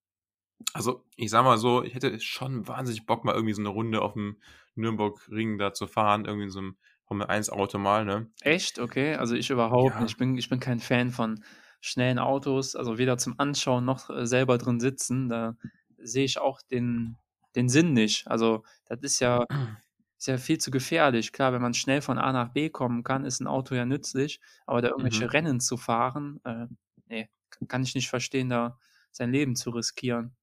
Also, 0.74 1.06
ich 1.16 1.30
sag 1.30 1.44
mal 1.44 1.58
so, 1.58 1.84
ich 1.84 1.94
hätte 1.94 2.20
schon 2.20 2.68
wahnsinnig 2.68 3.06
Bock, 3.06 3.26
mal 3.26 3.36
irgendwie 3.36 3.54
so 3.54 3.62
eine 3.62 3.70
Runde 3.70 4.02
auf 4.02 4.13
dem 4.13 4.38
Nürnberg-Ring 4.76 5.58
da 5.58 5.74
zu 5.74 5.88
fahren, 5.88 6.26
irgendwie 6.26 6.46
in 6.46 6.52
so 6.52 6.60
einem 6.60 6.78
Formel 7.06 7.28
1 7.28 7.50
Auto 7.50 7.78
mal, 7.78 8.06
ne? 8.06 8.32
Echt? 8.42 8.80
Okay, 8.80 9.16
also 9.16 9.36
ich 9.36 9.50
überhaupt 9.50 9.96
ja. 9.96 10.02
nicht. 10.02 10.12
Ich 10.12 10.18
bin, 10.18 10.38
ich 10.38 10.50
bin 10.50 10.60
kein 10.60 10.80
Fan 10.80 11.12
von 11.12 11.44
schnellen 11.82 12.18
Autos, 12.18 12.76
also 12.76 12.98
weder 12.98 13.18
zum 13.18 13.36
Anschauen 13.39 13.86
noch 13.86 14.10
äh, 14.10 14.26
selber 14.26 14.58
drin 14.58 14.80
sitzen. 14.80 15.28
Da 15.30 15.56
sehe 15.98 16.26
ich 16.26 16.39
auch 16.39 16.62
den, 16.62 17.18
den 17.56 17.70
Sinn 17.70 17.94
nicht. 17.94 18.28
Also, 18.28 18.63
das 18.86 19.00
ist 19.02 19.20
ja, 19.20 19.46
ist 20.18 20.28
ja 20.28 20.38
viel 20.38 20.58
zu 20.58 20.72
gefährlich. 20.72 21.34
Klar, 21.34 21.54
wenn 21.54 21.62
man 21.62 21.74
schnell 21.74 22.02
von 22.02 22.18
A 22.18 22.32
nach 22.32 22.54
B 22.54 22.70
kommen 22.70 23.04
kann, 23.04 23.26
ist 23.26 23.42
ein 23.42 23.48
Auto 23.48 23.76
ja 23.76 23.86
nützlich, 23.86 24.39
aber 24.66 24.82
da 24.82 24.89
irgendwelche 24.89 25.26
mhm. 25.26 25.30
Rennen 25.30 25.60
zu 25.60 25.78
fahren, 25.78 26.39
äh, 26.46 26.68
nee, 27.08 27.30
kann 27.68 27.84
ich 27.84 27.96
nicht 27.96 28.10
verstehen, 28.10 28.50
da 28.50 28.80
sein 29.12 29.32
Leben 29.32 29.56
zu 29.56 29.70
riskieren. 29.70 30.36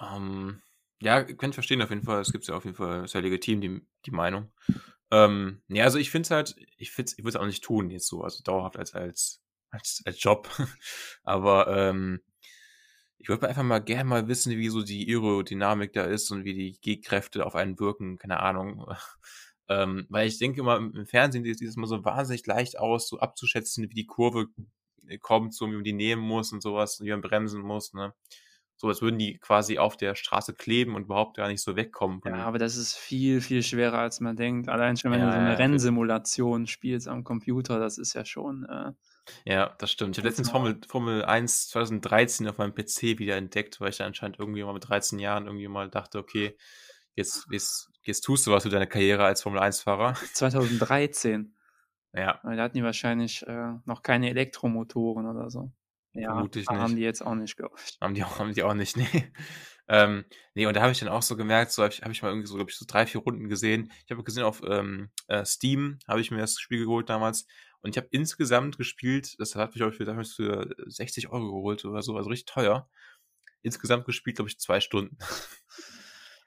Ähm, 0.00 0.62
ja, 1.00 1.22
kann 1.22 1.50
ich 1.50 1.54
verstehen 1.54 1.82
auf 1.82 1.90
jeden 1.90 2.04
Fall. 2.04 2.20
Es 2.20 2.32
gibt 2.32 2.46
ja 2.46 2.54
auf 2.54 2.64
jeden 2.64 2.76
Fall 2.76 3.08
sehr 3.08 3.22
legitim 3.22 3.60
die, 3.60 3.80
die 4.06 4.10
Meinung. 4.10 4.52
Ähm, 5.10 5.62
ja, 5.68 5.84
also 5.84 5.98
ich 5.98 6.10
finde 6.10 6.26
es 6.26 6.30
halt, 6.30 6.56
ich 6.78 6.90
ich 6.98 7.18
würde 7.18 7.28
es 7.28 7.36
auch 7.36 7.46
nicht 7.46 7.64
tun, 7.64 7.90
jetzt 7.90 8.06
so, 8.08 8.22
also 8.22 8.42
dauerhaft 8.42 8.78
als, 8.78 8.94
als, 8.94 9.42
als, 9.70 10.02
als 10.04 10.22
Job. 10.22 10.48
Aber 11.24 11.66
ähm, 11.68 12.20
ich 13.18 13.28
würde 13.28 13.48
einfach 13.48 13.62
mal 13.62 13.78
gerne 13.78 14.04
mal 14.08 14.28
wissen, 14.28 14.56
wie 14.56 14.68
so 14.68 14.82
die 14.82 15.08
Aerodynamik 15.08 15.92
da 15.92 16.04
ist 16.04 16.30
und 16.30 16.44
wie 16.44 16.54
die 16.54 16.78
G-Kräfte 16.80 17.46
auf 17.46 17.54
einen 17.54 17.78
wirken, 17.78 18.18
keine 18.18 18.40
Ahnung. 18.40 18.86
ähm, 19.68 20.06
weil 20.08 20.26
ich 20.28 20.38
denke 20.38 20.60
immer, 20.60 20.76
im 20.78 21.06
Fernsehen 21.06 21.44
sieht 21.44 21.62
es 21.62 21.76
immer 21.76 21.86
so 21.86 22.04
wahnsinnig 22.04 22.46
leicht 22.46 22.78
aus, 22.78 23.08
so 23.08 23.20
abzuschätzen, 23.20 23.88
wie 23.90 23.94
die 23.94 24.06
Kurve 24.06 24.48
kommt, 25.20 25.54
so 25.54 25.66
wie 25.68 25.74
man 25.74 25.84
die 25.84 25.92
nehmen 25.92 26.22
muss 26.22 26.52
und 26.52 26.62
sowas, 26.62 26.98
und 27.00 27.06
wie 27.06 27.10
man 27.10 27.20
bremsen 27.20 27.62
muss, 27.62 27.92
ne? 27.92 28.14
So 28.82 28.88
als 28.88 29.00
würden 29.00 29.16
die 29.16 29.38
quasi 29.38 29.78
auf 29.78 29.96
der 29.96 30.16
Straße 30.16 30.54
kleben 30.54 30.96
und 30.96 31.02
überhaupt 31.02 31.36
gar 31.36 31.46
nicht 31.46 31.62
so 31.62 31.76
wegkommen. 31.76 32.20
Ja, 32.24 32.38
aber 32.38 32.58
das 32.58 32.76
ist 32.76 32.94
viel, 32.94 33.40
viel 33.40 33.62
schwerer, 33.62 33.98
als 33.98 34.18
man 34.18 34.34
denkt. 34.34 34.68
Allein 34.68 34.96
schon, 34.96 35.12
wenn 35.12 35.20
ja, 35.20 35.26
du 35.26 35.32
so 35.32 35.38
eine 35.38 35.50
ja, 35.50 35.54
Rennsimulation 35.54 36.66
spielst 36.66 37.06
am 37.06 37.22
Computer, 37.22 37.78
das 37.78 37.96
ist 37.96 38.14
ja 38.14 38.24
schon. 38.24 38.64
Äh, 38.64 38.90
ja, 39.44 39.72
das 39.78 39.92
stimmt. 39.92 40.16
Ich 40.16 40.18
habe 40.18 40.26
letztens 40.26 40.50
Formel, 40.50 40.80
Formel 40.88 41.24
1 41.24 41.68
2013 41.68 42.48
auf 42.48 42.58
meinem 42.58 42.74
PC 42.74 43.20
wieder 43.20 43.36
entdeckt, 43.36 43.80
weil 43.80 43.90
ich 43.90 43.98
da 43.98 44.04
anscheinend 44.04 44.40
irgendwie 44.40 44.64
mal 44.64 44.74
mit 44.74 44.88
13 44.88 45.20
Jahren 45.20 45.46
irgendwie 45.46 45.68
mal 45.68 45.88
dachte, 45.88 46.18
okay, 46.18 46.56
jetzt, 47.14 47.46
jetzt, 47.52 47.88
jetzt 48.02 48.22
tust 48.22 48.48
du 48.48 48.50
was 48.50 48.64
für 48.64 48.68
deine 48.68 48.88
Karriere 48.88 49.24
als 49.24 49.42
Formel 49.42 49.60
1-Fahrer. 49.60 50.14
2013. 50.34 51.54
Ja. 52.14 52.40
Weil 52.42 52.58
da 52.58 52.64
hatten 52.64 52.76
die 52.76 52.84
wahrscheinlich 52.84 53.42
äh, 53.46 53.72
noch 53.86 54.02
keine 54.02 54.28
Elektromotoren 54.28 55.26
oder 55.26 55.48
so. 55.48 55.72
Ja, 56.14 56.32
Vermutlich 56.32 56.68
nicht. 56.68 56.78
haben 56.78 56.96
die 56.96 57.02
jetzt 57.02 57.24
auch 57.24 57.34
nicht, 57.34 57.58
ich. 57.58 57.98
Haben 58.00 58.14
die 58.14 58.24
auch, 58.24 58.38
haben 58.38 58.52
die 58.52 58.62
auch 58.62 58.74
nicht, 58.74 58.96
nee. 58.98 59.32
Ähm, 59.88 60.24
nee, 60.54 60.66
und 60.66 60.74
da 60.74 60.82
habe 60.82 60.92
ich 60.92 61.00
dann 61.00 61.08
auch 61.08 61.22
so 61.22 61.36
gemerkt, 61.36 61.72
so 61.72 61.82
habe 61.82 61.92
ich, 61.92 62.02
hab 62.02 62.10
ich 62.10 62.22
mal 62.22 62.28
irgendwie 62.28 62.46
so, 62.46 62.54
glaube 62.54 62.70
ich, 62.70 62.76
so 62.76 62.84
drei, 62.86 63.06
vier 63.06 63.20
Runden 63.20 63.48
gesehen. 63.48 63.90
Ich 64.04 64.10
habe 64.10 64.22
gesehen 64.22 64.44
auf 64.44 64.62
ähm, 64.64 65.10
äh, 65.28 65.44
Steam, 65.44 65.98
habe 66.06 66.20
ich 66.20 66.30
mir 66.30 66.38
das 66.38 66.58
Spiel 66.58 66.84
geholt 66.84 67.08
damals. 67.10 67.46
Und 67.80 67.90
ich 67.90 67.96
habe 67.96 68.08
insgesamt 68.10 68.78
gespielt, 68.78 69.34
das 69.38 69.56
hat 69.56 69.70
mich, 69.70 69.76
glaube 69.76 69.90
ich, 69.92 69.96
für, 69.96 70.04
damals 70.04 70.32
für 70.34 70.74
60 70.86 71.28
Euro 71.30 71.46
geholt 71.46 71.84
oder 71.84 72.00
so, 72.02 72.16
also 72.16 72.30
richtig 72.30 72.52
teuer. 72.52 72.88
Insgesamt 73.62 74.04
gespielt, 74.04 74.36
glaube 74.36 74.48
ich, 74.50 74.58
zwei 74.58 74.80
Stunden. 74.80 75.18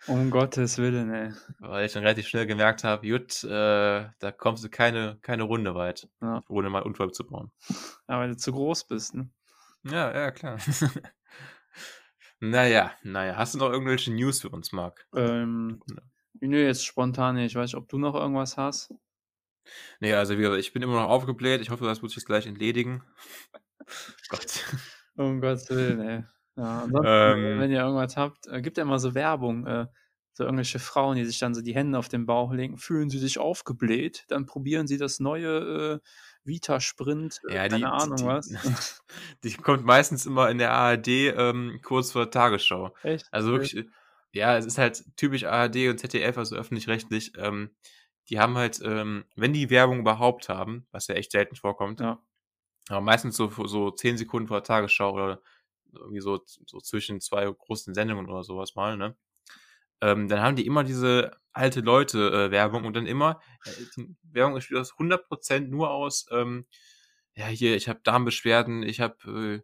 Um 0.08 0.30
Gottes 0.30 0.78
Willen, 0.78 1.12
ey. 1.12 1.34
Weil 1.58 1.88
ich 1.88 1.94
dann 1.94 2.04
relativ 2.04 2.28
schnell 2.28 2.46
gemerkt 2.46 2.84
habe, 2.84 3.10
gut, 3.10 3.44
äh, 3.44 4.08
da 4.20 4.32
kommst 4.32 4.64
du 4.64 4.70
keine, 4.70 5.18
keine 5.24 5.44
Runde 5.44 5.74
weit, 5.74 6.08
ja. 6.22 6.44
ohne 6.48 6.70
mal 6.70 6.84
Unfall 6.84 7.12
zu 7.12 7.26
bauen. 7.26 7.52
Ja, 8.08 8.20
weil 8.20 8.30
du 8.30 8.38
zu 8.38 8.52
groß 8.52 8.88
bist, 8.88 9.16
ne? 9.16 9.32
Ja, 9.86 10.12
ja, 10.14 10.32
klar. 10.32 10.58
naja, 12.40 12.92
naja. 13.04 13.36
Hast 13.38 13.54
du 13.54 13.60
noch 13.60 13.72
irgendwelche 13.72 14.12
News 14.12 14.42
für 14.42 14.50
uns, 14.50 14.72
Marc? 14.72 15.08
Ähm, 15.16 15.82
nö, 16.40 16.66
jetzt 16.66 16.86
spontan 16.86 17.36
nicht. 17.36 17.52
Ich 17.52 17.56
weiß 17.56 17.70
nicht, 17.70 17.76
ob 17.76 17.88
du 17.88 17.98
noch 17.98 18.16
irgendwas 18.16 18.58
hast. 18.58 18.94
Nee, 20.00 20.14
also 20.14 20.38
wie 20.38 20.42
gesagt, 20.42 20.60
ich 20.60 20.74
bin 20.74 20.82
immer 20.82 21.02
noch 21.02 21.10
aufgebläht. 21.10 21.62
Ich 21.62 21.70
hoffe, 21.70 21.86
das 21.86 22.02
wird 22.02 22.12
sich 22.12 22.26
gleich 22.26 22.48
entledigen. 22.48 23.04
Gott. 24.30 24.66
Um 25.16 25.40
Gottes 25.40 25.70
Willen, 25.70 26.02
ey. 26.02 26.24
Ja, 26.58 26.84
ansonsten, 26.84 27.06
ähm, 27.06 27.60
wenn 27.60 27.72
ihr 27.72 27.82
irgendwas 27.82 28.18
habt, 28.18 28.48
äh, 28.48 28.62
gibt 28.62 28.78
ja 28.78 28.84
immer 28.84 29.00
so 29.00 29.14
Werbung, 29.14 29.68
äh, 29.68 29.88
so 30.34 30.44
irgendwelche 30.44 30.80
Frauen, 30.80 31.16
die 31.16 31.26
sich 31.26 31.40
dann 31.40 31.54
so 31.54 31.62
die 31.62 31.76
Hände 31.76 31.98
auf 31.98 32.10
den 32.10 32.26
Bauch 32.26 32.54
legen, 32.54 32.78
fühlen 32.78 33.10
sie 33.10 33.20
sich 33.20 33.40
aufgebläht, 33.40 34.26
dann 34.30 34.46
probieren 34.46 34.88
sie 34.88 34.98
das 34.98 35.20
neue 35.20 36.02
äh, 36.02 36.08
Vita 36.46 36.80
Sprint, 36.80 37.42
äh, 37.50 37.56
ja, 37.56 37.68
keine 37.68 37.78
die, 37.78 37.86
Ahnung 37.86 38.18
die, 38.18 38.26
was. 38.26 39.04
Die 39.44 39.54
kommt 39.54 39.84
meistens 39.84 40.26
immer 40.26 40.50
in 40.50 40.58
der 40.58 40.72
ARD 40.72 41.08
ähm, 41.08 41.80
kurz 41.84 42.12
vor 42.12 42.24
der 42.24 42.32
Tagesschau. 42.32 42.96
Echt? 43.04 43.28
Also 43.32 43.52
wirklich, 43.52 43.76
äh, 43.76 43.86
ja, 44.32 44.58
es 44.58 44.66
ist 44.66 44.78
halt 44.78 45.04
typisch 45.18 45.44
ARD 45.44 45.90
und 45.90 46.00
ZDF, 46.00 46.38
also 46.38 46.56
öffentlich-rechtlich. 46.56 47.34
Ähm, 47.38 47.72
die 48.30 48.40
haben 48.40 48.56
halt, 48.56 48.80
ähm, 48.84 49.26
wenn 49.36 49.54
die 49.54 49.70
Werbung 49.70 50.00
überhaupt 50.00 50.50
haben, 50.50 50.88
was 50.92 51.08
ja 51.08 51.16
echt 51.16 51.32
selten 51.32 51.56
vorkommt, 51.56 52.00
ja. 52.00 52.22
aber 52.90 53.02
meistens 53.02 53.36
so, 53.36 53.50
so 53.66 53.92
zehn 53.92 54.18
Sekunden 54.18 54.48
vor 54.48 54.58
der 54.58 54.64
Tagesschau 54.64 55.14
oder 55.14 55.42
irgendwie 55.94 56.22
so, 56.22 56.42
so 56.46 56.80
zwischen 56.80 57.22
zwei 57.22 57.46
großen 57.46 57.94
Sendungen 57.94 58.30
oder 58.30 58.44
sowas 58.44 58.76
mal, 58.76 58.98
ne? 58.98 59.16
ähm, 60.02 60.28
dann 60.28 60.42
haben 60.42 60.56
die 60.56 60.66
immer 60.66 60.84
diese 60.84 61.32
alte 61.56 61.80
Leute-Werbung 61.80 62.84
äh, 62.84 62.88
und 62.88 62.96
dann 62.96 63.08
immer, 63.08 63.40
äh, 63.66 63.72
Werbung 64.24 64.56
besteht 64.56 64.78
aus 64.78 64.94
100% 64.94 65.70
nur 65.70 65.90
aus, 65.90 66.28
ähm, 66.32 66.66
ja, 67.36 67.48
hier, 67.48 67.76
ich 67.76 67.90
habe 67.90 68.00
Darmbeschwerden, 68.04 68.84
ich 68.84 69.00
habe, 69.00 69.16
äh, 69.26 69.62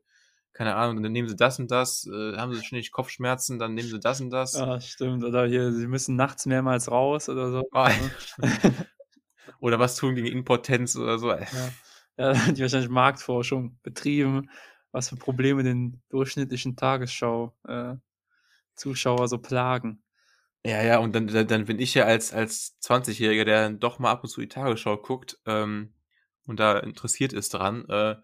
keine 0.54 0.76
Ahnung, 0.76 1.04
dann 1.04 1.12
nehmen 1.12 1.30
sie 1.30 1.36
das 1.36 1.60
und 1.60 1.72
das, 1.72 2.08
äh, 2.08 2.38
haben 2.38 2.54
sie 2.54 2.64
ständig 2.64 2.92
Kopfschmerzen, 2.92 3.60
dann 3.60 3.74
nehmen 3.74 3.90
sie 3.90 4.00
das 4.00 4.22
und 4.22 4.30
das. 4.30 4.54
Ja, 4.54 4.80
stimmt. 4.82 5.24
Oder 5.24 5.48
hier, 5.48 5.72
sie 5.72 5.88
müssen 5.88 6.16
nachts 6.16 6.46
mehrmals 6.46 6.92
raus 6.92 7.30
oder 7.30 7.52
so. 7.52 7.64
Oh, 7.72 7.88
oder 9.60 9.80
was 9.80 9.96
tun 9.96 10.14
gegen 10.16 10.28
Impotenz 10.28 10.96
oder 10.96 11.18
so. 11.20 11.32
Ja. 11.32 11.48
ja, 12.18 12.34
die 12.52 12.62
wahrscheinlich 12.62 12.90
Marktforschung 12.90 13.80
betrieben, 13.84 14.50
was 14.92 15.10
für 15.10 15.16
Probleme 15.16 15.64
den 15.64 16.02
durchschnittlichen 16.10 16.76
Tagesschau-Zuschauer 16.76 19.24
äh, 19.24 19.28
so 19.28 19.38
plagen. 19.38 20.04
Ja, 20.64 20.84
ja, 20.84 21.00
und 21.00 21.16
dann, 21.16 21.28
dann, 21.28 21.48
dann 21.48 21.66
bin 21.66 21.80
ich 21.80 21.96
ja 21.96 22.06
als, 22.06 22.34
als 22.34 22.78
20-Jähriger, 22.82 23.46
der 23.46 23.64
dann 23.64 23.80
doch 23.80 23.98
mal 23.98 24.12
ab 24.12 24.24
und 24.24 24.30
zu 24.30 24.42
die 24.42 24.48
Tagesschau 24.48 24.98
guckt 24.98 25.40
ähm, 25.46 25.94
und 26.46 26.60
da 26.60 26.78
interessiert 26.78 27.34
ist 27.34 27.54
dran, 27.56 27.86
äh, 27.90 28.16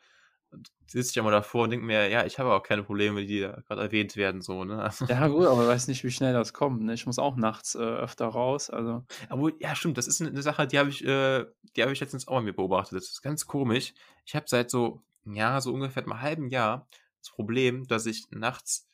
sitze 0.86 1.10
ich 1.10 1.15
ja 1.15 1.23
mal 1.23 1.32
davor 1.32 1.63
und 1.63 1.71
denke 1.71 1.86
mir, 1.86 2.08
ja, 2.10 2.26
ich 2.26 2.39
habe 2.39 2.54
auch 2.54 2.63
keine 2.63 2.84
Probleme, 2.84 3.26
die 3.26 3.41
da 3.41 3.62
gerade 3.67 3.82
erwähnt 3.82 4.15
werden, 4.15 4.41
so, 4.41 4.63
ne? 4.63 4.82
Also, 4.82 5.06
ja, 5.06 5.28
gut, 5.28 5.47
aber 5.47 5.63
ich 5.63 5.67
weiß 5.67 5.88
nicht, 5.88 6.04
wie 6.04 6.12
schnell 6.12 6.34
das 6.34 6.54
kommt, 6.54 6.84
ne? 6.84 6.93
Ich 6.93 7.06
muss 7.06 7.19
auch 7.19 7.36
nachts 7.36 7.76
äh, 7.76 7.80
öfter 7.80 8.28
raus, 8.28 8.69
also. 8.69 9.04
Aber 9.30 9.52
ja, 9.60 9.76
stimmt, 9.76 9.97
das 9.97 10.08
ist 10.08 10.21
eine 10.21 10.41
Sache, 10.41 10.67
die 10.67 10.80
habe 10.80 10.89
ich, 10.89 11.04
äh, 11.04 11.45
die 11.76 11.82
habe 11.82 11.91
ich 11.91 12.00
letztens 12.00 12.28
auch 12.28 12.36
mal 12.36 12.43
mir 12.43 12.54
beobachtet. 12.54 12.97
Das 12.97 13.10
ist 13.10 13.21
ganz 13.21 13.45
komisch. 13.47 13.93
Ich 14.26 14.36
habe 14.36 14.45
seit 14.47 14.69
so, 14.69 15.02
ja, 15.26 15.60
so 15.60 15.73
ungefähr 15.73 16.04
einem 16.04 16.21
halben 16.21 16.50
Jahr 16.50 16.88
das 17.19 17.32
Problem, 17.32 17.88
dass 17.88 18.06
ich 18.06 18.26
nachts 18.30 18.88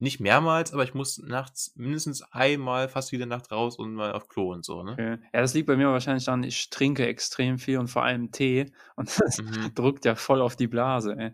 nicht 0.00 0.20
mehrmals, 0.20 0.72
aber 0.72 0.84
ich 0.84 0.94
muss 0.94 1.18
nachts 1.18 1.72
mindestens 1.76 2.22
einmal 2.22 2.88
fast 2.88 3.10
jede 3.10 3.26
Nacht 3.26 3.50
raus 3.50 3.76
und 3.76 3.94
mal 3.94 4.12
auf 4.12 4.28
Klo 4.28 4.52
und 4.52 4.64
so, 4.64 4.82
ne? 4.82 4.92
Okay. 4.92 5.18
Ja, 5.32 5.40
das 5.40 5.54
liegt 5.54 5.66
bei 5.66 5.76
mir 5.76 5.88
wahrscheinlich 5.88 6.24
daran, 6.24 6.44
ich 6.44 6.70
trinke 6.70 7.06
extrem 7.06 7.58
viel 7.58 7.78
und 7.78 7.88
vor 7.88 8.04
allem 8.04 8.30
Tee 8.30 8.66
und 8.96 9.08
das 9.20 9.38
mhm. 9.38 9.74
drückt 9.74 10.04
ja 10.04 10.14
voll 10.14 10.40
auf 10.40 10.56
die 10.56 10.68
Blase, 10.68 11.16
ey. 11.18 11.32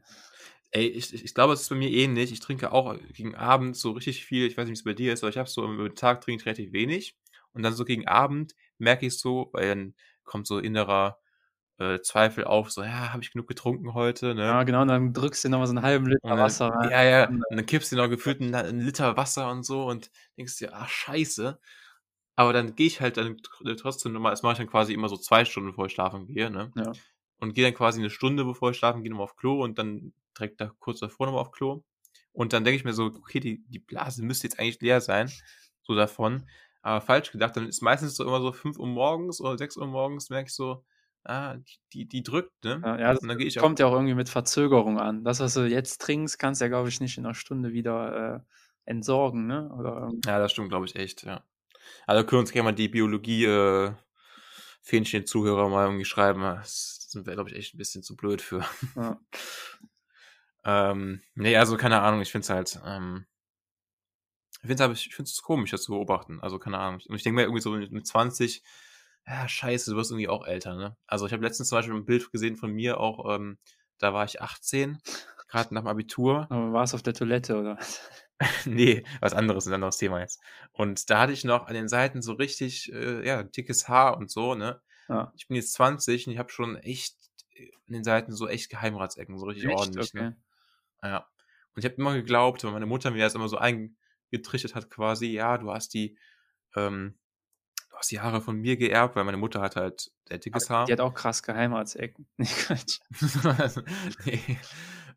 Ey, 0.70 0.88
ich, 0.88 1.14
ich, 1.14 1.34
glaube, 1.34 1.52
es 1.52 1.60
ist 1.60 1.68
bei 1.68 1.76
mir 1.76 1.88
ähnlich. 1.88 2.32
Ich 2.32 2.40
trinke 2.40 2.72
auch 2.72 2.96
gegen 3.12 3.36
Abend 3.36 3.76
so 3.76 3.92
richtig 3.92 4.24
viel. 4.24 4.44
Ich 4.44 4.56
weiß 4.56 4.64
nicht, 4.64 4.72
wie 4.72 4.80
es 4.80 4.84
bei 4.84 4.92
dir 4.92 5.12
ist, 5.12 5.22
aber 5.22 5.30
ich 5.30 5.38
habe 5.38 5.48
so 5.48 5.64
im 5.64 5.94
Tag 5.94 6.20
trinke 6.20 6.40
ich 6.40 6.46
relativ 6.46 6.72
wenig. 6.72 7.16
Und 7.52 7.62
dann 7.62 7.74
so 7.74 7.84
gegen 7.84 8.08
Abend 8.08 8.56
merke 8.78 9.06
ich 9.06 9.16
so, 9.16 9.50
weil 9.52 9.68
dann 9.68 9.94
kommt 10.24 10.48
so 10.48 10.58
innerer 10.58 11.20
äh, 11.78 12.00
Zweifel 12.00 12.44
auf, 12.44 12.70
so, 12.72 12.82
ja, 12.82 13.12
habe 13.12 13.22
ich 13.22 13.32
genug 13.32 13.48
getrunken 13.48 13.94
heute, 13.94 14.34
ne? 14.34 14.42
Ja, 14.42 14.62
genau, 14.64 14.82
und 14.82 14.88
dann 14.88 15.12
drückst 15.12 15.44
du 15.44 15.48
noch 15.48 15.58
mal 15.58 15.66
so 15.66 15.72
einen 15.72 15.82
halben 15.82 16.06
Liter 16.06 16.20
Und 16.22 16.36
Wasser 16.38 16.66
dann, 16.68 16.70
rein. 16.70 16.90
ja, 16.90 17.02
ja, 17.04 17.28
und 17.28 17.44
dann 17.50 17.66
kippst 17.66 17.92
du 17.92 17.96
noch 17.96 18.08
gefühlt 18.08 18.40
einen, 18.40 18.54
einen 18.54 18.80
Liter 18.80 19.16
Wasser 19.16 19.50
und 19.50 19.64
so 19.64 19.84
und 19.86 20.10
denkst 20.36 20.56
dir, 20.58 20.72
ach, 20.74 20.88
scheiße. 20.88 21.58
Aber 22.36 22.52
dann 22.52 22.74
gehe 22.76 22.86
ich 22.88 23.00
halt 23.00 23.16
dann 23.18 23.36
tr- 23.38 23.76
trotzdem 23.78 24.12
nochmal, 24.12 24.32
das 24.32 24.42
mache 24.42 24.54
ich 24.54 24.58
dann 24.58 24.68
quasi 24.68 24.94
immer 24.94 25.08
so 25.08 25.16
zwei 25.18 25.44
Stunden, 25.44 25.70
bevor 25.70 25.86
ich 25.86 25.92
schlafen 25.92 26.26
gehe, 26.26 26.50
ne? 26.50 26.74
Ja. 26.74 26.96
Und 27.40 27.54
gehe 27.54 27.64
dann 27.64 27.74
quasi 27.74 28.00
eine 28.00 28.10
Stunde, 28.10 28.44
bevor 28.44 28.70
ich 28.72 28.78
schlafen 28.78 29.02
gehe, 29.02 29.10
nochmal 29.12 29.24
auf 29.24 29.36
Klo 29.36 29.62
und 29.64 29.78
dann 29.78 30.14
direkt 30.38 30.60
da 30.60 30.72
kurz 30.80 31.00
davor 31.00 31.26
nochmal 31.26 31.42
auf 31.42 31.52
Klo. 31.52 31.84
Und 32.32 32.52
dann 32.52 32.64
denke 32.64 32.78
ich 32.78 32.84
mir 32.84 32.94
so, 32.94 33.06
okay, 33.06 33.40
die, 33.40 33.64
die 33.68 33.80
Blase 33.80 34.24
müsste 34.24 34.46
jetzt 34.48 34.58
eigentlich 34.60 34.80
leer 34.80 35.00
sein, 35.00 35.30
so 35.82 35.94
davon. 35.94 36.48
Aber 36.82 37.00
falsch 37.00 37.32
gedacht, 37.32 37.56
dann 37.56 37.68
ist 37.68 37.82
meistens 37.82 38.16
so 38.16 38.24
immer 38.24 38.40
so 38.40 38.52
5 38.52 38.78
Uhr 38.78 38.86
morgens 38.88 39.40
oder 39.40 39.58
6 39.58 39.76
Uhr 39.76 39.86
morgens, 39.86 40.30
merke 40.30 40.48
ich 40.48 40.54
so, 40.54 40.84
ah, 41.24 41.56
die, 41.92 42.06
die, 42.06 42.22
drückt, 42.22 42.64
ne? 42.64 42.80
Ja, 42.84 42.98
ja, 42.98 43.12
das 43.12 43.20
dann 43.20 43.38
ich 43.40 43.56
kommt 43.56 43.78
ja 43.78 43.86
auch 43.86 43.92
irgendwie 43.92 44.14
mit 44.14 44.28
Verzögerung 44.28 44.98
an. 44.98 45.24
Das, 45.24 45.40
was 45.40 45.54
du 45.54 45.66
jetzt 45.66 46.00
trinkst, 46.00 46.38
kannst 46.38 46.60
du 46.60 46.66
ja, 46.66 46.68
glaube 46.68 46.88
ich, 46.88 47.00
nicht 47.00 47.18
in 47.18 47.24
einer 47.24 47.34
Stunde 47.34 47.72
wieder 47.72 48.36
äh, 48.36 48.40
entsorgen, 48.84 49.46
ne? 49.46 49.70
Oder 49.72 50.10
Ja, 50.24 50.38
das 50.38 50.52
stimmt, 50.52 50.70
glaube 50.70 50.86
ich, 50.86 50.96
echt, 50.96 51.24
ja. 51.24 51.42
Also 52.06 52.24
können 52.24 52.40
uns 52.40 52.52
gerne 52.52 52.70
mal 52.70 52.72
die 52.72 52.88
Biologie 52.88 53.44
äh, 53.44 53.92
Fähnchen 54.82 55.26
Zuhörer 55.26 55.68
mal 55.68 55.86
irgendwie 55.86 56.04
schreiben. 56.04 56.42
Das 56.42 57.08
sind 57.10 57.26
wir, 57.26 57.34
glaube 57.34 57.50
ich, 57.50 57.56
echt 57.56 57.74
ein 57.74 57.78
bisschen 57.78 58.02
zu 58.02 58.16
blöd 58.16 58.42
für. 58.42 58.64
ja. 58.96 59.18
ähm, 60.64 61.22
nee, 61.34 61.56
also 61.56 61.76
keine 61.76 62.00
Ahnung, 62.02 62.20
ich 62.20 62.30
finde 62.30 62.44
es 62.44 62.50
halt, 62.50 62.80
ähm, 62.84 63.26
ich 64.62 64.68
finde 64.68 64.92
es 64.92 65.06
ich 65.06 65.14
find's 65.14 65.42
komisch, 65.42 65.70
das 65.70 65.82
zu 65.82 65.92
beobachten. 65.92 66.40
Also 66.40 66.58
keine 66.58 66.78
Ahnung. 66.78 67.00
Und 67.08 67.16
ich 67.16 67.22
denke 67.22 67.36
mir 67.36 67.42
irgendwie 67.42 67.60
so 67.60 67.70
mit 67.70 68.06
20, 68.06 68.62
ja, 69.26 69.48
scheiße, 69.48 69.90
du 69.90 69.96
wirst 69.96 70.10
irgendwie 70.10 70.28
auch 70.28 70.46
älter, 70.46 70.74
ne? 70.76 70.96
Also 71.06 71.26
ich 71.26 71.32
habe 71.32 71.42
letztens 71.44 71.68
zum 71.68 71.78
Beispiel 71.78 71.94
ein 71.94 72.04
Bild 72.04 72.30
gesehen 72.30 72.56
von 72.56 72.70
mir 72.72 73.00
auch, 73.00 73.34
ähm, 73.34 73.58
da 73.98 74.12
war 74.12 74.24
ich 74.24 74.42
18, 74.42 74.98
gerade 75.48 75.72
nach 75.74 75.82
dem 75.82 75.88
Abitur. 75.88 76.46
Aber 76.50 76.72
war 76.72 76.84
es 76.84 76.94
auf 76.94 77.02
der 77.02 77.14
Toilette, 77.14 77.58
oder? 77.58 77.78
Nee, 78.66 79.04
was 79.20 79.32
anderes, 79.32 79.66
ein 79.66 79.72
anderes 79.72 79.96
Thema 79.96 80.20
jetzt. 80.20 80.42
Und 80.72 81.08
da 81.08 81.20
hatte 81.20 81.32
ich 81.32 81.44
noch 81.44 81.68
an 81.68 81.74
den 81.74 81.88
Seiten 81.88 82.20
so 82.20 82.32
richtig, 82.32 82.92
äh, 82.92 83.24
ja, 83.24 83.44
dickes 83.44 83.88
Haar 83.88 84.16
und 84.18 84.28
so, 84.30 84.54
ne? 84.56 84.82
Ja. 85.08 85.32
Ich 85.36 85.46
bin 85.46 85.56
jetzt 85.56 85.72
20 85.74 86.26
und 86.26 86.32
ich 86.32 86.38
habe 86.38 86.50
schon 86.50 86.76
echt 86.76 87.16
äh, 87.54 87.70
an 87.86 87.92
den 87.92 88.04
Seiten 88.04 88.32
so 88.32 88.48
echt 88.48 88.70
Geheimratsecken, 88.70 89.38
so 89.38 89.46
richtig 89.46 89.66
Echt? 89.66 89.74
ordentlich, 89.78 90.08
Okay. 90.14 90.22
ne? 90.22 90.36
Ja. 91.02 91.28
Und 91.74 91.84
ich 91.84 91.84
habe 91.84 91.94
immer 91.94 92.14
geglaubt, 92.14 92.64
weil 92.64 92.72
meine 92.72 92.86
Mutter 92.86 93.12
mir 93.12 93.22
das 93.22 93.34
immer 93.36 93.48
so 93.48 93.56
eingetrichtert 93.56 94.74
hat, 94.74 94.90
quasi, 94.90 95.26
ja, 95.28 95.56
du 95.56 95.72
hast 95.72 95.94
die, 95.94 96.18
ähm, 96.76 97.16
du 97.94 97.98
hast 97.98 98.10
die 98.10 98.20
Haare 98.20 98.40
von 98.40 98.56
mir 98.56 98.76
geerbt, 98.76 99.14
weil 99.14 99.24
meine 99.24 99.36
Mutter 99.36 99.60
hat 99.60 99.76
halt 99.76 100.10
sehr 100.24 100.38
dickes 100.38 100.68
Haar. 100.68 100.86
Die 100.86 100.92
hat 100.92 101.00
auch 101.00 101.14
krass 101.14 101.42
Geheimratsecken. 101.42 102.26
Nee. 104.24 104.58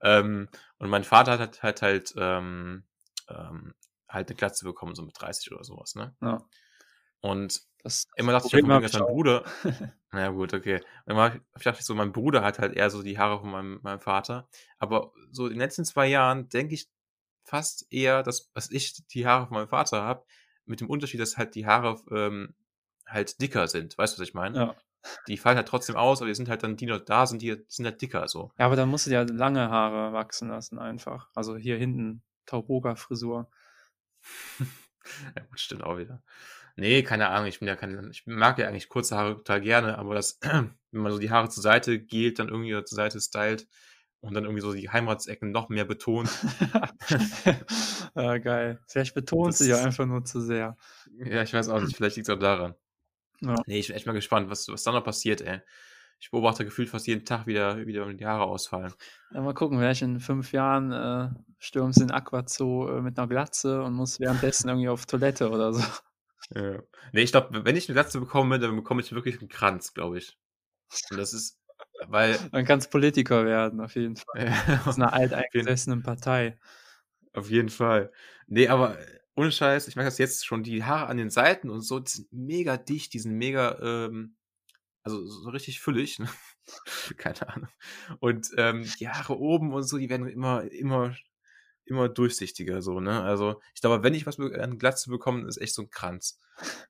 ähm, 0.01 0.47
und 0.77 0.89
mein 0.89 1.03
Vater 1.03 1.39
hat 1.39 1.63
halt 1.63 1.81
halt 1.81 2.13
ähm, 2.17 2.83
ähm, 3.29 3.73
halt 4.07 4.29
eine 4.29 4.35
Glatze 4.35 4.63
bekommen, 4.63 4.93
so 4.93 5.01
mit 5.03 5.19
30 5.19 5.51
oder 5.51 5.63
sowas, 5.63 5.95
ne? 5.95 6.15
Ja. 6.21 6.45
Und 7.19 7.61
Das, 7.83 8.05
immer 8.15 8.31
dachte 8.31 8.47
ich 8.47 8.53
Problem 8.53 8.71
auch, 8.71 8.75
hab 8.75 8.83
dass 8.83 8.93
ich 8.93 8.99
mein 8.99 9.07
auch. 9.07 9.11
Bruder, 9.11 9.43
na 10.11 10.29
gut, 10.29 10.53
okay. 10.53 10.81
Immer 11.07 11.39
dachte 11.55 11.79
ich 11.79 11.85
so, 11.85 11.95
mein 11.95 12.11
Bruder 12.11 12.43
hat 12.43 12.59
halt 12.59 12.75
eher 12.75 12.91
so 12.91 13.01
die 13.01 13.17
Haare 13.17 13.39
von 13.39 13.49
meinem, 13.49 13.79
meinem 13.81 13.99
Vater. 13.99 14.47
Aber 14.77 15.13
so 15.31 15.47
in 15.47 15.53
den 15.53 15.59
letzten 15.59 15.83
zwei 15.83 16.07
Jahren 16.07 16.47
denke 16.49 16.75
ich 16.75 16.87
fast 17.43 17.91
eher, 17.91 18.21
dass, 18.21 18.51
dass 18.51 18.69
ich 18.69 19.03
die 19.07 19.25
Haare 19.25 19.47
von 19.47 19.55
meinem 19.55 19.69
Vater 19.69 20.03
habe, 20.03 20.23
mit 20.65 20.79
dem 20.79 20.89
Unterschied, 20.89 21.19
dass 21.19 21.37
halt 21.37 21.55
die 21.55 21.65
Haare 21.65 21.99
ähm, 22.11 22.53
halt 23.07 23.41
dicker 23.41 23.67
sind. 23.67 23.97
Weißt 23.97 24.17
du, 24.17 24.21
was 24.21 24.27
ich 24.27 24.33
meine? 24.33 24.57
Ja. 24.57 24.75
Die 25.27 25.37
fallen 25.37 25.55
halt 25.57 25.67
trotzdem 25.67 25.95
aus, 25.95 26.21
aber 26.21 26.27
die 26.27 26.35
sind 26.35 26.49
halt 26.49 26.63
dann, 26.63 26.75
die 26.75 26.85
noch 26.85 26.99
da 26.99 27.25
sind, 27.27 27.41
die 27.41 27.63
sind 27.67 27.85
halt 27.85 28.01
dicker 28.01 28.27
so. 28.27 28.51
ja, 28.59 28.65
aber 28.65 28.75
dann 28.75 28.89
musst 28.89 29.05
du 29.05 29.09
dir 29.09 29.23
lange 29.25 29.69
Haare 29.69 30.11
wachsen 30.13 30.49
lassen, 30.49 30.79
einfach. 30.79 31.29
Also 31.35 31.55
hier 31.55 31.77
hinten, 31.77 32.21
Tauboga-Frisur. 32.45 33.49
Ja, 35.37 35.41
gut, 35.43 35.57
stimmt 35.57 35.83
auch 35.83 35.97
wieder. 35.97 36.21
Nee, 36.75 37.01
keine 37.01 37.29
Ahnung, 37.29 37.47
ich 37.47 37.59
bin 37.59 37.67
ja 37.69 37.77
kein, 37.77 38.09
ich 38.11 38.27
mag 38.27 38.57
ja 38.59 38.67
eigentlich 38.67 38.89
kurze 38.89 39.15
Haare 39.15 39.37
total 39.37 39.61
gerne, 39.61 39.97
aber 39.97 40.15
das, 40.15 40.37
wenn 40.41 40.75
man 40.91 41.13
so 41.13 41.17
die 41.17 41.31
Haare 41.31 41.47
zur 41.47 41.63
Seite 41.63 41.97
geht, 41.97 42.39
dann 42.39 42.49
irgendwie 42.49 42.73
zur 42.83 42.95
Seite 42.97 43.21
stylt 43.21 43.69
und 44.19 44.33
dann 44.33 44.43
irgendwie 44.43 44.59
so 44.61 44.73
die 44.73 44.89
Heimatsecken 44.89 45.51
noch 45.51 45.69
mehr 45.69 45.85
betont. 45.85 46.29
ja, 48.15 48.37
geil. 48.37 48.79
Vielleicht 48.87 49.13
betonst 49.15 49.61
du 49.61 49.63
Das 49.63 49.69
ja 49.69 49.77
ist- 49.77 49.85
einfach 49.85 50.05
nur 50.05 50.25
zu 50.25 50.41
sehr. 50.41 50.75
Ja, 51.17 51.41
ich 51.41 51.53
weiß 51.53 51.69
auch 51.69 51.79
nicht, 51.81 51.95
vielleicht 51.95 52.17
liegt 52.17 52.27
es 52.27 52.35
auch 52.35 52.39
daran. 52.39 52.75
Ja. 53.41 53.55
Nee, 53.65 53.79
ich 53.79 53.87
bin 53.87 53.95
echt 53.95 54.05
mal 54.05 54.13
gespannt, 54.13 54.49
was, 54.49 54.67
was 54.67 54.83
da 54.83 54.91
noch 54.91 55.03
passiert, 55.03 55.41
ey. 55.41 55.61
Ich 56.19 56.31
beobachte 56.31 56.65
gefühlt 56.65 56.89
fast 56.89 57.05
jeden 57.05 57.25
Tag 57.25 57.45
wieder, 57.45 57.85
wieder 57.85 58.11
die 58.11 58.25
Haare 58.25 58.45
ausfallen. 58.45 58.91
Ja, 59.31 59.41
mal 59.41 59.53
gucken, 59.53 59.77
vielleicht 59.77 60.01
in 60.01 60.19
fünf 60.19 60.51
Jahren 60.51 60.91
äh, 60.91 61.29
stürmst 61.59 62.01
in 62.01 62.11
Aquazoo 62.11 62.87
äh, 62.89 63.01
mit 63.01 63.19
einer 63.19 63.27
Glatze 63.27 63.83
und 63.83 63.93
musst 63.93 64.19
währenddessen 64.19 64.69
irgendwie 64.69 64.89
auf 64.89 65.05
Toilette 65.05 65.49
oder 65.49 65.73
so. 65.73 65.83
Ja. 66.55 66.81
Nee, 67.11 67.21
ich 67.21 67.31
glaube, 67.31 67.63
wenn 67.65 67.75
ich 67.75 67.87
eine 67.87 67.93
Glatze 67.93 68.19
bekomme, 68.19 68.57
dann 68.57 68.75
bekomme 68.75 69.01
ich 69.01 69.11
wirklich 69.11 69.39
einen 69.39 69.49
Kranz, 69.49 69.93
glaube 69.93 70.17
ich. 70.17 70.37
Und 71.11 71.17
das 71.17 71.33
ist, 71.33 71.59
weil, 72.07 72.37
Dann 72.51 72.65
kannst 72.65 72.89
Politiker 72.89 73.45
werden, 73.45 73.79
auf 73.81 73.95
jeden 73.95 74.15
Fall. 74.15 74.53
Aus 74.85 74.95
einer 74.95 75.13
alteingesessenen 75.13 76.01
Partei. 76.01 76.57
auf 77.33 77.49
jeden 77.49 77.69
Fall. 77.69 78.11
Nee, 78.47 78.69
aber 78.69 78.97
ohne 79.37 79.51
Scheiß, 79.51 79.87
ich 79.87 79.95
merke 79.95 80.07
das 80.07 80.17
jetzt 80.17 80.47
schon, 80.47 80.63
die 80.63 80.83
Haare 80.83 81.07
an 81.07 81.17
den 81.17 81.29
Seiten 81.29 81.69
und 81.69 81.81
so, 81.81 81.99
die 81.99 82.11
sind 82.11 82.33
mega 82.33 82.75
dicht, 82.75 83.13
die 83.13 83.19
sind 83.19 83.33
mega, 83.33 83.77
ähm, 83.79 84.35
also 85.03 85.23
so 85.27 85.49
richtig 85.51 85.79
füllig, 85.79 86.17
ne? 86.17 86.27
Keine 87.17 87.47
Ahnung. 87.47 87.69
Und 88.19 88.49
ähm, 88.57 88.89
die 88.99 89.07
Haare 89.07 89.37
oben 89.37 89.73
und 89.73 89.83
so, 89.83 89.99
die 89.99 90.09
werden 90.09 90.27
immer, 90.27 90.63
immer, 90.71 91.15
immer 91.85 92.09
durchsichtiger, 92.09 92.81
so, 92.81 92.99
ne? 92.99 93.21
Also, 93.21 93.61
ich 93.75 93.81
glaube, 93.81 94.01
wenn 94.01 94.15
ich 94.15 94.25
was 94.25 94.39
an 94.39 94.79
Glatze 94.79 95.11
bekomme, 95.11 95.47
ist 95.47 95.61
echt 95.61 95.75
so 95.75 95.83
ein 95.83 95.91
Kranz. 95.91 96.39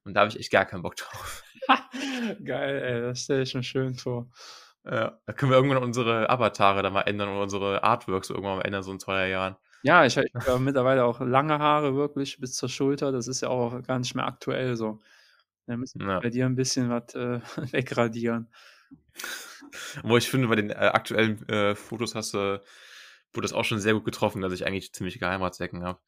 Und 0.05 0.13
da 0.13 0.21
habe 0.21 0.29
ich 0.29 0.39
echt 0.39 0.51
gar 0.51 0.65
keinen 0.65 0.83
Bock 0.83 0.95
drauf. 0.95 1.43
Geil, 2.45 2.81
ey, 2.81 3.01
das 3.01 3.23
stelle 3.23 3.43
ich 3.43 3.53
mir 3.55 3.63
schön 3.63 3.95
vor. 3.95 4.29
Ja, 4.85 5.19
da 5.25 5.33
können 5.33 5.51
wir 5.51 5.57
irgendwann 5.57 5.83
unsere 5.83 6.29
Avatare 6.29 6.81
da 6.81 6.89
mal 6.89 7.01
ändern 7.01 7.27
oder 7.27 7.41
unsere 7.41 7.83
Artworks 7.83 8.29
irgendwann 8.29 8.59
mal 8.59 8.65
ändern, 8.65 8.83
so 8.83 8.93
in 8.93 9.01
zwei 9.01 9.27
Jahren. 9.27 9.57
Ja, 9.87 10.05
ich, 10.05 10.17
ich 10.17 10.33
habe 10.47 10.59
mittlerweile 10.59 11.05
auch 11.05 11.19
lange 11.21 11.59
Haare 11.59 11.95
wirklich 11.95 12.39
bis 12.39 12.55
zur 12.55 12.67
Schulter. 12.69 13.11
Das 13.11 13.27
ist 13.27 13.41
ja 13.41 13.49
auch 13.49 13.81
gar 13.83 13.99
nicht 13.99 14.15
mehr 14.15 14.25
aktuell 14.25 14.75
so. 14.75 14.99
Da 15.67 15.77
müssen 15.77 16.01
wir 16.01 16.07
Ja. 16.13 16.19
bei 16.19 16.29
dir 16.29 16.45
ein 16.45 16.55
bisschen 16.55 16.89
was 16.89 17.15
äh, 17.15 17.41
wegradieren. 17.73 18.49
Wo 20.03 20.17
ich 20.17 20.29
finde, 20.29 20.47
bei 20.47 20.55
den 20.55 20.69
äh, 20.69 20.73
aktuellen 20.75 21.47
äh, 21.49 21.75
Fotos 21.75 22.15
hast 22.15 22.33
du, 22.33 22.61
wurde 23.33 23.45
das 23.45 23.53
auch 23.53 23.65
schon 23.65 23.79
sehr 23.79 23.93
gut 23.93 24.05
getroffen, 24.05 24.41
dass 24.41 24.53
ich 24.53 24.65
eigentlich 24.65 24.93
ziemlich 24.93 25.19
Geheimratsecken 25.19 25.83
habe. 25.83 25.99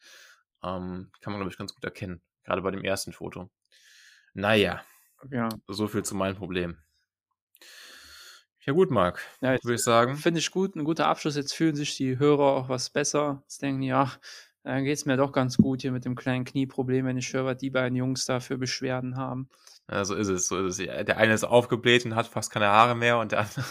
Ähm, 0.63 1.11
kann 1.21 1.33
man, 1.33 1.39
glaube 1.39 1.51
ich, 1.51 1.57
ganz 1.57 1.73
gut 1.73 1.83
erkennen. 1.83 2.21
Gerade 2.43 2.61
bei 2.61 2.71
dem 2.71 2.83
ersten 2.83 3.13
Foto. 3.13 3.49
Naja, 4.33 4.83
Ja, 5.31 5.49
so 5.67 5.87
viel 5.87 6.03
zu 6.03 6.15
meinem 6.15 6.35
Problem. 6.37 6.77
Ja 8.69 8.75
gut, 8.75 8.91
Marc, 8.91 9.19
ja 9.41 9.57
würde 9.63 9.73
ich 9.73 9.81
sagen. 9.81 10.15
finde 10.15 10.39
ich 10.39 10.51
gut. 10.51 10.75
Ein 10.75 10.83
guter 10.83 11.07
Abschluss. 11.07 11.35
Jetzt 11.35 11.53
fühlen 11.55 11.75
sich 11.75 11.97
die 11.97 12.19
Hörer 12.19 12.43
auch 12.43 12.69
was 12.69 12.91
besser. 12.91 13.41
Jetzt 13.45 13.63
denken 13.63 13.81
die, 13.81 13.91
ach, 13.91 14.19
dann 14.61 14.83
geht 14.83 14.95
es 14.95 15.07
mir 15.07 15.17
doch 15.17 15.31
ganz 15.31 15.57
gut 15.57 15.81
hier 15.81 15.91
mit 15.91 16.05
dem 16.05 16.13
kleinen 16.15 16.45
Knieproblem, 16.45 17.07
wenn 17.07 17.17
ich 17.17 17.33
höre, 17.33 17.45
was 17.45 17.57
die 17.57 17.71
beiden 17.71 17.95
Jungs 17.95 18.27
da 18.27 18.39
für 18.39 18.59
Beschwerden 18.59 19.17
haben. 19.17 19.49
Ja, 19.89 20.05
so 20.05 20.13
ist 20.13 20.27
es, 20.27 20.47
so 20.47 20.63
ist 20.67 20.79
es. 20.79 20.85
Ja, 20.85 21.03
Der 21.03 21.17
eine 21.17 21.33
ist 21.33 21.45
aufgebläht 21.45 22.05
und 22.05 22.13
hat 22.13 22.27
fast 22.27 22.51
keine 22.51 22.67
Haare 22.67 22.93
mehr 22.93 23.17
und 23.17 23.31
der 23.31 23.39
andere. 23.39 23.65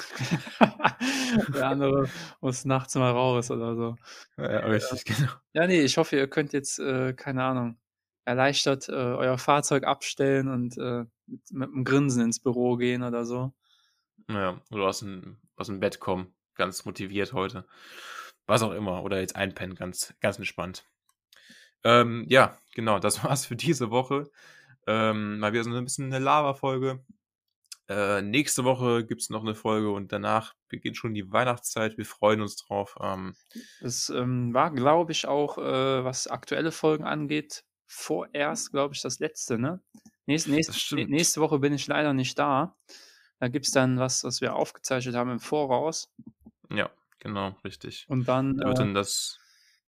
Der 1.54 1.68
andere 1.68 2.08
muss 2.40 2.64
nachts 2.64 2.96
mal 2.96 3.12
raus 3.12 3.52
oder 3.52 3.76
so. 3.76 3.94
ja, 4.36 4.66
richtig, 4.66 5.04
genau. 5.04 5.30
Ja, 5.52 5.68
nee, 5.68 5.82
ich 5.82 5.96
hoffe, 5.96 6.16
ihr 6.16 6.26
könnt 6.26 6.52
jetzt, 6.52 6.80
äh, 6.80 7.12
keine 7.12 7.44
Ahnung, 7.44 7.78
erleichtert 8.24 8.88
äh, 8.88 8.92
euer 8.92 9.38
Fahrzeug 9.38 9.84
abstellen 9.84 10.48
und 10.48 10.76
äh, 10.76 11.04
mit, 11.26 11.52
mit 11.52 11.68
einem 11.68 11.84
Grinsen 11.84 12.24
ins 12.24 12.40
Büro 12.40 12.76
gehen 12.76 13.04
oder 13.04 13.24
so. 13.24 13.52
Ja, 14.28 14.60
oder 14.70 14.84
aus 14.86 15.00
dem, 15.00 15.38
aus 15.56 15.68
dem 15.68 15.80
Bett 15.80 16.00
kommen, 16.00 16.34
ganz 16.54 16.84
motiviert 16.84 17.32
heute. 17.32 17.66
Was 18.46 18.62
auch 18.62 18.72
immer. 18.72 19.02
Oder 19.02 19.20
jetzt 19.20 19.36
einpennen, 19.36 19.76
ganz, 19.76 20.14
ganz 20.20 20.38
entspannt. 20.38 20.84
Ähm, 21.84 22.24
ja, 22.28 22.58
genau, 22.74 22.98
das 22.98 23.22
war's 23.24 23.46
für 23.46 23.56
diese 23.56 23.90
Woche. 23.90 24.30
Ähm, 24.86 25.38
mal 25.38 25.52
wieder 25.52 25.64
so 25.64 25.70
ein 25.70 25.84
bisschen 25.84 26.06
eine 26.12 26.22
Lava-Folge. 26.22 27.04
Äh, 27.88 28.20
nächste 28.20 28.64
Woche 28.64 29.06
gibt's 29.06 29.30
noch 29.30 29.42
eine 29.42 29.54
Folge 29.54 29.90
und 29.90 30.12
danach 30.12 30.54
beginnt 30.68 30.98
schon 30.98 31.14
die 31.14 31.30
Weihnachtszeit. 31.32 31.96
Wir 31.96 32.04
freuen 32.04 32.42
uns 32.42 32.56
drauf. 32.56 32.96
Ähm, 33.00 33.34
Das 33.80 34.10
ähm, 34.10 34.52
war, 34.52 34.72
glaube 34.72 35.12
ich, 35.12 35.26
auch, 35.26 35.56
äh, 35.56 36.04
was 36.04 36.26
aktuelle 36.26 36.70
Folgen 36.70 37.04
angeht, 37.04 37.64
vorerst, 37.86 38.72
glaube 38.72 38.94
ich, 38.94 39.00
das 39.00 39.20
letzte, 39.20 39.58
ne? 39.58 39.80
Nächste, 40.26 40.50
nächste, 40.50 40.96
nächste 40.96 41.40
Woche 41.40 41.58
bin 41.58 41.72
ich 41.72 41.86
leider 41.86 42.12
nicht 42.12 42.38
da. 42.38 42.76
Da 43.40 43.48
gibt 43.48 43.66
es 43.66 43.72
dann 43.72 43.98
was, 43.98 44.24
was 44.24 44.40
wir 44.40 44.54
aufgezeichnet 44.54 45.14
haben 45.14 45.30
im 45.30 45.40
Voraus. 45.40 46.12
ja, 46.70 46.90
genau, 47.18 47.56
richtig. 47.64 48.06
Und 48.08 48.26
dann, 48.26 48.56
Da 48.56 48.66
wird 48.66 48.78
äh, 48.78 48.82
dann 48.82 48.94
das, 48.94 49.38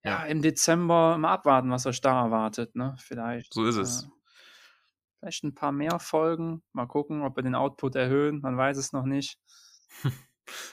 ja, 0.04 0.20
ja, 0.20 0.26
im 0.26 0.42
Dezember 0.42 1.18
mal 1.18 1.34
abwarten, 1.34 1.72
was 1.72 1.86
euch 1.86 2.02
da 2.02 2.24
erwartet, 2.26 2.76
ne? 2.76 2.96
Vielleicht. 3.00 3.54
so 3.54 3.66
ist 3.66 3.78
es. 3.78 4.04
Äh, 4.04 4.08
vielleicht 5.20 5.44
ein 5.44 5.56
paar 5.56 5.72
mehr 5.72 6.00
Folgen. 6.00 6.64
Mal 6.74 6.88
gucken, 6.88 7.24
ob 7.24 7.36
wir 7.36 7.44
den 7.44 7.56
Output 7.56 7.96
erhöhen. 7.96 8.42
Man 8.42 8.58
weiß 8.58 8.78
es 8.78 8.94
noch 8.94 9.06
nicht. 9.06 9.40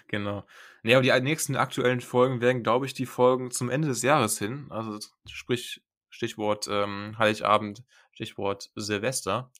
Genau. 0.08 0.46
Ne, 0.82 0.94
aber 0.94 1.02
die 1.02 1.20
nächsten 1.20 1.56
aktuellen 1.56 2.00
Folgen 2.00 2.40
werden, 2.40 2.62
glaube 2.62 2.86
ich, 2.86 2.94
die 2.94 3.04
Folgen 3.04 3.50
zum 3.50 3.68
Ende 3.70 3.88
des 3.88 4.02
Jahres 4.02 4.38
hin. 4.38 4.68
Also 4.70 4.98
sprich, 5.28 5.82
Stichwort 6.08 6.66
ähm, 6.70 7.16
Heiligabend, 7.18 7.84
Stichwort 8.12 8.70
Silvester. 8.74 9.50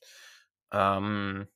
Ähm, 0.71 1.47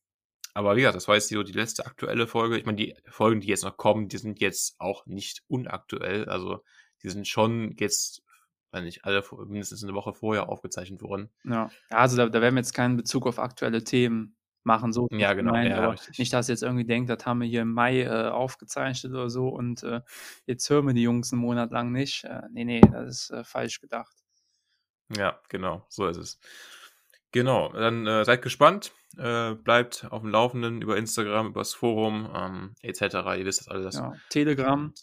aber 0.53 0.75
wie 0.75 0.81
gesagt, 0.81 0.95
das 0.95 1.07
war 1.07 1.15
jetzt 1.15 1.31
die, 1.31 1.43
die 1.43 1.51
letzte 1.51 1.85
aktuelle 1.85 2.27
Folge. 2.27 2.57
Ich 2.57 2.65
meine, 2.65 2.77
die 2.77 2.95
Folgen, 3.07 3.41
die 3.41 3.47
jetzt 3.47 3.63
noch 3.63 3.77
kommen, 3.77 4.07
die 4.07 4.17
sind 4.17 4.39
jetzt 4.39 4.75
auch 4.79 5.05
nicht 5.05 5.43
unaktuell. 5.47 6.27
Also 6.27 6.63
die 7.03 7.09
sind 7.09 7.27
schon 7.27 7.75
jetzt, 7.79 8.23
wenn 8.71 8.83
nicht 8.83 9.05
alle 9.05 9.23
mindestens 9.47 9.83
eine 9.83 9.93
Woche 9.93 10.13
vorher 10.13 10.49
aufgezeichnet 10.49 11.01
worden. 11.01 11.29
Ja, 11.43 11.71
also 11.89 12.17
da, 12.17 12.27
da 12.27 12.41
werden 12.41 12.55
wir 12.55 12.61
jetzt 12.61 12.73
keinen 12.73 12.97
Bezug 12.97 13.27
auf 13.27 13.39
aktuelle 13.39 13.83
Themen 13.83 14.35
machen. 14.63 14.93
So 14.93 15.07
ja, 15.11 15.33
genau. 15.33 15.51
Gemeint, 15.51 15.69
ja, 15.69 15.95
nicht, 16.17 16.33
dass 16.33 16.49
ihr 16.49 16.53
jetzt 16.53 16.63
irgendwie 16.63 16.85
denkt, 16.85 17.09
das 17.09 17.25
haben 17.25 17.41
wir 17.41 17.47
hier 17.47 17.61
im 17.61 17.73
Mai 17.73 18.01
äh, 18.01 18.29
aufgezeichnet 18.29 19.13
oder 19.13 19.29
so 19.29 19.49
und 19.49 19.83
äh, 19.83 20.01
jetzt 20.45 20.69
hören 20.69 20.87
wir 20.87 20.93
die 20.93 21.03
Jungs 21.03 21.31
einen 21.31 21.41
Monat 21.41 21.71
lang 21.71 21.91
nicht. 21.91 22.23
Äh, 22.25 22.41
nee, 22.51 22.65
nee, 22.65 22.81
das 22.81 23.09
ist 23.09 23.29
äh, 23.31 23.43
falsch 23.43 23.79
gedacht. 23.79 24.15
Ja, 25.17 25.39
genau, 25.49 25.85
so 25.89 26.07
ist 26.07 26.17
es. 26.17 26.39
Genau, 27.31 27.71
dann 27.71 28.05
äh, 28.07 28.25
seid 28.25 28.41
gespannt, 28.41 28.91
äh, 29.17 29.53
bleibt 29.53 30.05
auf 30.09 30.21
dem 30.21 30.31
Laufenden 30.31 30.81
über 30.81 30.97
Instagram, 30.97 31.47
über 31.47 31.61
das 31.61 31.73
Forum 31.73 32.29
ähm, 32.35 32.75
etc. 32.81 33.01
Ihr 33.37 33.45
wisst 33.45 33.61
das 33.61 33.67
alles. 33.69 33.95
Ja, 33.95 34.13
Telegram. 34.29 34.93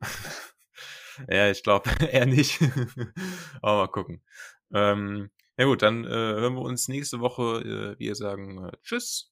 ja, 1.28 1.50
ich 1.50 1.62
glaube 1.62 1.88
eher 2.10 2.26
nicht. 2.26 2.60
Aber 3.62 3.82
mal 3.82 3.88
gucken. 3.88 4.22
Ähm, 4.74 5.30
ja 5.56 5.66
gut, 5.66 5.82
dann 5.82 6.04
äh, 6.04 6.08
hören 6.08 6.54
wir 6.54 6.62
uns 6.62 6.88
nächste 6.88 7.20
Woche. 7.20 7.94
Äh, 7.96 7.98
wir 7.98 8.14
sagen 8.16 8.64
äh, 8.66 8.72
Tschüss. 8.82 9.20